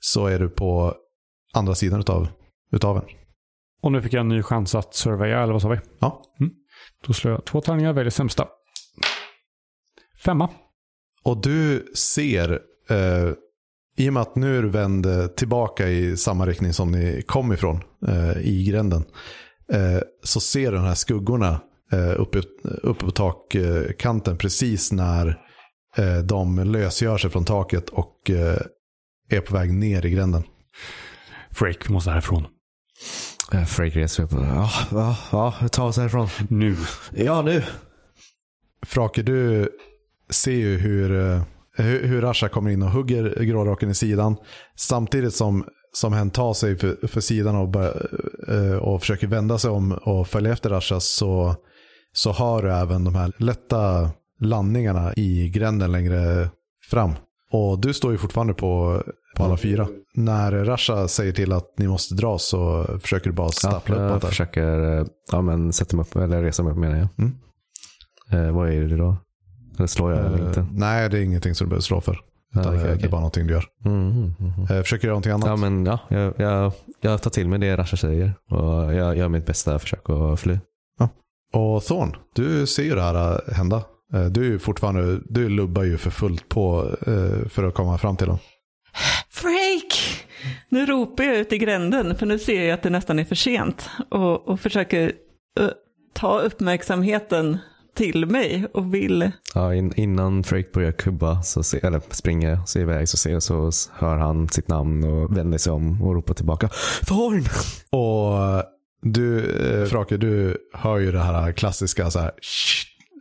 så 0.00 0.26
är 0.26 0.38
du 0.38 0.48
på 0.48 0.94
andra 1.54 1.74
sidan 1.74 2.00
utav, 2.00 2.28
utav 2.72 2.94
den. 2.94 3.04
Och 3.82 3.92
nu 3.92 4.02
fick 4.02 4.12
jag 4.12 4.20
en 4.20 4.28
ny 4.28 4.42
chans 4.42 4.74
att 4.74 4.94
surveya, 4.94 5.42
eller 5.42 5.52
vad 5.52 5.62
sa 5.62 5.68
vi? 5.68 5.78
Ja. 5.98 6.22
Då 7.06 7.12
slår 7.12 7.34
jag 7.34 7.44
två 7.44 7.60
tärningar, 7.60 7.92
väljer 7.92 8.10
sämsta. 8.10 8.48
Femma. 10.26 10.50
Och 11.22 11.42
du 11.42 11.92
ser, 11.94 12.60
eh, 12.90 13.32
i 13.96 14.08
och 14.08 14.12
med 14.12 14.20
att 14.20 14.36
nu 14.36 14.58
är 14.58 14.62
du 14.62 14.68
vänd 14.68 15.06
eh, 15.06 15.26
tillbaka 15.26 15.88
i 15.88 16.16
samma 16.16 16.46
riktning 16.46 16.72
som 16.72 16.90
ni 16.90 17.22
kom 17.26 17.52
ifrån 17.52 17.82
eh, 18.08 18.38
i 18.38 18.64
gränden, 18.68 19.04
eh, 19.72 20.00
så 20.22 20.40
ser 20.40 20.70
du 20.70 20.76
de 20.76 20.84
här 20.84 20.94
skuggorna 20.94 21.60
eh, 21.92 22.20
uppe, 22.20 22.42
uppe 22.82 23.04
på 23.04 23.10
takkanten 23.10 24.38
precis 24.38 24.92
när 24.92 25.40
eh, 25.96 26.18
de 26.18 26.58
lösgör 26.58 27.18
sig 27.18 27.30
från 27.30 27.44
taket 27.44 27.88
och 27.88 28.30
eh, 28.30 28.58
är 29.30 29.40
på 29.40 29.54
väg 29.54 29.72
ner 29.72 30.06
i 30.06 30.10
gränden. 30.10 30.42
Freak, 31.50 31.88
vi 31.88 31.92
måste 31.92 32.10
härifrån. 32.10 32.46
Freak 33.66 33.96
reser 33.96 34.22
upp. 34.22 34.32
Ja, 34.32 34.70
ja, 34.90 35.16
ja, 35.32 35.68
ta 35.68 35.84
oss 35.84 35.96
härifrån. 35.96 36.28
Nu. 36.48 36.76
Ja, 37.14 37.42
nu. 37.42 37.62
Frake, 38.86 39.22
du 39.22 39.68
ser 40.30 40.52
ju 40.52 40.76
hur, 40.78 41.20
eh, 41.20 41.42
hur, 41.76 42.06
hur 42.06 42.20
Rasha 42.20 42.48
kommer 42.48 42.70
in 42.70 42.82
och 42.82 42.90
hugger 42.90 43.42
grårocken 43.44 43.90
i 43.90 43.94
sidan. 43.94 44.36
Samtidigt 44.76 45.34
som, 45.34 45.64
som 45.92 46.12
hen 46.12 46.30
tar 46.30 46.54
sig 46.54 46.76
för, 46.76 47.06
för 47.06 47.20
sidan 47.20 47.56
och, 47.56 47.68
börjar, 47.68 48.08
eh, 48.48 48.76
och 48.76 49.00
försöker 49.00 49.26
vända 49.26 49.58
sig 49.58 49.70
om 49.70 49.92
och 49.92 50.28
följa 50.28 50.52
efter 50.52 50.70
Rasha 50.70 51.00
så, 51.00 51.54
så 52.12 52.32
hör 52.32 52.62
du 52.62 52.72
även 52.72 53.04
de 53.04 53.14
här 53.14 53.32
lätta 53.38 54.10
landningarna 54.40 55.12
i 55.16 55.48
gränden 55.48 55.92
längre 55.92 56.50
fram. 56.90 57.12
Och 57.50 57.78
du 57.78 57.94
står 57.94 58.12
ju 58.12 58.18
fortfarande 58.18 58.54
på, 58.54 59.02
på 59.36 59.44
alla 59.44 59.56
fyra. 59.56 59.88
När 60.14 60.52
Rasha 60.52 61.08
säger 61.08 61.32
till 61.32 61.52
att 61.52 61.74
ni 61.78 61.88
måste 61.88 62.14
dra 62.14 62.38
så 62.38 62.86
försöker 63.02 63.30
du 63.30 63.36
bara 63.36 63.46
Ja, 63.46 63.52
stappla 63.52 63.96
jag 63.96 64.10
uppåt 64.10 64.22
där. 64.22 64.28
försöker 64.28 64.98
eh, 64.98 65.06
ja, 65.32 65.42
men 65.42 65.72
sätta 65.72 65.96
mig 65.96 66.02
upp, 66.02 66.16
eller 66.16 66.42
resa 66.42 66.62
mig 66.62 66.72
upp 66.72 66.78
menar 66.78 66.96
jag. 66.96 67.08
Mm. 67.18 67.34
Eh, 68.32 68.54
vad 68.54 68.68
är 68.72 68.80
det 68.80 68.96
då? 68.96 69.16
Eller 69.76 69.86
slår 69.86 70.12
jag 70.12 70.26
eller 70.26 70.38
Eh, 70.38 70.46
inte? 70.46 70.66
Nej, 70.72 71.08
det 71.10 71.18
är 71.18 71.22
ingenting 71.22 71.54
som 71.54 71.64
du 71.64 71.68
behöver 71.68 71.82
slå 71.82 72.00
för. 72.00 72.18
Ja, 72.54 72.60
Utan 72.60 72.74
okej, 72.74 72.84
det 72.86 72.92
är 72.92 72.96
okej. 72.96 73.08
bara 73.08 73.20
någonting 73.20 73.46
du 73.46 73.52
gör. 73.54 73.64
Mm, 73.84 74.10
mm, 74.10 74.34
mm. 74.38 74.76
Eh, 74.76 74.82
försöker 74.82 75.06
göra 75.08 75.12
någonting 75.12 75.32
annat. 75.32 75.46
Ja, 75.48 75.56
men 75.56 75.86
ja, 75.86 75.98
jag, 76.08 76.34
jag, 76.38 76.72
jag 77.00 77.22
tar 77.22 77.30
till 77.30 77.48
mig 77.48 77.58
det 77.58 77.76
Rasha 77.76 77.96
säger. 77.96 78.34
Och 78.50 78.94
jag 78.94 79.16
gör 79.16 79.28
mitt 79.28 79.46
bästa 79.46 79.78
försök 79.78 80.10
att 80.10 80.40
fly. 80.40 80.58
Och 81.52 81.84
Thorn, 81.84 82.16
du 82.34 82.66
ser 82.66 82.82
ju 82.82 82.94
det 82.94 83.02
här 83.02 83.32
äh, 83.48 83.54
hända. 83.54 83.82
Eh, 84.14 84.24
Du 84.24 84.40
är 84.40 84.44
ju 84.50 84.58
fortfarande, 84.58 85.20
du 85.28 85.48
lubbar 85.48 85.82
ju 85.84 85.96
för 85.98 86.10
fullt 86.10 86.48
på 86.48 86.90
eh, 87.06 87.48
för 87.48 87.64
att 87.64 87.74
komma 87.74 87.98
fram 87.98 88.16
till 88.16 88.26
dem. 88.26 88.38
Freak! 89.30 90.24
Nu 90.68 90.86
ropar 90.86 91.24
jag 91.24 91.36
ut 91.36 91.52
i 91.52 91.58
gränden, 91.58 92.16
för 92.16 92.26
nu 92.26 92.38
ser 92.38 92.62
jag 92.62 92.74
att 92.74 92.82
det 92.82 92.90
nästan 92.90 93.18
är 93.18 93.24
för 93.24 93.34
sent. 93.34 93.90
Och, 94.10 94.48
och 94.48 94.60
försöker 94.60 95.12
eh, 95.60 95.68
ta 96.14 96.38
uppmärksamheten 96.40 97.58
till 97.96 98.26
mig 98.26 98.66
och 98.74 98.94
vill... 98.94 99.30
Ja, 99.54 99.74
in, 99.74 99.92
innan 99.96 100.44
Freak 100.44 100.72
börjar 100.72 100.92
kubba, 100.92 101.42
så 101.42 101.62
se, 101.62 101.80
eller 101.82 102.02
springa 102.10 102.66
sig 102.66 102.82
iväg, 102.82 103.08
så, 103.08 103.16
ser, 103.16 103.40
så 103.40 103.70
hör 103.92 104.16
han 104.16 104.48
sitt 104.48 104.68
namn 104.68 105.04
och 105.04 105.36
vänder 105.36 105.58
sig 105.58 105.72
om 105.72 106.02
och 106.02 106.14
ropar 106.14 106.34
tillbaka. 106.34 106.68
Thorn! 107.06 107.44
Och 107.90 108.38
eh, 108.38 108.62
du, 109.02 109.50
eh, 109.50 109.86
Frake, 109.86 110.16
du 110.16 110.56
hör 110.72 110.98
ju 110.98 111.12
det 111.12 111.20
här 111.20 111.52
klassiska 111.52 112.10
så 112.10 112.18
här, 112.18 112.32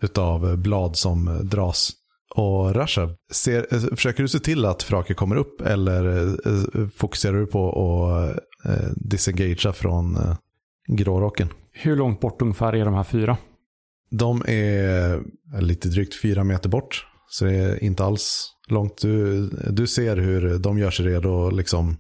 utav 0.01 0.57
blad 0.57 0.95
som 0.95 1.39
dras. 1.43 1.91
Och 2.35 2.75
Rasha, 2.75 3.09
ser, 3.31 3.67
eh, 3.73 3.79
försöker 3.79 4.23
du 4.23 4.29
se 4.29 4.39
till 4.39 4.65
att 4.65 4.83
Frake 4.83 5.13
kommer 5.13 5.35
upp 5.35 5.61
eller 5.61 6.27
eh, 6.27 6.87
fokuserar 6.95 7.37
du 7.37 7.45
på 7.45 7.69
att 7.69 8.39
eh, 8.69 8.89
disengagea 8.95 9.73
från 9.73 10.15
eh, 10.15 10.35
grårocken? 10.87 11.49
Hur 11.71 11.95
långt 11.95 12.19
bort 12.19 12.41
ungefär 12.41 12.75
är 12.75 12.85
de 12.85 12.93
här 12.93 13.03
fyra? 13.03 13.37
De 14.11 14.43
är 14.47 15.23
lite 15.61 15.89
drygt 15.89 16.21
fyra 16.21 16.43
meter 16.43 16.69
bort. 16.69 17.05
Så 17.27 17.45
det 17.45 17.53
är 17.53 17.83
inte 17.83 18.03
alls 18.03 18.51
långt. 18.67 19.01
Du, 19.01 19.47
du 19.69 19.87
ser 19.87 20.17
hur 20.17 20.59
de 20.59 20.77
gör 20.77 20.91
sig 20.91 21.05
redo. 21.05 21.49
Liksom, 21.49 21.97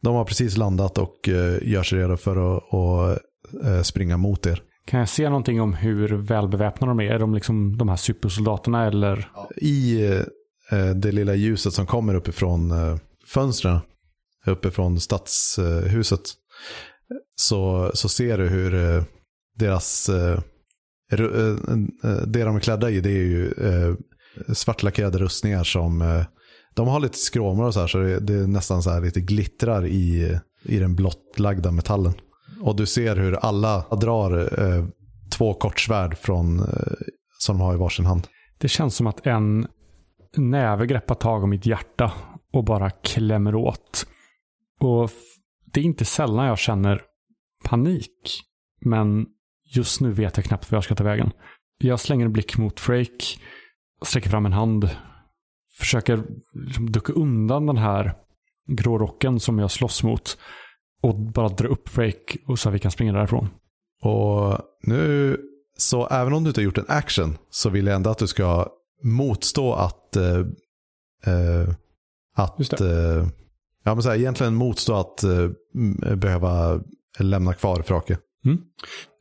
de 0.00 0.14
har 0.14 0.24
precis 0.24 0.56
landat 0.56 0.98
och 0.98 1.28
eh, 1.28 1.58
gör 1.62 1.82
sig 1.82 1.98
redo 1.98 2.16
för 2.16 2.56
att 2.56 2.62
och, 2.70 3.10
eh, 3.66 3.82
springa 3.82 4.16
mot 4.16 4.46
er. 4.46 4.62
Kan 4.86 5.00
jag 5.00 5.08
se 5.08 5.28
någonting 5.28 5.60
om 5.60 5.74
hur 5.74 6.08
välbeväpnade 6.08 6.90
de 6.90 7.00
är? 7.00 7.10
Är 7.10 7.18
de 7.18 7.34
liksom 7.34 7.76
de 7.76 7.88
här 7.88 7.96
supersoldaterna 7.96 8.86
eller? 8.86 9.28
I 9.56 10.04
eh, 10.70 10.90
det 10.94 11.12
lilla 11.12 11.34
ljuset 11.34 11.72
som 11.72 11.86
kommer 11.86 12.14
uppifrån 12.14 12.72
fönstren, 13.26 13.78
uppifrån 14.46 15.00
stadshuset, 15.00 16.20
så, 17.36 17.90
så 17.94 18.08
ser 18.08 18.38
du 18.38 18.48
hur 18.48 19.04
deras, 19.58 20.10
Eh, 21.12 21.20
eh, 21.20 22.22
det 22.26 22.44
de 22.44 22.56
är 22.56 22.60
klädda 22.60 22.90
i 22.90 23.00
det 23.00 23.10
är 23.10 23.12
ju 23.12 23.52
eh, 23.52 23.94
svartlackerade 24.54 25.18
rustningar 25.18 25.64
som, 25.64 26.02
eh, 26.02 26.24
de 26.74 26.88
har 26.88 27.00
lite 27.00 27.18
skråmor 27.18 27.64
och 27.64 27.74
så 27.74 27.80
här 27.80 27.86
så 27.86 27.98
det, 27.98 28.20
det 28.20 28.34
är 28.34 28.46
nästan 28.46 28.82
så 28.82 28.90
här 28.90 29.00
lite 29.00 29.20
glittrar 29.20 29.86
i, 29.86 30.38
i 30.62 30.78
den 30.78 30.94
blottlagda 30.94 31.70
metallen. 31.70 32.12
Och 32.60 32.76
du 32.76 32.86
ser 32.86 33.16
hur 33.16 33.32
alla 33.34 33.96
drar 33.96 34.60
eh, 34.62 34.84
två 35.30 35.54
kortsvärd 35.54 36.18
från, 36.18 36.60
eh, 36.60 36.66
som 37.38 37.58
de 37.58 37.64
har 37.64 37.74
i 37.74 37.78
varsin 37.78 38.06
hand. 38.06 38.26
Det 38.58 38.68
känns 38.68 38.96
som 38.96 39.06
att 39.06 39.26
en 39.26 39.66
näve 40.36 40.86
greppar 40.86 41.14
tag 41.14 41.44
om 41.44 41.50
mitt 41.50 41.66
hjärta 41.66 42.12
och 42.52 42.64
bara 42.64 42.90
klämmer 42.90 43.54
åt. 43.54 44.06
Och 44.80 45.10
det 45.72 45.80
är 45.80 45.84
inte 45.84 46.04
sällan 46.04 46.46
jag 46.46 46.58
känner 46.58 47.02
panik. 47.64 48.40
Men 48.80 49.26
just 49.76 50.00
nu 50.00 50.12
vet 50.12 50.36
jag 50.36 50.46
knappt 50.46 50.70
var 50.70 50.76
jag 50.76 50.84
ska 50.84 50.94
ta 50.94 51.04
vägen. 51.04 51.30
Jag 51.78 52.00
slänger 52.00 52.24
en 52.24 52.32
blick 52.32 52.58
mot 52.58 52.80
Frake, 52.80 53.24
sträcker 54.02 54.30
fram 54.30 54.46
en 54.46 54.52
hand, 54.52 54.90
försöker 55.78 56.24
liksom 56.54 56.92
ducka 56.92 57.12
undan 57.12 57.66
den 57.66 57.76
här 57.76 58.14
grårocken 58.66 59.40
som 59.40 59.58
jag 59.58 59.70
slåss 59.70 60.02
mot 60.02 60.38
och 61.02 61.14
bara 61.14 61.48
dra 61.48 61.68
upp 61.68 61.88
Frake 61.88 62.38
och 62.46 62.58
så 62.58 62.68
att 62.68 62.74
vi 62.74 62.78
kan 62.78 62.90
springa 62.90 63.12
därifrån. 63.12 63.48
Och 64.02 64.58
nu, 64.82 65.36
så 65.76 66.06
även 66.06 66.32
om 66.32 66.44
du 66.44 66.50
inte 66.50 66.60
har 66.60 66.64
gjort 66.64 66.78
en 66.78 66.84
action 66.88 67.38
så 67.50 67.70
vill 67.70 67.86
jag 67.86 67.96
ändå 67.96 68.10
att 68.10 68.18
du 68.18 68.26
ska 68.26 68.68
motstå 69.02 69.72
att, 69.72 70.16
eh, 70.16 70.38
eh, 71.26 71.68
Just 72.58 72.72
att 72.72 72.80
eh, 72.80 73.26
ja 73.84 73.94
men 73.94 74.02
så 74.02 74.08
här, 74.08 74.16
egentligen 74.16 74.54
motstå 74.54 74.94
att 74.94 75.22
eh, 75.22 75.48
behöva 76.16 76.80
lämna 77.18 77.54
kvar 77.54 77.82
Frake. 77.82 78.18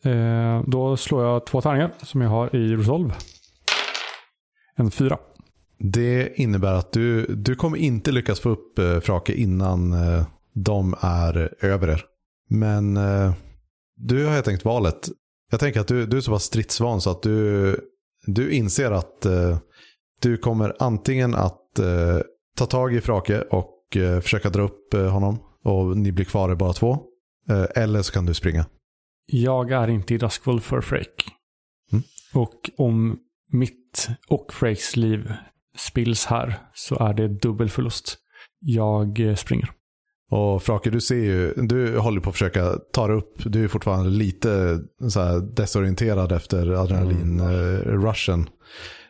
Eh, 0.04 0.64
då 0.68 0.98
slår 0.98 1.24
jag 1.24 1.46
två 1.46 1.62
tärningar 1.62 1.92
som 2.02 2.22
jag 2.22 2.30
har 2.30 2.56
i 2.56 2.76
Resolve. 2.76 3.14
En 4.76 4.92
fyra. 4.92 5.18
Det 5.80 6.34
innebär 6.36 6.74
att 6.74 6.92
du, 6.92 7.26
du 7.26 7.56
kommer 7.56 7.78
inte 7.78 8.12
lyckas 8.12 8.40
få 8.40 8.50
upp 8.50 8.80
eh, 8.80 9.00
Frake 9.00 9.34
innan 9.34 9.94
eh, 9.94 10.26
de 10.54 10.96
är 11.02 11.54
över 11.66 11.88
er. 11.88 12.06
Men 12.50 12.98
eh, 12.98 13.34
du 13.96 14.26
har 14.26 14.34
helt 14.34 14.48
enkelt 14.48 14.66
valet. 14.66 15.10
Jag 15.52 15.60
tänker 15.60 15.80
att 15.80 15.88
du, 15.88 16.06
du 16.06 16.18
är 16.18 16.22
så 16.22 16.32
pass 16.32 16.44
stridsvan 16.44 17.02
så 17.02 17.10
att 17.10 17.22
du, 17.22 17.76
du 18.26 18.52
inser 18.52 18.92
att 18.92 19.26
eh, 19.26 19.58
du 20.22 20.38
kommer 20.38 20.76
antingen 20.80 21.36
att 21.36 21.80
eh, 21.80 22.20
ta 22.58 22.66
tag 22.66 22.96
i 22.96 23.02
Frake 23.02 23.42
och 23.42 23.98
eh, 23.98 24.20
försöka 24.20 24.50
dra 24.50 24.62
upp 24.62 24.94
eh, 24.94 25.08
honom 25.08 25.40
och 25.64 25.98
ni 25.98 26.12
blir 26.12 26.26
kvar 26.26 26.52
i 26.52 26.56
bara 26.56 26.74
två. 26.74 26.98
Eh, 27.50 27.84
eller 27.84 28.02
så 28.02 28.14
kan 28.14 28.26
du 28.26 28.34
springa. 28.34 28.66
Jag 29.26 29.72
är 29.72 29.88
inte 29.88 30.14
i 30.14 30.18
Duskville 30.18 30.62
för 30.62 30.82
Frake. 30.82 31.32
Mm. 31.92 32.04
Och 32.34 32.70
om 32.78 33.18
mitt 33.52 34.10
och 34.28 34.54
Frakes 34.54 34.96
liv 34.96 35.34
spills 35.78 36.26
här 36.26 36.60
så 36.74 36.96
är 37.00 37.14
det 37.14 37.28
dubbel 37.28 37.70
förlust. 37.70 38.18
Jag 38.60 39.20
eh, 39.20 39.36
springer. 39.36 39.72
Och 40.32 40.64
Frake, 40.64 40.90
du 40.90 41.02
ser 41.02 41.16
ju, 41.16 41.54
du 41.54 41.98
håller 41.98 42.22
på 42.22 42.30
att 42.30 42.36
försöka 42.36 42.76
ta 42.94 43.08
dig 43.08 43.18
upp. 43.18 43.34
Du 43.46 43.64
är 43.64 43.68
fortfarande 43.68 44.10
lite 44.10 44.80
desorienterad 45.56 46.32
efter 46.32 46.72
adrenalin-rushen. 46.72 48.50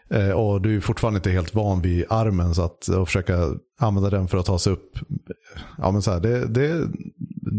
Eh, 0.09 0.29
och 0.29 0.61
du 0.61 0.75
är 0.75 0.79
fortfarande 0.79 1.17
inte 1.17 1.31
helt 1.31 1.55
van 1.55 1.81
vid 1.81 2.05
armen 2.09 2.55
så 2.55 2.61
att 2.61 2.87
och 2.87 3.07
försöka 3.07 3.37
använda 3.79 4.09
den 4.09 4.27
för 4.27 4.37
att 4.37 4.45
ta 4.45 4.59
sig 4.59 4.73
upp. 4.73 4.99
Ja, 5.77 5.91
men 5.91 6.01
så 6.01 6.11
här, 6.11 6.19
det, 6.19 6.47
det, 6.47 6.87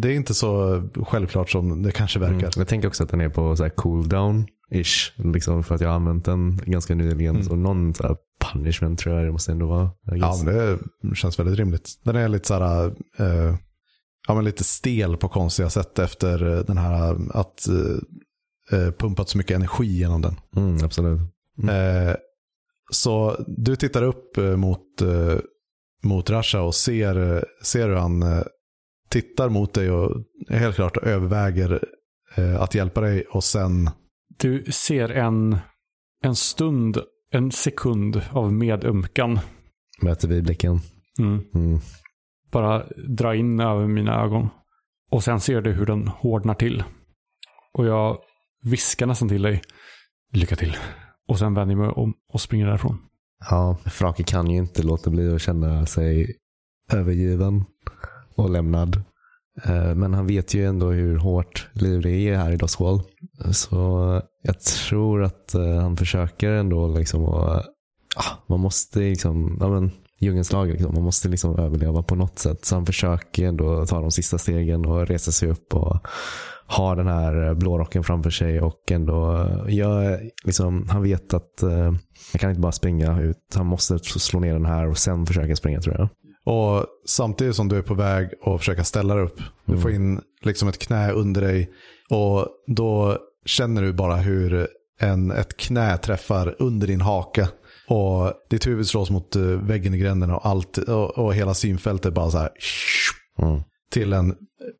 det 0.00 0.08
är 0.08 0.16
inte 0.16 0.34
så 0.34 0.82
självklart 0.94 1.50
som 1.50 1.82
det 1.82 1.92
kanske 1.92 2.18
verkar. 2.18 2.38
Mm. 2.38 2.50
Jag 2.56 2.68
tänker 2.68 2.88
också 2.88 3.02
att 3.02 3.10
den 3.10 3.20
är 3.20 3.28
på 3.28 3.56
så 3.56 3.62
här 3.62 3.70
cooldown 3.70 4.46
ish 4.70 5.12
Liksom 5.16 5.64
för 5.64 5.74
att 5.74 5.80
jag 5.80 5.88
har 5.88 5.96
använt 5.96 6.24
den 6.24 6.60
ganska 6.66 6.94
nyligen. 6.94 7.44
Så 7.44 7.56
någon 7.56 7.94
så 7.94 8.16
punishment 8.52 8.98
tror 8.98 9.16
jag 9.16 9.24
det 9.24 9.32
måste 9.32 9.52
ändå 9.52 9.66
vara. 9.66 9.90
Ja, 10.04 10.42
men 10.44 10.54
det 11.02 11.16
känns 11.16 11.38
väldigt 11.38 11.58
rimligt. 11.58 11.90
Den 12.02 12.16
är 12.16 12.28
lite 12.28 12.48
så 12.48 12.54
här, 12.54 12.86
eh, 13.18 13.56
ja, 14.28 14.34
men 14.34 14.44
lite 14.44 14.64
stel 14.64 15.16
på 15.16 15.28
konstiga 15.28 15.70
sätt 15.70 15.98
efter 15.98 16.38
den 16.66 16.78
här 16.78 17.16
att 17.30 17.68
eh, 18.72 18.90
pumpat 18.90 19.28
så 19.28 19.38
mycket 19.38 19.56
energi 19.56 19.86
genom 19.86 20.22
den. 20.22 20.36
mm, 20.56 20.84
absolut. 20.84 21.20
Eh, 21.68 22.16
så 22.90 23.44
du 23.46 23.76
tittar 23.76 24.02
upp 24.02 24.38
eh, 24.38 24.56
mot, 24.56 25.02
eh, 25.02 25.38
mot 26.02 26.30
Rasha 26.30 26.60
och 26.60 26.74
ser, 26.74 27.44
ser 27.62 27.88
hur 27.88 27.96
han 27.96 28.22
eh, 28.22 28.42
tittar 29.08 29.48
mot 29.48 29.74
dig 29.74 29.90
och 29.90 30.24
helt 30.50 30.76
klart 30.76 30.96
överväger 30.96 31.84
eh, 32.36 32.60
att 32.60 32.74
hjälpa 32.74 33.00
dig 33.00 33.24
och 33.24 33.44
sen 33.44 33.90
Du 34.38 34.64
ser 34.64 35.08
en, 35.08 35.58
en 36.22 36.36
stund, 36.36 36.98
en 37.30 37.52
sekund 37.52 38.22
av 38.30 38.52
medömkan. 38.52 39.38
Möter 40.02 40.28
vi 40.28 40.42
blicken. 40.42 40.80
Mm. 41.18 41.42
Mm. 41.54 41.78
Bara 42.52 42.84
dra 43.08 43.34
in 43.34 43.60
över 43.60 43.86
mina 43.86 44.22
ögon. 44.24 44.48
Och 45.10 45.24
sen 45.24 45.40
ser 45.40 45.60
du 45.60 45.72
hur 45.72 45.86
den 45.86 46.08
hårdnar 46.08 46.54
till. 46.54 46.84
Och 47.72 47.86
jag 47.86 48.18
viskar 48.62 49.06
nästan 49.06 49.28
till 49.28 49.42
dig. 49.42 49.62
Lycka 50.32 50.56
till. 50.56 50.76
Och 51.28 51.38
sen 51.38 51.54
vänder 51.54 51.74
jag 51.74 51.80
mig 51.80 51.90
om 51.90 52.14
och 52.32 52.40
springer 52.40 52.66
därifrån. 52.66 52.98
Ja, 53.50 53.76
Frake 53.84 54.22
kan 54.22 54.50
ju 54.50 54.58
inte 54.58 54.82
låta 54.82 55.10
bli 55.10 55.34
att 55.34 55.42
känna 55.42 55.86
sig 55.86 56.36
övergiven 56.92 57.64
och 58.34 58.50
lämnad. 58.50 59.02
Eh, 59.64 59.94
men 59.94 60.14
han 60.14 60.26
vet 60.26 60.54
ju 60.54 60.66
ändå 60.66 60.90
hur 60.90 61.16
hårt 61.16 61.68
liv 61.72 62.02
det 62.02 62.10
är 62.10 62.36
här 62.36 62.52
i 62.52 62.56
Doswall. 62.56 63.00
Så 63.52 63.76
jag 64.42 64.60
tror 64.60 65.22
att 65.22 65.54
eh, 65.54 65.80
han 65.80 65.96
försöker 65.96 66.50
ändå 66.50 66.86
liksom 66.86 67.24
att, 67.24 67.66
ah, 68.16 68.36
man 68.46 68.60
måste 68.60 68.98
liksom, 68.98 69.56
ja 69.60 69.68
men 69.68 69.90
djungelns 70.18 70.52
lag 70.52 70.68
liksom, 70.68 70.94
man 70.94 71.02
måste 71.02 71.28
liksom 71.28 71.58
överleva 71.58 72.02
på 72.02 72.14
något 72.14 72.38
sätt. 72.38 72.64
Så 72.64 72.74
han 72.74 72.86
försöker 72.86 73.46
ändå 73.46 73.86
ta 73.86 74.00
de 74.00 74.10
sista 74.10 74.38
stegen 74.38 74.86
och 74.86 75.06
resa 75.06 75.32
sig 75.32 75.50
upp 75.50 75.74
och 75.74 76.06
ha 76.66 76.94
den 76.94 77.06
här 77.06 77.48
eh, 77.48 77.54
blårocken 77.54 78.04
framför 78.04 78.30
sig 78.30 78.60
och 78.60 78.92
ändå 78.92 79.48
jag, 79.68 80.20
liksom, 80.44 80.88
han 80.88 81.02
vet 81.02 81.34
att 81.34 81.62
eh, 81.62 81.92
han 82.32 82.38
kan 82.38 82.50
inte 82.50 82.60
bara 82.60 82.72
springa 82.72 83.20
ut, 83.20 83.54
han 83.54 83.66
måste 83.66 83.98
slå 83.98 84.40
ner 84.40 84.52
den 84.52 84.66
här 84.66 84.88
och 84.88 84.98
sen 84.98 85.26
försöka 85.26 85.56
springa 85.56 85.80
tror 85.80 85.96
jag. 85.98 86.08
Och 86.44 86.86
samtidigt 87.06 87.56
som 87.56 87.68
du 87.68 87.78
är 87.78 87.82
på 87.82 87.94
väg 87.94 88.28
att 88.42 88.58
försöka 88.58 88.84
ställa 88.84 89.14
dig 89.14 89.24
upp. 89.24 89.40
Du 89.64 89.78
får 89.78 89.90
in 89.90 90.20
liksom 90.42 90.68
ett 90.68 90.78
knä 90.78 91.12
under 91.12 91.40
dig. 91.40 91.70
Och 92.10 92.48
då 92.66 93.18
känner 93.44 93.82
du 93.82 93.92
bara 93.92 94.16
hur 94.16 94.68
en, 95.00 95.30
ett 95.30 95.56
knä 95.56 95.98
träffar 95.98 96.56
under 96.58 96.86
din 96.86 97.00
haka. 97.00 97.48
Och 97.88 98.32
ditt 98.50 98.66
huvud 98.66 98.86
slås 98.86 99.10
mot 99.10 99.36
eh, 99.36 99.42
väggen 99.42 99.94
i 99.94 99.98
gränden 99.98 100.30
och, 100.30 100.46
allt, 100.46 100.78
och, 100.78 101.18
och 101.18 101.34
hela 101.34 101.54
synfältet 101.54 102.14
bara 102.14 102.30
så 102.30 102.38
här. 102.38 102.50
Mm. 103.38 103.62
Till 103.90 104.12
en 104.12 104.34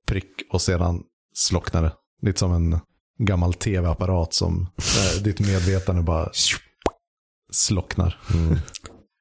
prick 0.06 0.32
och 0.52 0.60
sedan 0.60 1.02
slocknar 1.34 1.82
det. 1.82 1.92
Lite 2.22 2.38
som 2.38 2.52
en 2.52 2.80
gammal 3.18 3.54
tv-apparat 3.54 4.34
som 4.34 4.66
eh, 4.78 5.22
ditt 5.22 5.40
medvetande 5.40 6.02
bara 6.02 6.30
slocknar. 7.50 8.20
Mm. 8.34 8.56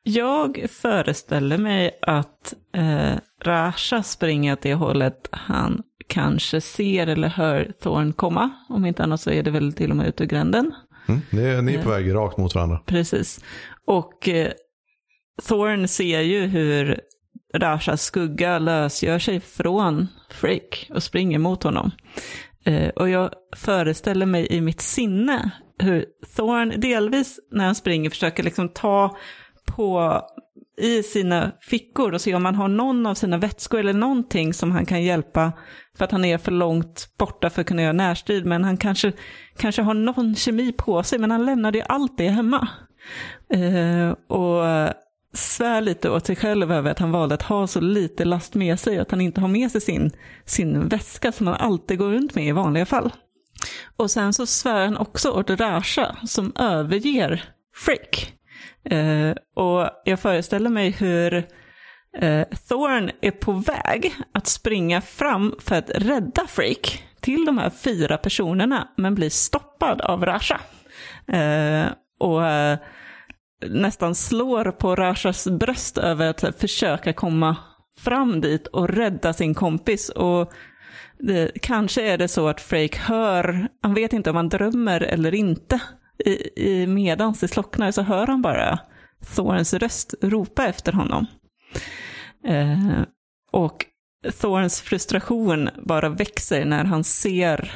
Jag 0.04 0.66
föreställer 0.70 1.58
mig 1.58 1.92
att 2.02 2.54
eh, 2.76 3.14
Rasha 3.44 4.04
springer 4.04 4.54
åt 4.54 4.62
det 4.62 4.74
hållet 4.74 5.30
han 5.32 5.84
kanske 6.08 6.62
ser 6.62 7.08
eller 7.08 7.28
hör 7.28 7.72
Thorn 7.84 8.14
komma. 8.14 8.50
Om 8.70 8.86
inte 8.86 9.04
annat 9.04 9.22
så 9.22 9.30
är 9.32 9.44
det 9.44 9.52
väl 9.52 9.74
till 9.74 9.90
och 9.92 9.98
med 9.98 10.08
ut 10.08 10.22
ur 10.22 10.26
gränden. 10.26 10.74
Mm. 11.08 11.22
Ni, 11.30 11.42
är- 11.44 11.62
ni 11.62 11.74
är 11.74 11.84
på 11.84 11.90
väg 11.90 12.14
rakt 12.16 12.38
mot 12.38 12.56
varandra. 12.56 12.80
Precis. 12.86 13.44
Och 13.88 14.30
eh, 14.30 14.52
Thorn 15.48 15.88
ser 15.88 16.22
ju 16.22 16.42
hur 16.46 17.00
Rashas 17.56 18.04
skugga 18.04 18.60
lösgör 18.60 19.20
sig 19.20 19.40
från 19.40 20.08
Freak 20.30 20.88
och 20.94 21.04
springer 21.04 21.40
mot 21.40 21.64
honom. 21.64 21.92
Eh, 22.66 22.90
och 22.90 23.10
jag 23.10 23.30
föreställer 23.56 24.26
mig 24.26 24.48
i 24.48 24.62
mitt 24.62 24.82
sinne 24.82 25.52
hur 25.80 26.06
Thorn 26.36 26.74
delvis 26.78 27.40
när 27.52 27.66
han 27.66 27.76
springer 27.76 28.10
försöker 28.10 28.44
liksom 28.44 28.70
ta 28.70 29.18
på 29.66 30.22
i 30.78 31.04
sina 31.04 31.52
fickor 31.62 32.14
och 32.14 32.22
se 32.22 32.36
om 32.36 32.46
han 32.46 32.56
har 32.56 32.68
någon 32.68 33.06
av 33.06 33.16
sina 33.16 33.38
vätskor 33.38 33.80
eller 33.80 33.94
någonting 33.94 34.54
som 34.54 34.72
han 34.72 34.86
kan 34.86 35.04
hjälpa 35.04 35.52
för 35.98 36.06
att 36.06 36.12
han 36.12 36.26
är 36.26 36.38
för 36.38 36.52
långt 36.52 37.10
borta 37.18 37.50
för 37.50 37.62
att 37.62 37.68
kunna 37.68 37.82
göra 37.82 37.94
närstrid. 37.94 38.46
Men 38.46 38.64
han 38.64 38.78
kanske, 38.78 39.12
kanske 39.58 39.82
har 39.82 39.94
någon 39.94 40.36
kemi 40.36 40.72
på 40.72 41.04
sig, 41.04 41.20
men 41.20 41.32
han 41.32 41.46
lämnade 41.46 41.78
ju 41.78 41.84
allt 41.88 42.18
det 42.18 42.30
hemma. 42.30 42.68
Eh, 43.50 44.38
och 44.38 44.64
svär 45.34 45.82
lite 45.82 46.10
åt 46.10 46.26
sig 46.26 46.36
själv 46.36 46.72
över 46.72 46.92
att 46.92 47.00
han 47.00 47.12
valde 47.12 47.36
att 47.36 47.42
ha 47.42 47.68
så 47.68 47.82
lite 47.82 48.26
last 48.26 48.56
med 48.56 48.80
sig, 48.80 49.00
att 49.00 49.12
han 49.12 49.22
inte 49.22 49.42
har 49.42 49.48
med 49.48 49.72
sig 49.72 49.82
sin, 49.82 50.12
sin 50.46 50.88
väska 50.88 51.32
som 51.32 51.48
han 51.48 51.56
alltid 51.56 51.98
går 51.98 52.10
runt 52.10 52.36
med 52.36 52.48
i 52.48 52.52
vanliga 52.52 52.86
fall. 52.86 53.12
Och 53.98 54.12
sen 54.12 54.34
så 54.34 54.46
svär 54.46 54.86
han 54.86 54.98
också 54.98 55.32
åt 55.32 55.50
Rasha 55.50 56.16
som 56.26 56.52
överger 56.56 57.44
Frick. 57.76 58.34
Eh, 58.86 59.36
och 59.56 59.90
jag 60.06 60.20
föreställer 60.20 60.70
mig 60.70 60.90
hur 60.90 61.34
eh, 62.18 62.48
Thorn 62.68 63.12
är 63.22 63.32
på 63.32 63.52
väg 63.52 64.16
att 64.34 64.48
springa 64.48 65.02
fram 65.02 65.56
för 65.60 65.76
att 65.76 65.90
rädda 65.90 66.48
Freak 66.48 67.04
till 67.22 67.46
de 67.46 67.58
här 67.58 67.70
fyra 67.70 68.18
personerna, 68.18 68.88
men 68.98 69.16
blir 69.16 69.30
stoppad 69.30 70.02
av 70.02 70.26
Rasha. 70.26 70.60
Eh, 71.28 71.86
och 72.20 72.46
eh, 72.46 72.78
nästan 73.70 74.16
slår 74.16 74.72
på 74.72 74.96
Rashas 74.96 75.48
bröst 75.48 75.98
över 75.98 76.30
att 76.30 76.42
här, 76.42 76.52
försöka 76.52 77.14
komma 77.14 77.56
fram 78.00 78.42
dit 78.42 78.68
och 78.68 78.90
rädda 78.90 79.34
sin 79.34 79.54
kompis. 79.54 80.10
Och 80.10 80.54
det, 81.20 81.52
kanske 81.62 82.02
är 82.02 82.18
det 82.18 82.28
så 82.28 82.48
att 82.48 82.62
Freak 82.62 82.96
hör, 82.96 83.68
han 83.82 83.94
vet 83.94 84.14
inte 84.14 84.30
om 84.30 84.36
han 84.36 84.50
drömmer 84.50 85.02
eller 85.02 85.34
inte. 85.34 85.82
I, 86.26 86.50
i 86.56 86.88
medans 86.88 87.40
det 87.40 87.48
slocknar 87.48 87.92
så 87.92 88.02
hör 88.02 88.28
han 88.28 88.42
bara 88.42 88.80
Thorns 89.36 89.74
röst 89.74 90.14
ropa 90.22 90.66
efter 90.66 90.92
honom. 90.92 91.26
Eh, 92.48 93.02
och 93.52 93.86
Thorns 94.42 94.82
frustration 94.82 95.70
bara 95.86 96.10
växer 96.10 96.66
när 96.66 96.84
han 96.84 97.04
ser 97.04 97.72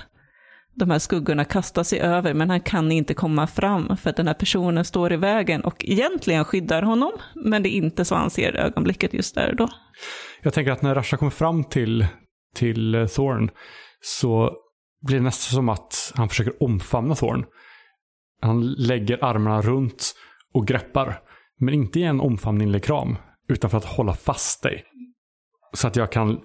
de 0.76 0.90
här 0.92 1.00
skuggorna 1.00 1.46
kasta 1.46 1.84
sig 1.84 2.00
över, 2.00 2.34
men 2.34 2.50
han 2.50 2.62
kan 2.62 2.92
inte 2.92 3.14
komma 3.14 3.48
fram 3.48 3.98
för 3.98 4.10
att 4.10 4.16
den 4.16 4.28
här 4.28 4.34
personen 4.34 4.86
står 4.86 5.14
i 5.14 5.18
vägen 5.18 5.62
och 5.62 5.86
egentligen 5.86 6.46
skyddar 6.46 6.82
honom, 6.82 7.12
men 7.36 7.64
det 7.64 7.70
är 7.70 7.78
inte 7.78 8.06
så 8.06 8.16
han 8.16 8.30
ser 8.30 8.56
ögonblicket 8.56 9.14
just 9.14 9.36
där 9.36 9.50
och 9.50 9.56
då. 9.56 9.70
Jag 10.42 10.54
tänker 10.54 10.72
att 10.72 10.82
när 10.82 10.96
Rasha 10.96 11.18
kommer 11.18 11.30
fram 11.30 11.64
till, 11.64 12.08
till 12.56 13.08
Thorn 13.16 13.50
så 14.02 14.52
blir 15.08 15.18
det 15.18 15.24
nästan 15.24 15.56
som 15.56 15.70
att 15.70 16.12
han 16.16 16.30
försöker 16.30 16.64
omfamna 16.64 17.16
Thorn. 17.16 17.46
Han 18.42 18.72
lägger 18.72 19.24
armarna 19.24 19.62
runt 19.62 20.16
och 20.54 20.68
greppar. 20.68 21.22
Men 21.60 21.74
inte 21.74 22.00
i 22.00 22.04
en 22.04 22.22
omfamning 22.22 22.70
eller 22.70 22.80
kram, 22.80 23.16
utan 23.50 23.70
för 23.70 23.78
att 23.78 23.86
hålla 23.86 24.14
fast 24.14 24.64
dig. 24.64 24.84
Så 25.74 25.88
att 25.88 25.96
jag 25.96 26.12
kan 26.12 26.42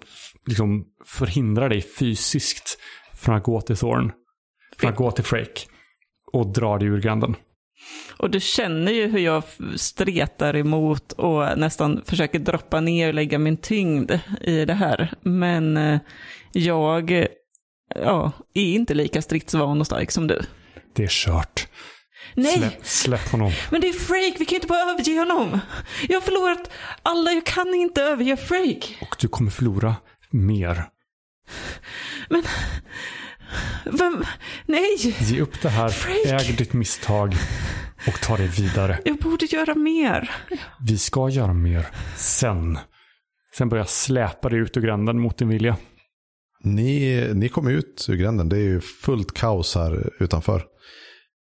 liksom 0.46 0.84
förhindra 1.04 1.68
dig 1.68 1.82
fysiskt 1.82 2.78
från 3.14 3.34
att 3.34 3.42
gå 3.42 3.60
till 3.60 3.76
Thorn. 3.76 4.12
Från 4.78 4.90
att 4.90 4.96
gå 4.96 5.10
till 5.10 5.24
Frake. 5.24 5.60
Och 6.32 6.52
dra 6.52 6.78
dig 6.78 6.88
ur 6.88 7.00
gränden. 7.00 7.36
Och 8.16 8.30
du 8.30 8.40
känner 8.40 8.92
ju 8.92 9.06
hur 9.08 9.18
jag 9.18 9.42
stretar 9.76 10.56
emot 10.56 11.12
och 11.12 11.58
nästan 11.58 12.02
försöker 12.04 12.38
droppa 12.38 12.80
ner 12.80 13.08
och 13.08 13.14
lägga 13.14 13.38
min 13.38 13.56
tyngd 13.56 14.12
i 14.40 14.64
det 14.64 14.74
här. 14.74 15.14
Men 15.20 15.76
eh, 15.76 16.00
jag 16.52 17.26
ja, 17.94 18.32
är 18.54 18.74
inte 18.74 18.94
lika 18.94 19.22
stridsvan 19.22 19.80
och 19.80 19.86
stark 19.86 20.10
som 20.10 20.26
du. 20.26 20.40
Det 20.94 21.04
är 21.04 21.08
kört. 21.10 21.68
Nej, 22.34 22.56
Släpp, 22.58 22.86
släpp 22.86 23.28
honom. 23.28 23.52
men 23.70 23.80
det 23.80 23.88
är 23.88 23.92
Frake, 23.92 24.36
vi 24.38 24.44
kan 24.44 24.54
inte 24.56 24.66
bara 24.66 24.90
överge 24.90 25.18
honom. 25.18 25.60
Jag 26.08 26.16
har 26.16 26.20
förlorat 26.20 26.70
alla, 27.02 27.32
jag 27.32 27.46
kan 27.46 27.74
inte 27.74 28.02
överge 28.02 28.36
Frake. 28.36 28.94
Och 29.00 29.16
du 29.18 29.28
kommer 29.28 29.50
förlora 29.50 29.96
mer. 30.30 30.84
Men, 32.28 32.42
vem, 33.84 34.24
nej, 34.66 35.16
Ge 35.20 35.40
upp 35.40 35.62
det 35.62 35.68
här, 35.68 35.88
Freak. 35.88 36.40
äg 36.42 36.52
ditt 36.52 36.72
misstag 36.72 37.34
och 38.06 38.20
ta 38.20 38.36
det 38.36 38.46
vidare. 38.46 38.98
jag 39.04 39.16
borde 39.16 39.46
göra 39.46 39.74
mer. 39.74 40.30
Vi 40.80 40.98
ska 40.98 41.28
göra 41.28 41.52
mer 41.54 41.86
sen. 42.16 42.78
Sen 43.58 43.68
börjar 43.68 43.80
jag 43.84 43.88
släpa 43.90 44.48
dig 44.48 44.58
ut 44.58 44.76
ur 44.76 44.80
gränden 44.80 45.20
mot 45.20 45.38
din 45.38 45.48
vilja. 45.48 45.76
Ni, 46.64 47.30
ni 47.34 47.48
kom 47.48 47.68
ut 47.68 48.06
ur 48.08 48.16
gränden. 48.16 48.48
Det 48.48 48.56
är 48.56 48.60
ju 48.60 48.80
fullt 48.80 49.34
kaos 49.34 49.74
här 49.74 50.10
utanför. 50.20 50.64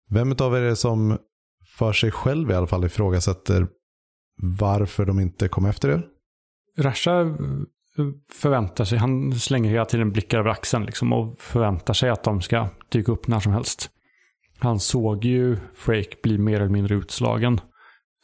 Vem 0.09 0.31
av 0.31 0.55
er 0.55 0.61
är 0.61 0.69
det 0.69 0.75
som 0.75 1.17
för 1.77 1.93
sig 1.93 2.11
själv 2.11 2.51
i 2.51 2.53
alla 2.53 2.67
fall 2.67 2.85
ifrågasätter 2.85 3.67
varför 4.59 5.05
de 5.05 5.19
inte 5.19 5.47
kom 5.47 5.65
efter 5.65 5.89
er? 5.89 6.05
Rasha 6.77 7.21
eh, 7.21 7.27
förväntar 8.31 8.85
sig, 8.85 8.97
han 8.97 9.33
slänger 9.33 9.69
hela 9.69 9.85
tiden 9.85 10.11
blickar 10.11 10.39
över 10.39 10.49
axeln 10.49 10.85
liksom 10.85 11.13
och 11.13 11.39
förväntar 11.39 11.93
sig 11.93 12.09
att 12.09 12.23
de 12.23 12.41
ska 12.41 12.67
dyka 12.89 13.11
upp 13.11 13.27
när 13.27 13.39
som 13.39 13.53
helst. 13.53 13.89
Han 14.59 14.79
såg 14.79 15.25
ju 15.25 15.57
Frake 15.75 16.15
bli 16.23 16.37
mer 16.37 16.55
eller 16.55 16.69
mindre 16.69 16.95
utslagen. 16.95 17.61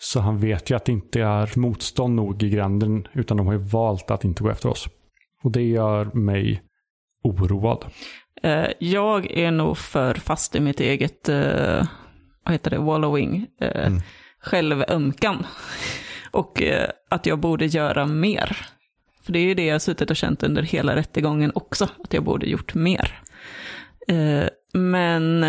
Så 0.02 0.20
han 0.20 0.40
vet 0.40 0.70
ju 0.70 0.76
att 0.76 0.86
det 0.86 0.92
inte 0.92 1.22
är 1.22 1.60
motstånd 1.60 2.16
nog 2.16 2.44
i 2.44 2.50
gränden 2.50 3.08
utan 3.14 3.38
de 3.38 3.48
har 3.48 3.54
ju 3.54 3.60
valt 3.60 4.12
att 4.12 4.26
inte 4.26 4.44
gå 4.44 4.50
efter 4.50 4.70
oss. 4.70 4.90
Och 5.44 5.52
det 5.52 5.62
gör 5.62 6.06
mig 6.06 6.64
oroad. 7.24 7.86
Eh, 8.44 8.68
jag 8.80 9.32
är 9.32 9.52
nog 9.52 9.78
för 9.78 10.14
fast 10.14 10.56
i 10.56 10.60
mitt 10.60 10.80
eget, 10.80 11.30
eh, 11.30 11.88
vad 12.44 12.54
heter 12.54 12.72
det, 12.72 12.78
wallowing, 12.78 13.48
eh, 13.62 13.88
Mm. 13.88 14.02
självömkan. 14.42 15.46
Och 16.32 16.64
att 17.10 17.26
jag 17.26 17.40
borde 17.40 17.66
göra 17.66 18.06
mer. 18.06 18.58
För 19.24 19.34
det 19.34 19.40
är 19.40 19.44
ju 19.44 19.54
det 19.54 19.66
jag 19.66 19.74
har 19.74 19.80
suttit 19.80 20.10
och 20.10 20.16
känt 20.16 20.44
under 20.44 20.62
hela 20.64 20.96
rättegången 20.96 21.52
också, 21.56 21.84
att 22.04 22.14
jag 22.14 22.24
borde 22.24 22.46
gjort 22.50 22.74
mer. 22.74 23.20
Men 24.74 25.46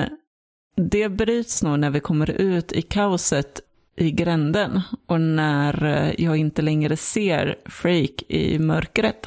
det 0.76 1.08
bryts 1.08 1.62
nog 1.62 1.78
när 1.78 1.90
vi 1.90 2.00
kommer 2.00 2.30
ut 2.30 2.72
i 2.72 2.82
kaoset 2.82 3.60
i 3.96 4.10
gränden 4.10 4.80
och 5.06 5.20
när 5.20 6.14
jag 6.18 6.36
inte 6.36 6.62
längre 6.62 6.96
ser 6.96 7.58
Freak 7.66 8.22
i 8.28 8.58
mörkret. 8.58 9.26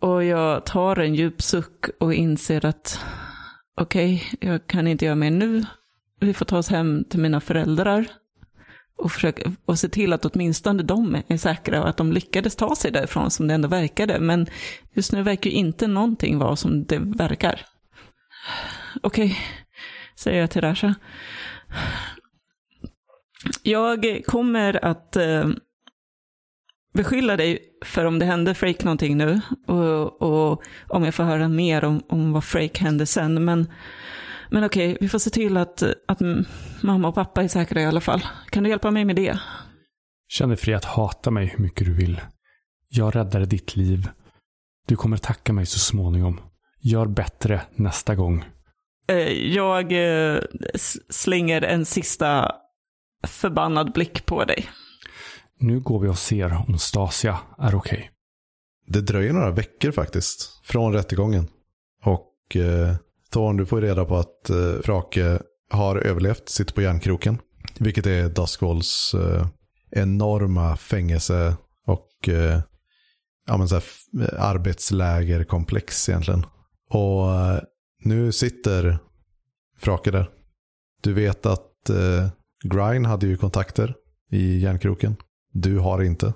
Och 0.00 0.24
jag 0.24 0.66
tar 0.66 0.98
en 0.98 1.14
djup 1.14 1.42
suck 1.42 1.86
och 2.00 2.14
inser 2.14 2.66
att 2.66 3.04
okej, 3.80 4.24
jag 4.40 4.66
kan 4.66 4.86
inte 4.86 5.04
göra 5.04 5.14
mer 5.14 5.30
nu. 5.30 5.64
Vi 6.20 6.34
får 6.34 6.44
ta 6.44 6.58
oss 6.58 6.68
hem 6.68 7.04
till 7.10 7.20
mina 7.20 7.40
föräldrar. 7.40 8.06
och, 8.98 9.12
försöka, 9.12 9.52
och 9.64 9.78
se 9.78 9.88
till 9.88 10.12
att 10.12 10.24
åtminstone 10.24 10.82
de 10.82 11.22
är 11.28 11.36
säkra 11.36 11.82
och 11.82 11.88
att 11.88 11.96
de 11.96 12.12
lyckades 12.12 12.56
ta 12.56 12.76
sig 12.76 12.90
därifrån 12.90 13.30
som 13.30 13.48
det 13.48 13.54
ändå 13.54 13.68
verkade. 13.68 14.20
Men 14.20 14.46
just 14.92 15.12
nu 15.12 15.22
verkar 15.22 15.50
ju 15.50 15.56
inte 15.56 15.86
någonting 15.86 16.38
vara 16.38 16.56
som 16.56 16.84
det 16.84 16.98
verkar. 16.98 17.60
Okej, 19.02 19.24
okay, 19.26 19.36
säger 20.16 20.40
jag 20.40 20.50
till 20.50 20.60
Rasha. 20.60 20.94
Jag 23.62 24.22
kommer 24.26 24.84
att 24.84 25.16
eh, 25.16 25.48
beskylla 26.96 27.36
dig 27.36 27.58
för 27.84 28.04
om 28.04 28.18
det 28.18 28.24
hände 28.24 28.54
Frake 28.54 28.84
någonting 28.84 29.16
nu 29.16 29.40
och, 29.66 30.22
och 30.22 30.62
om 30.88 31.04
jag 31.04 31.14
får 31.14 31.24
höra 31.24 31.48
mer 31.48 31.84
om, 31.84 32.02
om 32.08 32.32
vad 32.32 32.44
Frake 32.44 32.84
hände 32.84 33.06
sen. 33.06 33.44
Men, 33.44 33.70
men 34.50 34.64
okej, 34.64 34.96
vi 35.00 35.08
får 35.08 35.18
se 35.18 35.30
till 35.30 35.56
att, 35.56 35.82
att 36.08 36.20
mamma 36.80 37.08
och 37.08 37.14
pappa 37.14 37.42
är 37.42 37.48
säkra 37.48 37.80
i 37.80 37.84
alla 37.84 38.00
fall. 38.00 38.26
Kan 38.50 38.62
du 38.62 38.70
hjälpa 38.70 38.90
mig 38.90 39.04
med 39.04 39.16
det? 39.16 39.38
Känn 40.28 40.48
dig 40.48 40.58
fri 40.58 40.74
att 40.74 40.84
hata 40.84 41.30
mig 41.30 41.46
hur 41.46 41.64
mycket 41.64 41.86
du 41.86 41.94
vill. 41.94 42.20
Jag 42.88 43.16
räddade 43.16 43.46
ditt 43.46 43.76
liv. 43.76 44.08
Du 44.88 44.96
kommer 44.96 45.16
tacka 45.16 45.52
mig 45.52 45.66
så 45.66 45.78
småningom. 45.78 46.40
Gör 46.80 47.06
bättre 47.06 47.62
nästa 47.74 48.14
gång. 48.14 48.44
Eh, 49.08 49.32
jag 49.32 49.92
eh, 49.92 50.40
slänger 51.10 51.62
en 51.62 51.84
sista 51.84 52.52
förbannad 53.26 53.92
blick 53.92 54.26
på 54.26 54.44
dig. 54.44 54.68
Nu 55.60 55.80
går 55.80 56.00
vi 56.00 56.08
och 56.08 56.18
ser 56.18 56.64
om 56.68 56.78
Stasia 56.78 57.38
är 57.58 57.74
okej. 57.74 57.98
Okay. 57.98 58.08
Det 58.86 59.00
dröjer 59.00 59.32
några 59.32 59.50
veckor 59.50 59.92
faktiskt 59.92 60.60
från 60.64 60.92
rättegången. 60.92 61.48
Och 62.02 62.56
eh, 62.56 62.94
Thorn, 63.30 63.56
du 63.56 63.66
får 63.66 63.80
reda 63.80 64.04
på 64.04 64.16
att 64.16 64.50
eh, 64.50 64.80
Frake 64.84 65.38
har 65.70 65.96
överlevt, 65.96 66.48
sitter 66.48 66.74
på 66.74 66.82
järnkroken. 66.82 67.38
Vilket 67.78 68.06
är 68.06 68.28
Duskwalls 68.28 69.14
eh, 69.14 69.46
enorma 69.90 70.76
fängelse 70.76 71.56
och 71.86 72.28
eh, 72.28 72.60
ja, 73.46 73.56
men 73.56 73.68
så 73.68 73.74
här, 73.74 73.84
eh, 74.20 74.44
arbetslägerkomplex 74.44 76.08
egentligen. 76.08 76.46
Och 76.90 77.34
eh, 77.34 77.60
nu 78.04 78.32
sitter 78.32 78.98
Frake 79.78 80.10
där. 80.10 80.30
Du 81.02 81.12
vet 81.12 81.46
att 81.46 81.90
eh, 81.90 82.28
Grine 82.64 83.08
hade 83.08 83.26
ju 83.26 83.36
kontakter 83.36 83.94
i 84.30 84.58
järnkroken. 84.58 85.16
Du 85.60 85.78
har 85.78 86.02
inte. 86.02 86.34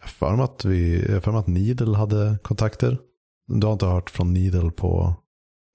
Jag 0.00 0.10
för 0.10 0.36
mig 0.36 0.44
att, 0.44 0.64
vi, 0.64 1.02
för 1.22 1.32
mig 1.32 1.40
att 1.40 1.46
Needle 1.46 1.96
hade 1.96 2.38
kontakter. 2.42 2.98
Du 3.46 3.66
har 3.66 3.72
inte 3.72 3.86
hört 3.86 4.10
från 4.10 4.32
Needle 4.32 4.70
på, 4.70 5.14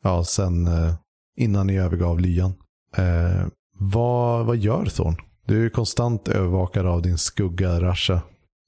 ja, 0.04 0.24
sen 0.24 0.68
eh, 0.68 0.94
innan 1.36 1.68
ni 1.68 1.78
övergav 1.78 2.20
lyan. 2.20 2.54
Eh, 2.98 3.48
vad, 3.80 4.46
vad 4.46 4.58
gör 4.58 4.86
Thorn? 4.86 5.16
Du 5.46 5.66
är 5.66 5.70
konstant 5.70 6.28
övervakad 6.28 6.86
av 6.86 7.02
din 7.02 7.18
skugga 7.18 7.82
Rasha. 7.82 8.22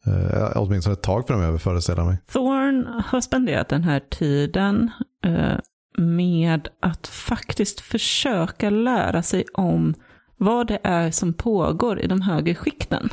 Eh, 0.05 0.51
åtminstone 0.55 0.93
ett 0.93 1.03
tag 1.03 1.27
framöver 1.27 1.57
föreställer 1.57 2.03
mig. 2.03 2.17
Thorn 2.31 3.03
har 3.05 3.21
spenderat 3.21 3.69
den 3.69 3.83
här 3.83 4.01
tiden 4.09 4.91
eh, 5.25 5.57
med 5.97 6.67
att 6.81 7.07
faktiskt 7.07 7.79
försöka 7.79 8.69
lära 8.69 9.23
sig 9.23 9.45
om 9.53 9.93
vad 10.37 10.67
det 10.67 10.79
är 10.83 11.11
som 11.11 11.33
pågår 11.33 11.99
i 11.99 12.07
de 12.07 12.21
högre 12.21 12.55
skikten. 12.55 13.09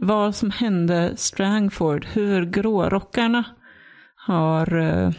Vad 0.00 0.34
som 0.34 0.50
hände 0.50 1.12
Strangford, 1.16 2.04
hur 2.04 2.44
grårockarna 2.44 3.44
har 4.16 4.78
eh, 4.78 5.10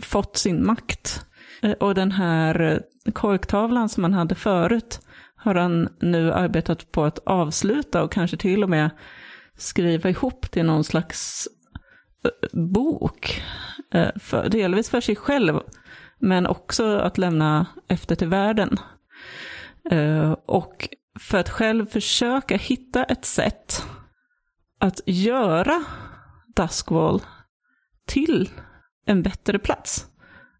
fått 0.00 0.36
sin 0.36 0.66
makt. 0.66 1.24
Eh, 1.62 1.72
och 1.72 1.94
den 1.94 2.12
här 2.12 2.60
eh, 2.60 3.12
korktavlan 3.12 3.88
som 3.88 4.04
han 4.04 4.12
hade 4.12 4.34
förut 4.34 5.00
har 5.36 5.54
han 5.54 5.88
nu 6.00 6.32
arbetat 6.32 6.92
på 6.92 7.04
att 7.04 7.18
avsluta 7.18 8.02
och 8.02 8.12
kanske 8.12 8.36
till 8.36 8.62
och 8.62 8.70
med 8.70 8.90
skriva 9.56 10.10
ihop 10.10 10.50
till 10.50 10.64
någon 10.64 10.84
slags 10.84 11.48
eh, 12.24 12.60
bok. 12.60 13.42
Eh, 13.94 14.10
för, 14.20 14.48
delvis 14.48 14.90
för 14.90 15.00
sig 15.00 15.16
själv, 15.16 15.60
men 16.18 16.46
också 16.46 16.96
att 16.96 17.18
lämna 17.18 17.66
efter 17.88 18.14
till 18.14 18.28
världen. 18.28 18.76
Eh, 19.90 20.36
och 20.46 20.88
för 21.20 21.38
att 21.38 21.50
själv 21.50 21.86
försöka 21.86 22.56
hitta 22.56 23.04
ett 23.04 23.24
sätt 23.24 23.86
att 24.78 25.00
göra 25.06 25.84
Duskwall 26.56 27.20
till 28.06 28.50
en 29.06 29.22
bättre 29.22 29.58
plats. 29.58 30.06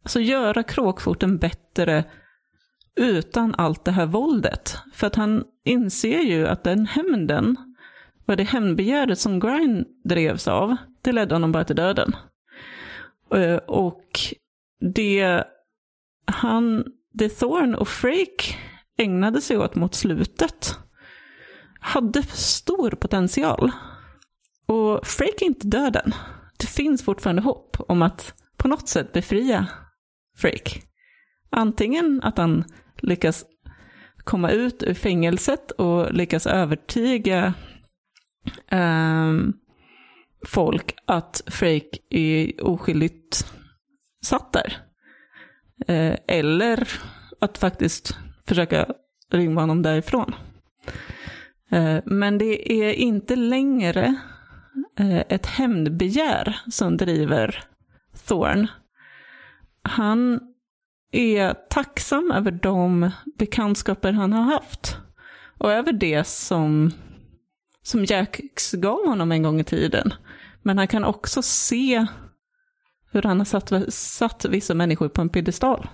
Alltså 0.02 0.20
göra 0.20 0.62
Kråkfoten 0.62 1.38
bättre 1.38 2.04
utan 2.96 3.54
allt 3.54 3.84
det 3.84 3.92
här 3.92 4.06
våldet. 4.06 4.78
För 4.92 5.06
att 5.06 5.16
han 5.16 5.44
inser 5.64 6.20
ju 6.20 6.46
att 6.46 6.64
den 6.64 6.86
hämnden, 6.86 7.56
vad 8.24 8.38
det 8.38 8.44
hämndbegäret 8.44 9.18
som 9.18 9.40
Grind 9.40 9.86
drevs 10.04 10.48
av, 10.48 10.76
det 11.02 11.12
ledde 11.12 11.34
honom 11.34 11.52
bara 11.52 11.64
till 11.64 11.76
döden. 11.76 12.16
Eh, 13.34 13.56
och 13.56 14.10
det 14.94 15.44
han, 16.26 16.84
det 17.12 17.28
Thorn 17.28 17.74
och 17.74 17.88
Frake 17.88 18.54
ägnade 18.98 19.40
sig 19.40 19.58
åt 19.58 19.74
mot 19.74 19.94
slutet 19.94 20.78
hade 21.80 22.22
stor 22.22 22.90
potential. 22.90 23.70
Och 24.66 25.06
Frake 25.06 25.44
är 25.44 25.46
inte 25.46 25.66
döden. 25.66 26.14
Det 26.56 26.66
finns 26.66 27.04
fortfarande 27.04 27.42
hopp 27.42 27.76
om 27.88 28.02
att 28.02 28.34
på 28.56 28.68
något 28.68 28.88
sätt 28.88 29.12
befria 29.12 29.66
Frake. 30.36 30.80
Antingen 31.50 32.20
att 32.22 32.38
han 32.38 32.64
lyckas 32.96 33.44
komma 34.24 34.50
ut 34.50 34.82
ur 34.82 34.94
fängelset 34.94 35.70
och 35.70 36.12
lyckas 36.14 36.46
övertyga 36.46 37.54
um, 38.70 39.52
folk 40.46 40.94
att 41.06 41.42
Frake 41.46 41.98
är 42.10 42.64
oskyldigt 42.64 43.52
satt 44.22 44.52
där. 44.52 44.76
Uh, 45.90 46.16
eller 46.28 46.88
att 47.40 47.58
faktiskt 47.58 48.16
försöka 48.46 48.86
rymma 49.30 49.60
honom 49.60 49.82
därifrån. 49.82 50.34
Uh, 51.72 51.98
men 52.04 52.38
det 52.38 52.72
är 52.72 52.92
inte 52.92 53.36
längre 53.36 54.16
Eh, 54.98 55.18
ett 55.28 55.46
hämndbegär 55.46 56.60
som 56.70 56.96
driver 56.96 57.64
Thorn. 58.26 58.66
Han 59.82 60.40
är 61.12 61.54
tacksam 61.54 62.30
över 62.30 62.50
de 62.50 63.10
bekantskaper 63.38 64.12
han 64.12 64.32
har 64.32 64.42
haft. 64.42 64.96
Och 65.58 65.72
över 65.72 65.92
det 65.92 66.24
som, 66.24 66.92
som 67.82 68.04
Jacks 68.04 68.72
gav 68.72 69.06
honom 69.06 69.32
en 69.32 69.42
gång 69.42 69.60
i 69.60 69.64
tiden. 69.64 70.14
Men 70.62 70.78
han 70.78 70.88
kan 70.88 71.04
också 71.04 71.42
se 71.42 72.06
hur 73.10 73.22
han 73.22 73.38
har 73.38 73.44
satt, 73.44 73.94
satt 73.94 74.44
vissa 74.44 74.74
människor 74.74 75.08
på 75.08 75.20
en 75.20 75.28
piedestal. 75.28 75.88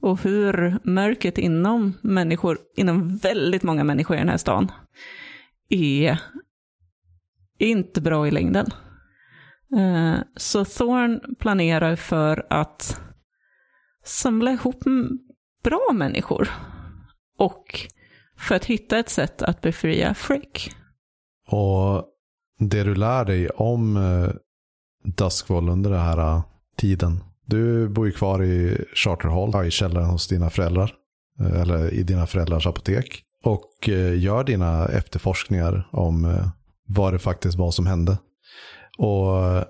Och 0.00 0.22
hur 0.22 0.78
mörkret 0.82 1.38
inom 1.38 1.92
människor, 2.00 2.58
inom 2.76 3.16
väldigt 3.16 3.62
många 3.62 3.84
människor 3.84 4.16
i 4.16 4.20
den 4.20 4.28
här 4.28 4.36
stan, 4.36 4.72
är 5.68 6.18
inte 7.68 8.00
bra 8.00 8.28
i 8.28 8.30
längden. 8.30 8.66
Eh, 9.76 10.18
så 10.36 10.64
Thorn 10.64 11.20
planerar 11.38 11.96
för 11.96 12.46
att 12.50 13.00
samla 14.04 14.52
ihop 14.52 14.84
bra 15.64 15.92
människor. 15.94 16.48
Och 17.38 17.88
för 18.38 18.54
att 18.54 18.64
hitta 18.64 18.98
ett 18.98 19.08
sätt 19.08 19.42
att 19.42 19.60
befria 19.60 20.14
Frick. 20.14 20.72
Och 21.48 22.04
det 22.58 22.82
du 22.82 22.94
lär 22.94 23.24
dig 23.24 23.48
om 23.48 23.96
eh, 23.96 24.30
Duskwall 25.04 25.68
under 25.68 25.90
den 25.90 26.00
här 26.00 26.18
eh, 26.18 26.42
tiden. 26.76 27.24
Du 27.46 27.88
bor 27.88 28.06
ju 28.06 28.12
kvar 28.12 28.42
i 28.42 28.84
Charter 28.94 29.28
Hall, 29.28 29.66
i 29.66 29.70
källaren 29.70 30.10
hos 30.10 30.28
dina 30.28 30.50
föräldrar. 30.50 30.94
Eller 31.60 31.94
i 31.94 32.02
dina 32.02 32.26
föräldrars 32.26 32.66
apotek. 32.66 33.22
Och 33.44 33.88
gör 34.16 34.44
dina 34.44 34.88
efterforskningar 34.88 35.88
om 35.92 36.24
vad 36.90 37.12
det 37.12 37.18
faktiskt 37.18 37.58
var 37.58 37.70
som 37.70 37.86
hände. 37.86 38.18
Och 38.98 39.64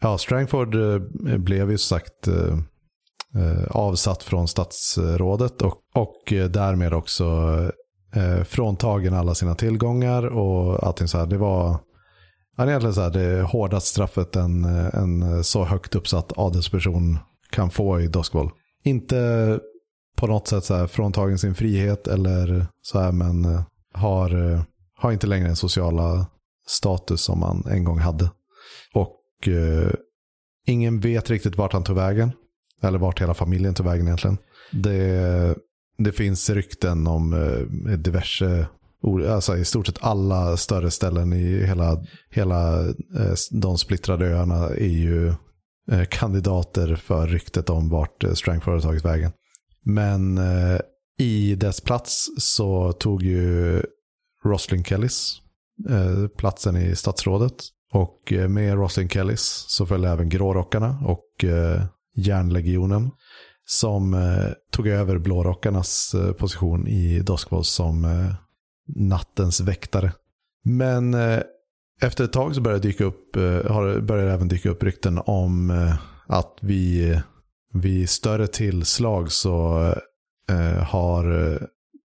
ja, 0.00 0.18
Strangford 0.18 0.74
eh, 0.74 1.38
blev 1.38 1.70
ju 1.70 1.78
sagt 1.78 2.28
eh, 2.28 2.58
eh, 3.42 3.64
avsatt 3.70 4.22
från 4.22 4.48
statsrådet 4.48 5.62
och, 5.62 5.74
och 5.94 6.32
därmed 6.50 6.94
också 6.94 7.24
fråntagen 8.44 9.14
alla 9.14 9.34
sina 9.34 9.54
tillgångar 9.54 10.26
och 10.26 10.86
allting 10.86 11.08
så 11.08 11.18
här. 11.18 11.26
Det 11.26 11.38
var 11.38 11.78
egentligen 12.58 12.94
så 12.94 13.00
här, 13.00 13.10
det 13.10 13.42
hårdaste 13.42 13.90
straffet 13.90 14.36
en, 14.36 14.64
en 14.64 15.44
så 15.44 15.64
högt 15.64 15.94
uppsatt 15.94 16.32
adelsperson 16.36 17.18
kan 17.50 17.70
få 17.70 18.00
i 18.00 18.06
Doskvoll. 18.06 18.50
Inte 18.84 19.60
på 20.16 20.26
något 20.26 20.48
sätt 20.48 20.64
så 20.64 20.74
här 20.74 20.86
fråntagen 20.86 21.38
sin 21.38 21.54
frihet 21.54 22.06
eller 22.06 22.66
så 22.82 23.00
här, 23.00 23.12
men 23.12 23.62
har, 23.94 24.60
har 24.98 25.12
inte 25.12 25.26
längre 25.26 25.46
den 25.46 25.56
sociala 25.56 26.26
status 26.66 27.20
som 27.20 27.40
man 27.40 27.64
en 27.70 27.84
gång 27.84 27.98
hade. 27.98 28.30
Och 28.94 29.48
eh, 29.48 29.92
ingen 30.66 31.00
vet 31.00 31.30
riktigt 31.30 31.56
vart 31.56 31.72
han 31.72 31.84
tog 31.84 31.96
vägen. 31.96 32.32
Eller 32.82 32.98
vart 32.98 33.20
hela 33.20 33.34
familjen 33.34 33.74
tog 33.74 33.86
vägen 33.86 34.06
egentligen. 34.06 34.38
Det, 34.72 35.54
det 35.98 36.12
finns 36.12 36.50
rykten 36.50 37.06
om 37.06 37.32
eh, 37.32 37.98
diverse 37.98 38.66
alltså 39.30 39.56
i 39.56 39.64
stort 39.64 39.86
sett 39.86 39.98
alla 40.00 40.56
större 40.56 40.90
ställen 40.90 41.32
i 41.32 41.66
hela, 41.66 42.04
hela 42.30 42.88
eh, 42.88 43.34
de 43.50 43.78
splittrade 43.78 44.26
öarna 44.26 44.68
är 44.68 44.86
ju 44.86 45.28
eh, 45.90 46.04
kandidater 46.08 46.96
för 46.96 47.26
ryktet 47.26 47.70
om 47.70 47.88
vart 47.88 48.24
eh, 48.24 48.32
Strangford 48.32 48.74
har 48.74 48.80
tagit 48.80 49.04
vägen. 49.04 49.32
Men 49.84 50.38
eh, 50.38 50.80
i 51.18 51.54
dess 51.54 51.80
plats 51.80 52.28
så 52.38 52.92
tog 52.92 53.22
ju 53.22 53.82
Roslyn 54.48 54.84
Kellys 54.84 55.32
eh, 55.88 56.28
platsen 56.28 56.76
i 56.76 56.96
statsrådet. 56.96 57.54
Och 57.92 58.32
eh, 58.32 58.48
med 58.48 58.74
Roslyn 58.74 59.08
Kellys 59.08 59.64
så 59.68 59.86
följde 59.86 60.08
även 60.08 60.28
Grårockarna 60.28 60.98
och 61.04 61.44
eh, 61.44 61.82
Järnlegionen 62.16 63.10
som 63.64 64.16
tog 64.72 64.86
över 64.88 65.18
Blårockarnas 65.18 66.14
position 66.38 66.88
i 66.88 67.20
Doskvås 67.20 67.68
som 67.68 68.06
nattens 68.96 69.60
väktare. 69.60 70.12
Men 70.64 71.14
eh, 71.14 71.40
efter 72.00 72.24
ett 72.24 72.32
tag 72.32 72.54
så 72.54 72.60
började 72.60 72.82
det 72.82 72.88
dyka 72.88 73.04
upp, 73.04 73.36
eh, 73.36 74.00
började 74.00 74.32
även 74.32 74.48
dyka 74.48 74.70
upp 74.70 74.82
rykten 74.82 75.20
om 75.26 75.70
eh, 75.70 75.94
att 76.26 76.58
vi 76.60 77.20
vid 77.74 78.10
större 78.10 78.46
tillslag 78.46 79.32
så 79.32 79.78
eh, 80.50 80.82
har 80.82 81.52
eh, 81.52 81.58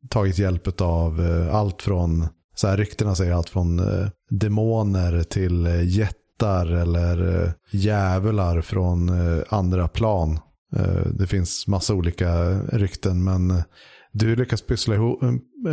tagit 0.10 0.38
hjälp 0.38 0.82
av 0.82 1.22
eh, 1.22 1.56
allt 1.56 1.82
från, 1.82 2.28
så 2.56 2.68
här 2.68 2.78
ryktena 2.78 3.16
säger 3.16 3.34
allt 3.34 3.50
från 3.50 3.80
eh, 3.80 4.08
demoner 4.30 5.24
till 5.24 5.66
eh, 5.66 5.84
jättar 5.84 6.66
eller 6.66 7.54
djävular 7.72 8.62
från 8.62 9.12
andra 9.50 9.88
plan. 9.88 10.40
det 11.14 11.28
finns 11.28 11.68
massa 11.68 11.94
olika 11.94 12.60
rykten 12.60 13.24
men 13.24 13.64
du 14.12 14.36
lyckas 14.36 14.62
pussla 14.62 14.96
ihop, 14.96 15.20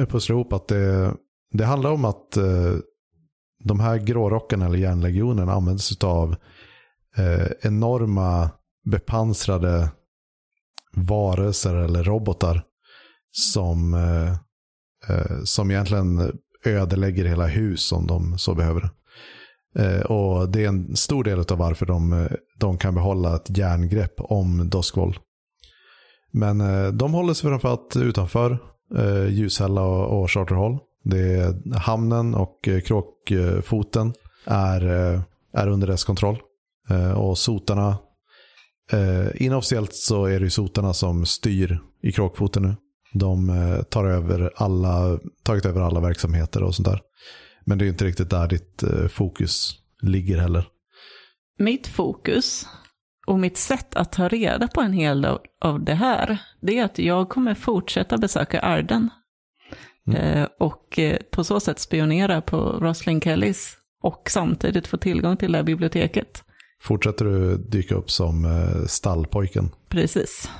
pussla 0.08 0.34
ihop 0.34 0.52
att 0.52 0.68
det, 0.68 1.14
det 1.52 1.64
handlar 1.64 1.90
om 1.90 2.04
att 2.04 2.38
de 3.64 3.80
här 3.80 3.98
grårockarna 3.98 4.66
eller 4.66 4.78
järnlegionen 4.78 5.48
används 5.48 6.04
av 6.04 6.36
enorma 7.62 8.50
bepansrade 8.84 9.90
varelser 10.94 11.74
eller 11.74 12.04
robotar 12.04 12.62
som, 13.32 13.94
eh, 13.94 14.32
eh, 15.16 15.42
som 15.44 15.70
egentligen 15.70 16.40
ödelägger 16.64 17.24
hela 17.24 17.46
hus 17.46 17.92
om 17.92 18.06
de 18.06 18.38
så 18.38 18.54
behöver. 18.54 18.90
Eh, 19.76 20.00
och 20.00 20.48
det 20.48 20.64
är 20.64 20.68
en 20.68 20.96
stor 20.96 21.24
del 21.24 21.38
av 21.38 21.58
varför 21.58 21.86
de, 21.86 22.12
eh, 22.12 22.30
de 22.58 22.78
kan 22.78 22.94
behålla 22.94 23.36
ett 23.36 23.56
järngrepp 23.58 24.14
om 24.16 24.68
Doskvol. 24.68 25.18
Men 26.32 26.60
eh, 26.60 26.88
de 26.88 27.14
håller 27.14 27.34
sig 27.34 27.50
framförallt 27.50 27.96
utanför 27.96 28.58
eh, 28.96 29.26
Ljushälla 29.26 29.82
och, 29.82 30.20
och 30.20 30.30
Charterhall. 30.30 30.78
Det 31.04 31.18
är 31.18 31.78
hamnen 31.78 32.34
och 32.34 32.68
eh, 32.68 32.80
Kråkfoten 32.80 34.12
är, 34.46 35.12
eh, 35.12 35.20
är 35.52 35.68
under 35.68 35.86
dess 35.86 36.04
kontroll. 36.04 36.38
Eh, 36.90 37.12
och 37.12 37.38
sotarna, 37.38 37.98
eh, 38.92 39.42
inofficiellt 39.42 39.94
så 39.94 40.24
är 40.24 40.40
det 40.40 40.50
sotarna 40.50 40.94
som 40.94 41.26
styr 41.26 41.80
i 42.02 42.12
Kråkfoten 42.12 42.62
nu. 42.62 42.76
De 43.12 43.50
eh, 43.50 43.82
tar 43.82 44.04
över 44.04 44.52
alla, 44.56 45.18
tagit 45.42 45.66
över 45.66 45.80
alla 45.80 46.00
verksamheter 46.00 46.62
och 46.62 46.74
sånt 46.74 46.88
där. 46.88 47.00
Men 47.64 47.78
det 47.78 47.84
är 47.84 47.88
inte 47.88 48.04
riktigt 48.04 48.30
där 48.30 48.48
ditt 48.48 48.82
eh, 48.82 49.06
fokus 49.08 49.74
ligger 50.02 50.38
heller. 50.38 50.66
Mitt 51.58 51.86
fokus 51.86 52.66
och 53.26 53.38
mitt 53.38 53.56
sätt 53.56 53.94
att 53.94 54.12
ta 54.12 54.28
reda 54.28 54.68
på 54.68 54.80
en 54.80 54.92
hel 54.92 55.22
del 55.22 55.38
av 55.60 55.84
det 55.84 55.94
här, 55.94 56.38
det 56.60 56.78
är 56.78 56.84
att 56.84 56.98
jag 56.98 57.28
kommer 57.28 57.54
fortsätta 57.54 58.18
besöka 58.18 58.60
Arden. 58.60 59.10
Mm. 60.06 60.20
Eh, 60.20 60.48
och 60.58 60.98
på 61.30 61.44
så 61.44 61.60
sätt 61.60 61.78
spionera 61.78 62.40
på 62.40 62.56
Roslyn 62.56 63.20
Kellys 63.20 63.76
och 64.02 64.22
samtidigt 64.30 64.86
få 64.86 64.96
tillgång 64.96 65.36
till 65.36 65.52
det 65.52 65.58
här 65.58 65.64
biblioteket. 65.64 66.44
Fortsätter 66.82 67.24
du 67.24 67.56
dyka 67.56 67.94
upp 67.94 68.10
som 68.10 68.46
stallpojken? 68.86 69.70
Precis. 69.88 70.50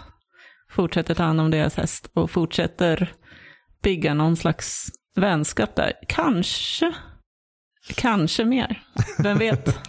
Fortsätter 0.71 1.15
ta 1.15 1.23
hand 1.23 1.41
om 1.41 1.51
deras 1.51 1.77
häst 1.77 2.11
och 2.15 2.31
fortsätter 2.31 3.13
bygga 3.83 4.15
någon 4.15 4.37
slags 4.37 4.91
vänskap 5.17 5.75
där. 5.75 5.93
Kanske, 6.09 6.93
kanske 7.95 8.45
mer. 8.45 8.83
Vem 9.19 9.39
vet? 9.39 9.79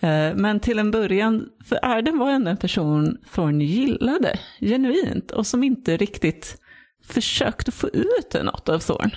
Eh, 0.00 0.34
men 0.34 0.60
till 0.60 0.78
en 0.78 0.90
början, 0.90 1.48
för 1.64 1.78
Arden 1.82 2.18
var 2.18 2.30
ändå 2.30 2.50
en 2.50 2.56
person 2.56 3.18
Thorn 3.34 3.60
gillade 3.60 4.38
genuint 4.60 5.30
och 5.30 5.46
som 5.46 5.64
inte 5.64 5.96
riktigt 5.96 6.60
försökte 7.04 7.72
få 7.72 7.88
ut 7.88 8.36
något 8.42 8.68
av 8.68 8.78
Thorn. 8.78 9.10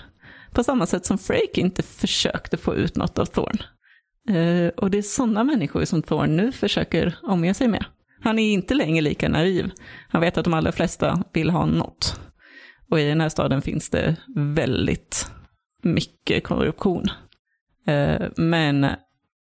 På 0.52 0.64
samma 0.64 0.86
sätt 0.86 1.06
som 1.06 1.18
Frake 1.18 1.62
inte 1.62 1.84
försökte 1.84 2.58
få 2.58 2.76
ut 2.76 2.96
något 2.96 3.20
av 3.20 3.26
Thorn. 3.26 3.58
Eh, 4.30 4.68
och 4.68 4.92
det 4.92 4.98
är 4.98 5.02
sådana 5.02 5.44
människor 5.44 5.86
som 5.86 6.02
Thorn 6.02 6.38
nu 6.38 6.52
försöker 6.52 7.16
omge 7.24 7.54
sig 7.54 7.68
med. 7.68 7.86
Han 8.24 8.40
är 8.40 8.54
inte 8.54 8.74
längre 8.74 9.02
lika 9.02 9.30
naiv. 9.30 9.72
Han 10.10 10.22
vet 10.22 10.38
att 10.38 10.46
de 10.46 10.54
allra 10.54 10.72
flesta 10.72 11.24
vill 11.34 11.50
ha 11.50 11.66
något. 11.66 12.20
Och 12.90 13.00
i 13.00 13.04
den 13.08 13.22
här 13.22 13.30
staden 13.30 13.62
finns 13.62 13.90
det 13.90 14.16
väldigt 14.36 15.32
mycket 15.84 16.44
korruption. 16.44 17.06
Eh, 17.88 18.22
men 18.36 18.88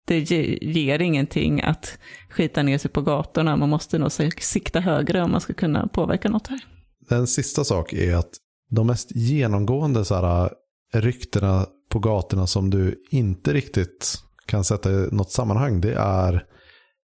det 0.08 0.32
ger 0.62 1.02
ingenting 1.02 1.62
att 1.62 1.98
skita 2.30 2.64
ner 2.64 2.78
sig 2.78 2.92
på 2.92 3.02
gatorna. 3.02 3.56
Man 3.56 3.70
måste 3.70 3.98
nog 3.98 4.12
sikta 4.40 4.80
högre 4.80 5.22
om 5.22 5.32
man 5.32 5.42
ska 5.42 5.54
kunna 5.54 5.88
påverka 5.88 6.30
något 6.30 6.48
här. 6.48 6.60
En 7.10 7.28
sista 7.28 7.64
sak 7.64 7.94
är 7.94 8.16
att 8.16 8.32
de 8.70 8.88
mest 8.88 9.16
genomgående 9.16 10.06
så 10.06 10.16
här, 10.16 10.50
eh, 10.94 11.02
ryktena 11.02 11.66
på 11.90 12.00
gatorna 12.00 12.48
som 12.48 12.70
du 12.70 13.04
inte 13.12 13.54
riktigt 13.54 14.24
kan 14.46 14.64
sätta 14.64 14.92
i 14.92 15.08
något 15.12 15.32
sammanhang, 15.32 15.82
det 15.82 15.94
är 15.94 16.46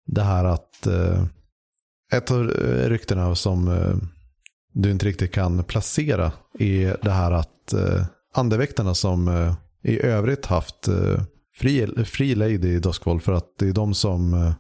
det 0.06 0.22
här 0.22 0.46
att 0.46 0.88
eh, 0.88 1.24
ett 2.12 2.32
av 2.32 2.52
eh, 2.52 2.90
ryktena 2.90 3.36
som 3.36 3.68
eh, 3.68 3.96
du 4.74 4.92
inte 4.92 5.06
riktigt 5.06 5.32
kan 5.32 5.64
placera 5.64 6.32
är 6.60 6.98
det 7.02 7.12
här 7.12 7.32
att 7.32 7.74
eh, 7.74 8.06
andeväktarna 8.34 8.94
som 8.94 9.54
i 9.84 10.00
övrigt 10.02 10.46
haft 10.46 10.90
fri, 11.60 12.06
fri 12.06 12.36
lady 12.36 12.68
i 12.68 12.80
Doskvold 12.80 13.24
för 13.24 13.34
att 13.34 13.58
det 13.60 13.68
är 13.68 13.74
de 13.74 13.94
som 13.94 14.54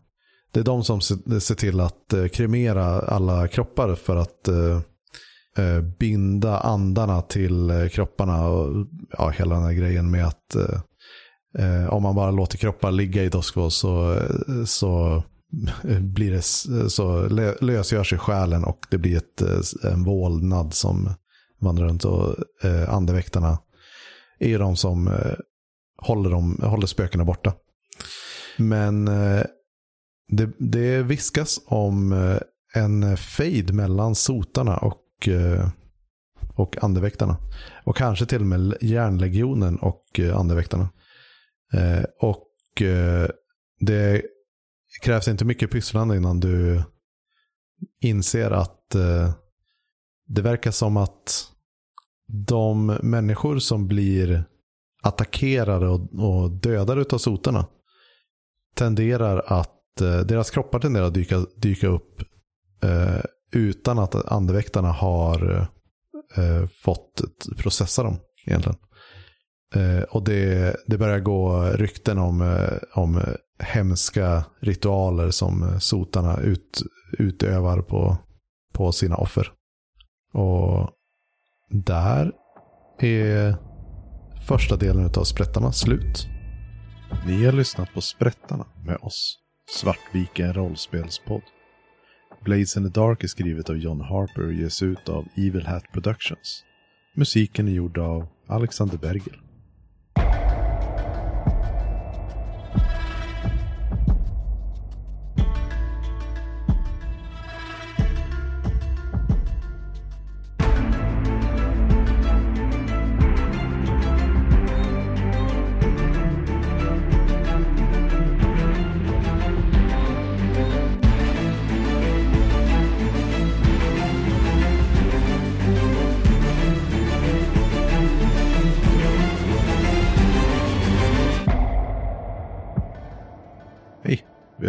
det 0.52 0.60
är 0.60 0.64
de 0.64 0.84
som 0.84 1.02
ser 1.02 1.56
till 1.56 1.80
att 1.80 2.14
kremera 2.34 2.86
alla 2.86 3.48
kroppar 3.48 3.96
för 3.96 4.16
att 4.16 4.50
binda 6.00 6.60
andarna 6.60 7.22
till 7.22 7.90
kropparna 7.92 8.48
och 8.48 8.88
ja, 9.18 9.30
hela 9.30 9.56
den 9.56 9.64
här 9.64 9.74
grejen 9.74 10.12
med 10.12 10.26
att 10.26 10.56
om 11.90 12.04
man 12.04 12.16
bara 12.16 12.32
låter 12.32 12.58
kroppar 12.58 12.92
ligga 12.92 13.24
i 13.24 13.30
Doskvold 13.30 13.74
så, 13.74 14.20
så 14.66 15.24
blir 16.00 16.32
det 16.32 16.42
så 16.90 17.28
lösgör 17.62 18.04
sig 18.04 18.18
själen 18.18 18.64
och 18.64 18.80
det 18.90 18.98
blir 18.98 19.18
ett, 19.18 19.42
eh, 19.42 19.92
en 19.94 20.04
vålnad 20.04 20.74
som 20.74 21.10
vandrar 21.60 21.88
runt 21.88 22.06
och 22.06 22.36
eh, 22.64 22.94
andeväktarna 22.94 23.60
är 24.40 24.50
ju 24.50 24.58
de 24.58 24.76
som 24.76 25.08
eh, 25.08 25.34
håller, 25.98 26.30
dem, 26.30 26.60
håller 26.64 26.88
spökena 26.88 27.26
borta. 27.26 27.54
Men 28.58 29.08
eh, 29.08 29.44
det, 30.28 30.50
det 30.58 31.04
viskas 31.04 31.60
om 31.66 32.12
en 32.74 33.18
fejd 33.18 33.74
mellan 33.74 34.16
sotarna 34.16 34.78
och, 34.78 35.30
och 36.56 36.84
andeväktarna. 36.84 37.38
Och 37.84 37.98
kanske 37.98 38.26
till 38.26 38.42
och 38.42 38.48
med 38.48 38.78
järnlegionen 38.82 39.78
och 39.78 40.20
andeväktarna. 40.34 40.90
Och 42.20 42.48
det 43.80 44.22
krävs 45.02 45.28
inte 45.28 45.46
mycket 45.46 45.72
pysslande 45.72 46.18
innan 46.18 46.40
du 46.40 46.84
inser 48.02 48.52
att 48.52 48.96
eh, 48.96 49.34
det 50.28 50.42
verkar 50.42 50.72
som 50.72 50.98
att 50.98 51.52
de 52.28 52.86
människor 52.86 53.60
som 53.60 53.88
blir 53.88 54.46
attackerade 55.04 55.88
och, 55.88 56.02
och 56.20 56.52
dödade 56.52 57.06
av 57.16 57.18
sotarna 57.18 57.68
tenderar 58.76 59.44
att, 59.48 60.02
eh, 60.02 60.20
deras 60.20 60.52
kroppar 60.52 60.80
tenderar 60.80 61.06
att 61.06 61.14
dyka, 61.14 61.46
dyka 61.56 61.88
upp 61.88 62.22
eh, 62.84 63.22
utan 63.52 64.00
att 64.00 64.16
andeväktarna 64.16 64.92
har 64.92 65.68
eh, 66.36 66.68
fått 66.84 67.22
processa 67.58 68.04
dem 68.04 68.20
egentligen. 68.46 68.78
Eh, 69.76 70.04
och 70.04 70.24
det, 70.24 70.76
det 70.88 70.98
börjar 70.98 71.20
gå 71.20 71.62
rykten 71.62 72.18
om, 72.18 72.42
eh, 72.42 73.00
om 73.00 73.22
hemska 73.60 74.44
ritualer 74.60 75.32
som 75.32 75.80
sotarna 75.80 76.38
ut, 76.38 76.82
utövar 77.18 77.82
på, 77.82 78.18
på 78.74 78.92
sina 78.92 79.16
offer. 79.16 79.52
Och 80.34 80.90
där 81.70 82.32
är 83.00 83.58
första 84.48 84.76
delen 84.76 85.12
av 85.18 85.24
Sprättarna 85.24 85.72
slut. 85.72 86.28
Ni 87.26 87.46
har 87.46 87.52
lyssnat 87.52 87.94
på 87.94 88.02
Sprättarna 88.02 88.66
med 88.86 88.98
oss, 89.02 89.40
Svartviken 89.70 90.54
rollspelspodd. 90.54 91.42
Blades 92.44 92.78
in 92.78 92.84
the 92.84 93.00
Dark 93.00 93.24
är 93.24 93.28
skrivet 93.28 93.70
av 93.70 93.78
John 93.78 94.02
Harper 94.02 94.46
och 94.46 94.54
ges 94.54 94.84
ut 94.84 95.10
av 95.10 95.26
Evil 95.36 95.68
Hat 95.68 95.84
Productions. 95.94 96.64
Musiken 97.16 97.68
är 97.68 97.72
gjord 97.72 97.98
av 97.98 98.28
Alexander 98.48 98.98
Bergel. 98.98 99.47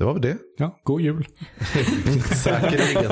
det 0.00 0.06
var 0.06 0.12
väl 0.12 0.22
det. 0.22 0.36
Ja, 0.56 0.80
god 0.82 1.00
jul. 1.00 1.26
Säkerligen. 2.44 3.10